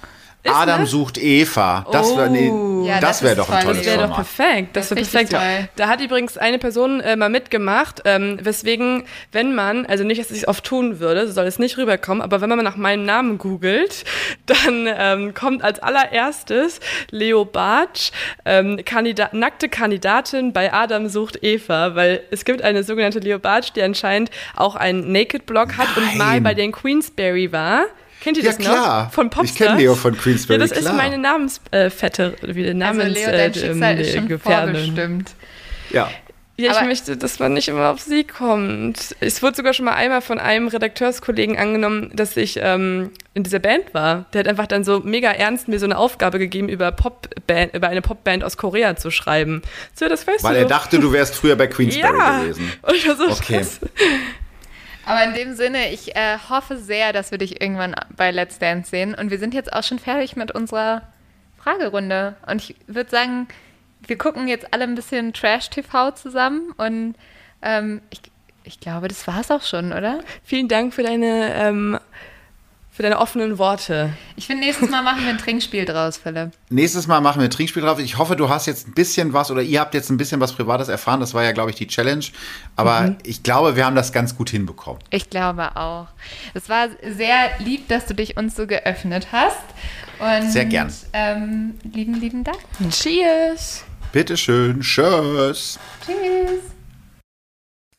[0.48, 0.68] Format.
[0.68, 1.86] Adam sucht Eva.
[1.92, 3.62] Das wäre nee, Ja, das das wär ist doch ein toll.
[3.72, 4.76] tolles Das wäre doch perfekt.
[4.76, 5.32] Das Das wäre ist perfekt.
[5.32, 5.68] toll.
[5.76, 10.30] Da hat übrigens eine Person äh, mal mitgemacht, ähm, weswegen, wenn man, also nicht, dass
[10.30, 12.76] ich es oft tun würde, so soll es nicht rüberkommen, aber wenn man mal nach
[12.76, 14.04] meinem Namen googelt,
[14.46, 16.80] dann ähm, kommt als allererstes
[17.10, 18.10] Leo Bartsch,
[18.44, 23.70] ähm, Kandida nackte Kandidatin bei Adam sucht Eva, weil es gibt eine sogenannte Leo Bartsch,
[23.74, 26.42] die anscheinend auch einen Naked-Blog hat und mal Nein.
[26.42, 27.84] bei den Queensberry war.
[28.20, 29.04] Kennt ihr Ja, das klar.
[29.04, 29.12] noch?
[29.12, 29.68] Von Ich Popstars?
[29.70, 30.92] kenn Leo von Queensberry, Ja, das klar.
[30.92, 34.74] ist meine Namensfette, wie der Also Namens Leo, dein äh, Schicksal ist äh, schon Gefährdung.
[34.74, 35.30] vorbestimmt.
[35.90, 36.10] Ja.
[36.60, 39.14] Ja, ich Aber- möchte, dass man nicht immer auf sie kommt.
[39.20, 43.60] Es wurde sogar schon mal einmal von einem Redakteuskollegen angenommen, dass ich ähm, in dieser
[43.60, 44.24] Band war.
[44.32, 47.86] Der hat einfach dann so mega ernst mir so eine Aufgabe gegeben, über Popband, über
[47.88, 49.62] eine Popband aus Korea zu schreiben.
[49.94, 50.70] So, das weißt Weil du er doch.
[50.70, 52.40] dachte, du wärst früher bei Queensberry ja.
[52.40, 52.72] gewesen.
[52.82, 53.60] Und ich war so, Okay.
[53.60, 53.78] was?
[55.08, 58.90] Aber in dem Sinne, ich äh, hoffe sehr, dass wir dich irgendwann bei Let's Dance
[58.90, 59.14] sehen.
[59.14, 61.02] Und wir sind jetzt auch schon fertig mit unserer
[61.56, 62.36] Fragerunde.
[62.46, 63.48] Und ich würde sagen,
[64.06, 66.72] wir gucken jetzt alle ein bisschen Trash-TV zusammen.
[66.76, 67.14] Und
[67.62, 68.20] ähm, ich,
[68.64, 70.20] ich glaube, das war's auch schon, oder?
[70.44, 71.98] Vielen Dank für deine, ähm,
[72.98, 74.12] für deine offenen Worte.
[74.34, 76.50] Ich finde, nächstes Mal machen wir ein Trinkspiel draus, Philipp.
[76.68, 78.00] Nächstes Mal machen wir ein Trinkspiel drauf.
[78.00, 80.52] Ich hoffe, du hast jetzt ein bisschen was oder ihr habt jetzt ein bisschen was
[80.52, 81.20] Privates erfahren.
[81.20, 82.24] Das war ja, glaube ich, die Challenge.
[82.74, 83.18] Aber Mhm.
[83.22, 85.00] ich glaube, wir haben das ganz gut hinbekommen.
[85.10, 86.08] Ich glaube auch.
[86.54, 89.54] Es war sehr lieb, dass du dich uns so geöffnet hast.
[90.18, 90.92] Und, Sehr gern.
[91.12, 92.58] Ähm, lieben, lieben Dank.
[92.90, 93.84] Cheers!
[94.10, 94.80] Bitteschön.
[94.80, 95.78] Tschüss.
[96.04, 96.62] Tschüss.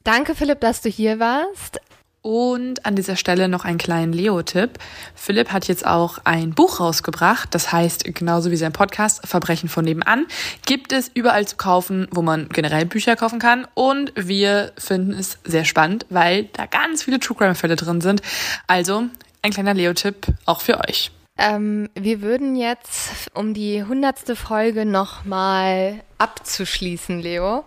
[0.04, 1.80] Danke, Philipp, dass du hier warst.
[2.22, 4.72] Und an dieser Stelle noch einen kleinen Leo-Tipp.
[5.16, 9.86] Philipp hat jetzt auch ein Buch rausgebracht, das heißt, genauso wie sein Podcast, Verbrechen von
[9.86, 10.26] nebenan,
[10.66, 13.66] gibt es überall zu kaufen, wo man generell Bücher kaufen kann.
[13.74, 18.22] Und wir finden es sehr spannend, weil da ganz viele True Crime-Fälle drin sind.
[18.68, 19.06] Also
[19.42, 21.12] ein kleiner Leo-Tipp auch für euch.
[21.38, 27.64] Ähm, wir würden jetzt, um die hundertste Folge nochmal abzuschließen, Leo,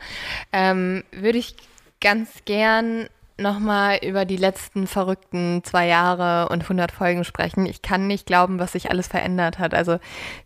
[0.52, 1.56] ähm, würde ich
[2.02, 3.08] ganz gern
[3.38, 7.66] nochmal über die letzten verrückten zwei Jahre und 100 Folgen sprechen.
[7.66, 9.74] Ich kann nicht glauben, was sich alles verändert hat.
[9.74, 9.98] Also,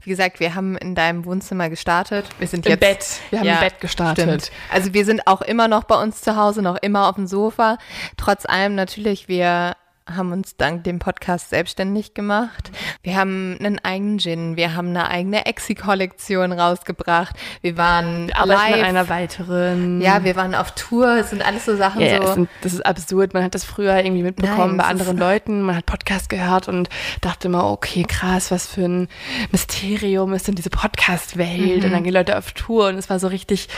[0.02, 2.26] wie gesagt, wir haben in deinem Wohnzimmer gestartet.
[2.38, 3.06] Wir sind Im jetzt Bett.
[3.30, 4.24] Wir haben im Bett gestartet.
[4.24, 4.50] Stimmt.
[4.70, 7.78] Also wir sind auch immer noch bei uns zu Hause, noch immer auf dem Sofa.
[8.16, 9.76] Trotz allem natürlich, wir
[10.06, 12.70] haben uns dank dem Podcast selbstständig gemacht.
[13.02, 17.34] Wir haben einen eigenen Gin, wir haben eine eigene Exi-Kollektion rausgebracht.
[17.60, 18.88] Wir waren Wir arbeiten an live.
[18.88, 20.00] einer weiteren.
[20.00, 21.16] ja, wir waren auf Tour.
[21.18, 22.34] Es sind alles so Sachen es so.
[22.34, 23.34] sind, das ist absurd.
[23.34, 25.62] Man hat das früher irgendwie mitbekommen Nein, bei anderen Leuten.
[25.62, 26.88] Man hat Podcast gehört und
[27.20, 29.08] dachte immer, okay, krass, was für ein
[29.50, 31.78] Mysterium ist denn diese Podcast-Welt?
[31.78, 31.84] Mhm.
[31.84, 33.68] Und dann gehen Leute auf Tour und es war so richtig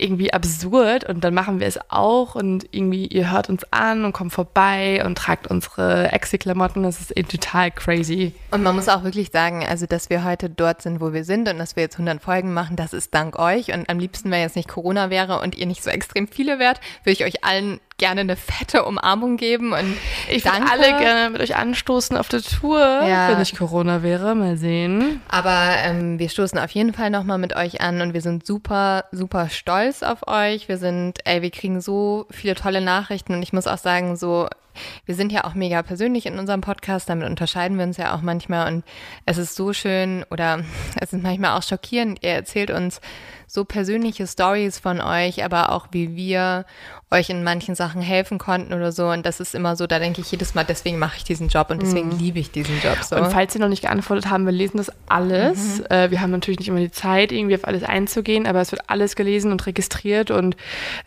[0.00, 4.12] irgendwie absurd und dann machen wir es auch und irgendwie ihr hört uns an und
[4.12, 6.82] kommt vorbei und tragt unsere Exi-Klamotten.
[6.82, 8.34] Das ist eben total crazy.
[8.50, 11.48] Und man muss auch wirklich sagen, also dass wir heute dort sind, wo wir sind
[11.48, 13.72] und dass wir jetzt 100 Folgen machen, das ist dank euch.
[13.72, 16.80] Und am liebsten, wenn jetzt nicht Corona wäre und ihr nicht so extrem viele wärt,
[17.04, 19.96] würde ich euch allen gerne eine fette Umarmung geben und
[20.28, 23.30] Ich würde alle gerne mit euch anstoßen auf der Tour, Ja.
[23.30, 24.34] wenn nicht Corona wäre.
[24.34, 25.22] Mal sehen.
[25.28, 29.04] Aber ähm, wir stoßen auf jeden Fall nochmal mit euch an und wir sind super,
[29.12, 30.68] super stolz auf euch.
[30.68, 34.46] Wir sind, ey, wir kriegen so viele tolle Nachrichten und ich muss auch sagen, so,
[35.06, 38.20] wir sind ja auch mega persönlich in unserem Podcast, damit unterscheiden wir uns ja auch
[38.20, 38.84] manchmal und
[39.24, 40.60] es ist so schön oder
[41.00, 42.18] es ist manchmal auch schockierend.
[42.22, 43.00] Ihr erzählt uns
[43.46, 46.64] so persönliche Stories von euch, aber auch wie wir
[47.10, 49.06] euch in manchen Sachen helfen konnten oder so.
[49.08, 51.70] Und das ist immer so, da denke ich jedes Mal, deswegen mache ich diesen Job
[51.70, 53.14] und deswegen liebe ich diesen Job so.
[53.16, 55.80] Und falls Sie noch nicht geantwortet haben, wir lesen das alles.
[55.88, 58.82] Äh, wir haben natürlich nicht immer die Zeit, irgendwie auf alles einzugehen, aber es wird
[58.88, 60.56] alles gelesen und registriert und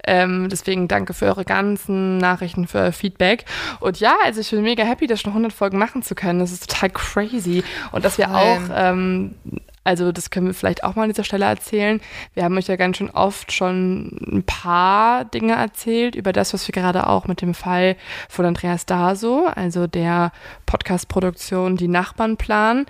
[0.06, 3.44] ähm, deswegen danke für eure ganzen Nachrichten, für euer Feedback.
[3.82, 6.40] Und ja, also ich bin mega happy, das schon 100 Folgen machen zu können.
[6.40, 7.64] Das ist total crazy.
[7.92, 9.36] Und dass wir auch ähm,
[9.84, 12.02] also das können wir vielleicht auch mal an dieser Stelle erzählen.
[12.34, 16.68] Wir haben euch ja ganz schön oft schon ein paar Dinge erzählt über das, was
[16.68, 17.96] wir gerade auch mit dem Fall
[18.28, 20.32] von Andreas Daso, also der
[20.66, 22.86] Podcast-Produktion Die Nachbarn planen.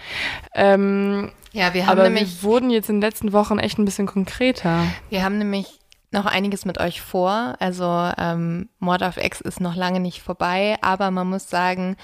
[0.53, 3.85] Ähm, ja, wir haben aber nämlich wir wurden jetzt in den letzten Wochen echt ein
[3.85, 4.83] bisschen konkreter.
[5.09, 5.79] Wir haben nämlich
[6.11, 7.55] noch einiges mit euch vor.
[7.59, 11.97] Also ähm, Mord auf Ex ist noch lange nicht vorbei, aber man muss sagen,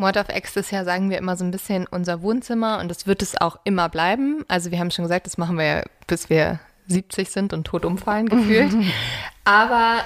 [0.00, 3.06] Mord auf Ex ist ja, sagen wir immer, so ein bisschen unser Wohnzimmer und das
[3.06, 4.44] wird es auch immer bleiben.
[4.48, 6.58] Also wir haben schon gesagt, das machen wir ja, bis wir
[6.88, 8.72] 70 sind und tot umfallen gefühlt.
[9.44, 9.98] aber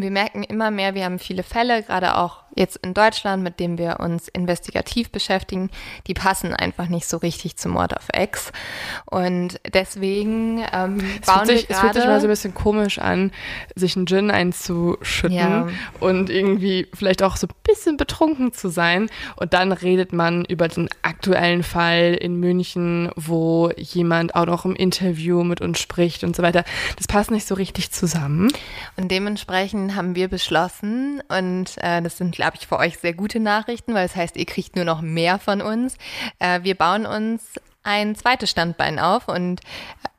[0.00, 3.78] wir merken immer mehr, wir haben viele Fälle, gerade auch jetzt in Deutschland, mit denen
[3.78, 5.70] wir uns investigativ beschäftigen,
[6.06, 8.52] die passen einfach nicht so richtig zum Mord auf Ex.
[9.06, 12.52] Und deswegen ähm, Es bauen fühlt, sich, wir es fühlt sich mal so ein bisschen
[12.52, 13.32] komisch an,
[13.74, 15.68] sich einen Gin einzuschütten Ja.
[16.00, 19.08] und irgendwie vielleicht auch so ein bisschen betrunken zu sein.
[19.36, 24.76] Und dann redet man über den aktuellen Fall in München, wo jemand auch noch im
[24.76, 26.64] Interview mit uns spricht und so weiter.
[26.96, 28.52] Das passt nicht so richtig zusammen.
[28.98, 33.40] Und dementsprechend haben wir beschlossen, und äh, das sind, glaube ich, für euch sehr gute
[33.40, 35.96] Nachrichten, weil es heißt, ihr kriegt nur noch mehr von uns.
[36.38, 37.42] Äh, wir bauen uns
[37.84, 39.60] ein zweites Standbein auf und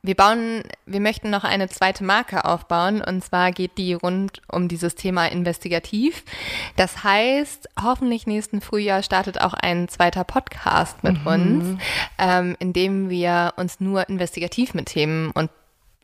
[0.02, 4.68] wir bauen, wir möchten noch eine zweite Marke aufbauen und zwar geht die rund um
[4.68, 6.24] dieses Thema investigativ.
[6.76, 11.80] Das heißt, hoffentlich nächsten Frühjahr startet auch ein zweiter Podcast mit uns,
[12.18, 15.50] ähm, in dem wir uns nur investigativ mit Themen und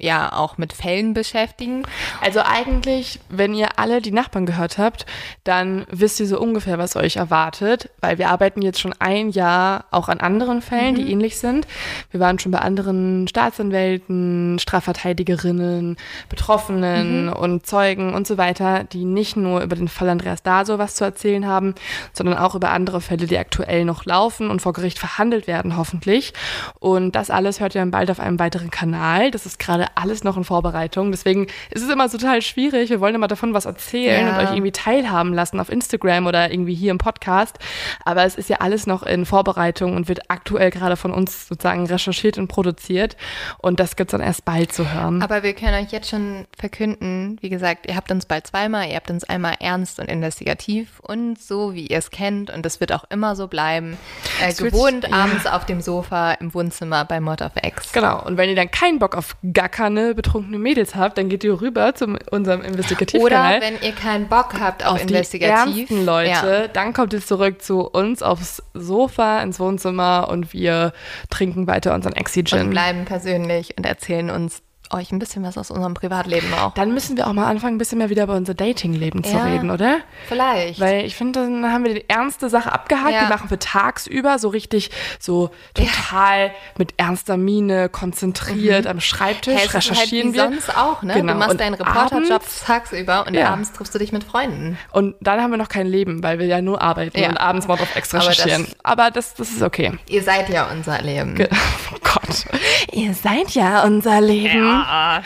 [0.00, 1.82] ja auch mit Fällen beschäftigen.
[2.20, 5.06] Also eigentlich, wenn ihr alle die Nachbarn gehört habt,
[5.44, 9.84] dann wisst ihr so ungefähr, was euch erwartet, weil wir arbeiten jetzt schon ein Jahr
[9.90, 11.66] auch an anderen Fällen, die ähnlich sind.
[12.10, 15.96] Wir waren schon bei anderen Staatsanwälten, Strafverteidigerinnen,
[16.28, 20.94] Betroffenen und Zeugen und so weiter, die nicht nur über den Fall Andreas Daso was
[20.94, 21.74] zu erzählen haben,
[22.12, 26.32] sondern auch über andere Fälle, die aktuell noch laufen und vor Gericht verhandelt werden, hoffentlich.
[26.78, 29.30] Und das alles hört ihr dann bald auf einem weiteren Kanal.
[29.30, 31.10] Das ist gerade alles noch in Vorbereitung.
[31.10, 32.90] Deswegen ist es immer total schwierig.
[32.90, 34.32] Wir wollen immer davon was erzählen Ja.
[34.38, 37.58] und euch irgendwie teilhaben lassen auf Instagram oder irgendwie hier im Podcast.
[38.04, 41.86] Aber es ist ja alles noch in Vorbereitung und wird aktuell gerade von uns sozusagen
[41.86, 43.16] recherchiert und produziert.
[43.58, 45.22] Und das gibt's dann erst bald zu hören.
[45.22, 48.96] Aber wir können euch jetzt schon verkünden, wie gesagt, ihr habt uns bald zweimal, ihr
[48.96, 52.50] habt uns einmal ernst und investigativ und so, wie ihr es kennt.
[52.50, 53.96] Und das wird auch immer so bleiben.
[54.42, 55.14] Äh, Es wird- gewohnt ja.
[55.16, 57.92] abends auf dem Sofa im Wohnzimmer bei Mord of X.
[57.92, 59.36] Genau, und wenn ihr dann keinen Bock auf
[59.80, 63.60] gackerne, betrunkene Mädels habt, dann geht ihr rüber zu unserem Oder Investigativkanal.
[63.60, 65.76] wenn ihr keinen Bock habt auf, auf die investigativ.
[65.90, 66.68] ernsten Leute, Ja.
[66.68, 70.92] dann kommt ihr zurück zu uns aufs Sofa, ins Wohnzimmer und wir
[71.30, 72.70] trinken weiter unseren Und Exi-Gin.
[72.70, 74.62] bleiben persönlich und erzählen uns
[74.92, 76.74] euch ein bisschen was aus unserem Privatleben auch.
[76.74, 79.44] Dann müssen wir auch mal anfangen, ein bisschen mehr wieder über unser Dating-Leben zu Ja.
[79.44, 79.98] reden, oder?
[80.28, 80.80] Vielleicht.
[80.80, 83.12] Weil ich finde, dann haben wir die ernste Sache abgehakt.
[83.12, 83.24] Ja.
[83.24, 89.60] Die machen wir tagsüber so richtig, so total mit ernster Miene, konzentriert am Schreibtisch, Hey,
[89.66, 90.42] halt recherchieren wie wir.
[90.44, 91.14] sonst auch, ne?
[91.14, 91.32] Genau.
[91.32, 93.50] Du machst Und deinen Reporterjob tagsüber und Ja.
[93.50, 94.78] abends triffst du dich mit Freunden.
[94.92, 97.28] Und dann haben wir noch kein Leben, weil wir ja nur arbeiten Ja.
[97.28, 98.66] und abends Mord auf Ex Aber das- recherchieren.
[98.82, 99.92] Aber das, das ist okay.
[100.08, 101.36] Ihr seid ja unser Leben.
[101.92, 102.44] Oh Gott.
[102.92, 104.79] Ihr seid ja unser Leben.
[104.80, 105.22] Ja,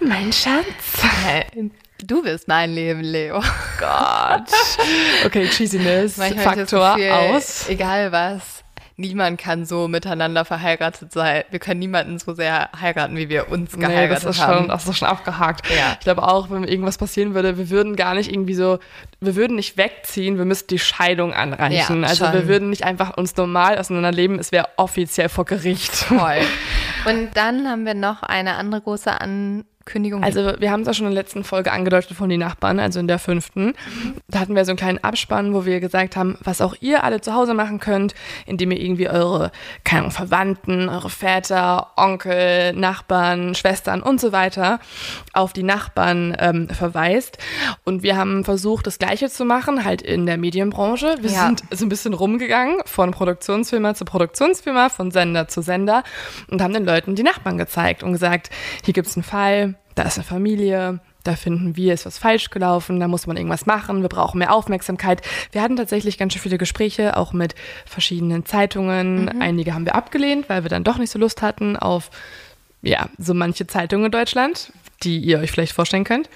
[0.00, 0.64] Mein Schatz.
[1.24, 1.70] nein.
[2.04, 3.42] Du bist mein Leben, Leo.
[3.78, 4.44] Gott.
[5.26, 7.68] Okay, Manchmal Cheesiness-Faktor aus.
[7.68, 8.62] Egal was,
[8.98, 11.44] niemand kann so miteinander verheiratet sein.
[11.50, 14.58] Wir können niemanden so sehr heiraten, wie wir uns Nee, geheiratet das ist haben.
[14.58, 15.70] schon, das ist schon abgehakt.
[15.70, 15.92] Ja.
[15.94, 18.78] Ich glaube auch, wenn irgendwas passieren würde, wir würden gar nicht irgendwie so,
[19.20, 22.02] wir würden nicht wegziehen, wir müssten die Scheidung anreichen.
[22.02, 22.34] Ja, also schon.
[22.34, 26.06] wir würden nicht einfach uns normal auseinanderleben, es wäre offiziell vor Gericht.
[26.08, 26.40] Toll.
[27.06, 29.20] Und dann haben wir noch eine andere große
[29.88, 30.22] Abkündigung?
[30.22, 33.00] Also wir haben es auch schon in der letzten Folge angedeutet von den Nachbarn, also
[33.00, 33.72] in der fünften.
[34.28, 37.20] Da hatten wir so einen kleinen Abspann, wo wir gesagt haben, was auch ihr alle
[37.22, 38.14] zu Hause machen könnt,
[38.46, 39.50] indem ihr irgendwie eure,
[39.84, 44.78] keine Ahnung, Verwandten, eure Väter, Onkel, Nachbarn, Schwestern und so weiter
[45.32, 47.38] auf die Nachbarn ähm, verweist.
[47.84, 51.16] Und wir haben versucht, das Gleiche zu machen, halt in der Medienbranche.
[51.20, 51.46] Wir Ja.
[51.46, 56.02] sind so ein bisschen rumgegangen, von Produktionsfirma zu Produktionsfirma, von Sender zu Sender
[56.50, 58.50] und haben den Leuten die Nachbarn gezeigt und gesagt,
[58.84, 62.50] hier gibt es einen Fall, da ist eine Familie, da finden wir, ist was falsch
[62.50, 65.22] gelaufen, da muss man irgendwas machen, wir brauchen mehr Aufmerksamkeit.
[65.50, 69.40] Wir hatten tatsächlich ganz schön viele Gespräche, auch mit verschiedenen Zeitungen.
[69.42, 72.10] Einige haben wir abgelehnt, weil wir dann doch nicht so Lust hatten auf,
[72.80, 74.72] ja, so manche Zeitungen in Deutschland,
[75.02, 76.30] die ihr euch vielleicht vorstellen könnt.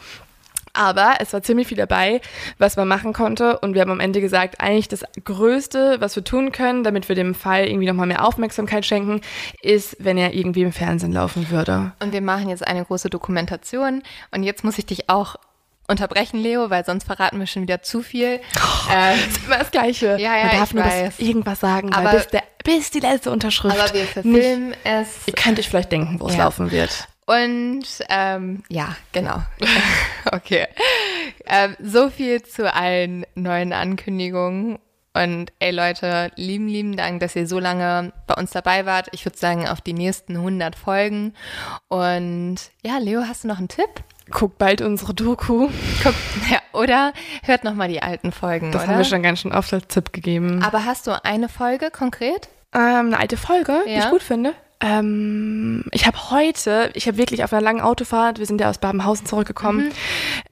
[0.74, 2.20] Aber es war ziemlich viel dabei,
[2.58, 3.58] was man machen konnte.
[3.58, 7.16] Und wir haben am Ende gesagt, eigentlich das Größte, was wir tun können, damit wir
[7.16, 9.20] dem Fall irgendwie nochmal mehr Aufmerksamkeit schenken,
[9.60, 11.92] ist, wenn er irgendwie im Fernsehen laufen würde.
[12.02, 14.02] Und wir machen jetzt eine große Dokumentation.
[14.30, 15.36] Und jetzt muss ich dich auch
[15.88, 18.40] unterbrechen, Leo, weil sonst verraten wir schon wieder zu viel.
[18.90, 20.16] ähm, Ist immer das Gleiche.
[20.18, 20.84] Ja, ja, man darf nur
[21.18, 23.78] irgendwas sagen, Aber- bis, der, bis die letzte Unterschrift.
[23.78, 25.08] aber wir verfilmen es.
[25.26, 26.44] Ihr könnt euch vielleicht denken, wo es Ja.
[26.44, 27.08] laufen wird.
[27.26, 29.42] Und ähm, ja, genau.
[30.32, 30.66] okay.
[31.46, 34.78] Ähm, so viel zu allen neuen Ankündigungen.
[35.14, 39.08] Und ey Leute, lieben, lieben Dank, dass ihr so lange bei uns dabei wart.
[39.12, 41.34] Ich würde sagen, auf die nächsten 100 Folgen.
[41.88, 43.90] Und ja, Leo, hast du noch einen Tipp?
[44.30, 45.68] Guckt bald unsere Doku.
[46.02, 46.14] Guck,
[46.50, 47.12] ja, oder
[47.42, 48.92] hört nochmal die alten Folgen, Das oder?
[48.92, 50.62] haben wir schon ganz schön oft als Tipp gegeben.
[50.62, 52.48] Aber hast du eine Folge konkret?
[52.74, 54.04] Ähm, eine alte Folge, die Ja.
[54.04, 54.54] ich gut finde.
[54.82, 58.78] Ähm, ich habe heute, ich habe wirklich auf einer langen Autofahrt, wir sind ja aus
[58.78, 59.92] Babenhausen zurückgekommen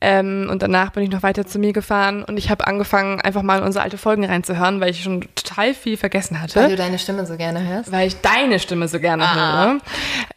[0.01, 3.43] ähm, und danach bin ich noch weiter zu mir gefahren und ich habe angefangen, einfach
[3.43, 6.61] mal in unsere alte Folgen reinzuhören, weil ich schon total viel vergessen hatte.
[6.61, 7.91] Weil du deine Stimme so gerne hörst.
[7.91, 9.35] weil ich deine Stimme so gerne Ah.
[9.35, 9.79] höre.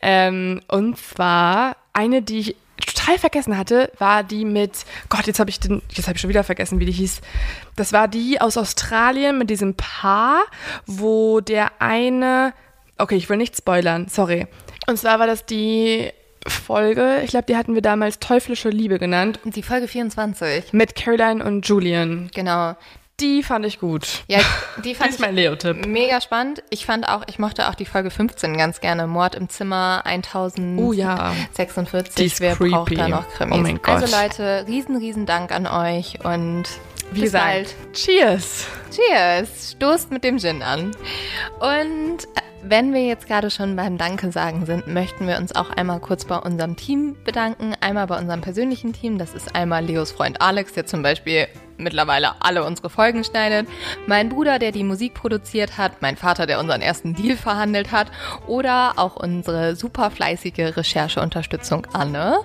[0.02, 2.56] Ähm, und zwar eine, die ich
[2.86, 4.72] total vergessen hatte, war die mit
[5.10, 7.22] Gott, jetzt habe ich den, jetzt habe ich schon wieder vergessen, wie die hieß.
[7.76, 10.40] Das war die aus Australien mit diesem Paar,
[10.88, 12.54] wo der eine,
[13.04, 14.48] okay, ich will nicht spoilern, sorry.
[14.88, 16.10] Und zwar war das die
[16.48, 20.74] Folge, ich glaube, die hatten wir damals Teuflische Liebe genannt, Die Folge 24.
[20.74, 22.30] mit Caroline und Julian.
[22.34, 22.76] Genau.
[23.20, 24.24] Die fand ich gut.
[24.28, 24.40] Ja,
[24.84, 25.86] die fand ist ich mein Leo-Tipp.
[25.86, 26.64] Mega spannend.
[26.72, 29.06] Ich fand auch, ich mochte auch die Folge 15 ganz gerne.
[29.08, 30.84] Mord im Zimmer 1046.
[30.84, 31.34] Oh ja.
[32.18, 32.96] Die ist Wer braucht creepy.
[32.96, 33.58] da noch Krimis?
[33.58, 34.02] Oh mein Gott.
[34.02, 36.64] Also Leute, riesen, riesen Dank an euch und
[37.12, 37.76] Wie bis gesagt, bald.
[37.94, 38.66] Cheers.
[38.92, 39.72] Cheers.
[39.78, 40.92] Stoßt mit dem Gin an.
[41.60, 45.70] Und äh, wenn wir jetzt gerade schon beim Danke sagen sind, möchten wir uns auch
[45.70, 47.74] einmal kurz bei unserem Team bedanken.
[47.82, 49.18] Einmal bei unserem persönlichen Team.
[49.18, 51.48] Das ist einmal Leos Freund Alex, der zum Beispiel
[51.78, 53.68] mittlerweile alle unsere Folgen schneidet.
[54.08, 56.02] Mein Bruder, der die Musik produziert hat.
[56.02, 58.08] Mein Vater, der unseren ersten Deal verhandelt hat.
[58.48, 62.40] Oder auch unsere super fleißige Rechercheunterstützung Anne.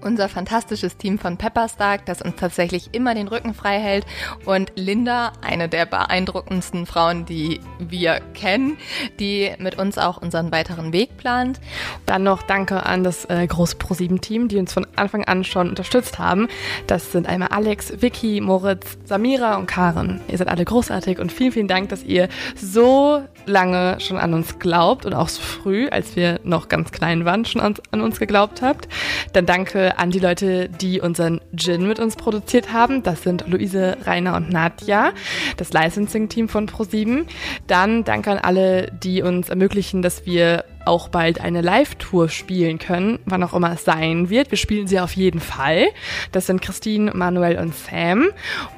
[0.00, 4.06] Unser fantastisches Team von Pepperstark, das uns tatsächlich immer den Rücken frei hält.
[4.44, 8.78] Und Linda, eine der beeindruckendsten Frauen, die wir kennen,
[9.18, 11.60] die mit uns auch unseren weiteren Weg plant.
[12.06, 16.18] Dann noch Danke an das äh, große ProSieben-Team, die uns von Anfang an schon unterstützt
[16.18, 16.48] haben.
[16.86, 18.71] Das sind einmal Alex, Vicky, Moritz,
[19.04, 20.20] Samira und Karen.
[20.28, 24.58] Ihr seid alle großartig und vielen, vielen Dank, dass ihr so lange schon an uns
[24.58, 28.18] glaubt und auch so früh, als wir noch ganz klein waren, schon an, an uns
[28.18, 28.88] geglaubt habt.
[29.32, 33.02] Dann danke an die Leute, die unseren Gin mit uns produziert haben.
[33.02, 35.12] Das sind Luise, Rainer und Nadja,
[35.56, 37.26] das Licensing-Team von ProSieben.
[37.66, 43.18] Dann danke an alle, die uns ermöglichen, dass wir auch bald eine Live-Tour spielen können,
[43.24, 44.50] wann auch immer es sein wird.
[44.50, 45.86] Wir spielen sie auf jeden Fall.
[46.32, 48.30] Das sind Christine, Manuel und Sam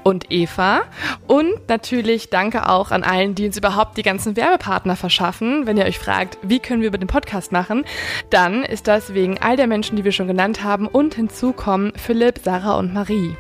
[0.03, 0.83] und Eva.
[1.27, 5.67] Und natürlich danke auch an allen, die uns überhaupt die ganzen Werbepartner verschaffen.
[5.67, 7.85] Wenn ihr euch fragt, wie können wir über den Podcast machen,
[8.31, 10.87] dann ist das wegen all der Menschen, die wir schon genannt haben.
[10.87, 13.37] Und hinzu kommen Philipp, Sarah und Marie.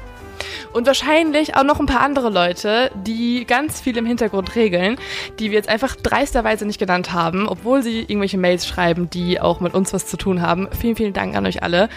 [0.73, 4.97] Und wahrscheinlich auch noch ein paar andere Leute, die ganz viel im Hintergrund regeln,
[5.39, 9.61] die wir jetzt einfach dreisterweise nicht genannt haben, obwohl sie irgendwelche Mails schreiben, die auch
[9.61, 10.69] mit uns was zu tun haben.
[10.78, 11.89] Vielen, vielen Dank an euch alle.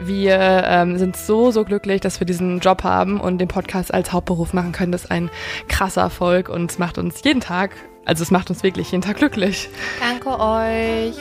[0.00, 4.12] Wir ähm, sind so, so glücklich, dass wir diesen Job haben und den Podcast als
[4.12, 4.92] Hauptberuf machen können.
[4.92, 5.30] Das ist ein
[5.68, 7.70] krasser Erfolg und es macht uns jeden Tag,
[8.04, 9.68] also es macht uns wirklich jeden Tag glücklich.
[10.00, 11.14] Danke euch.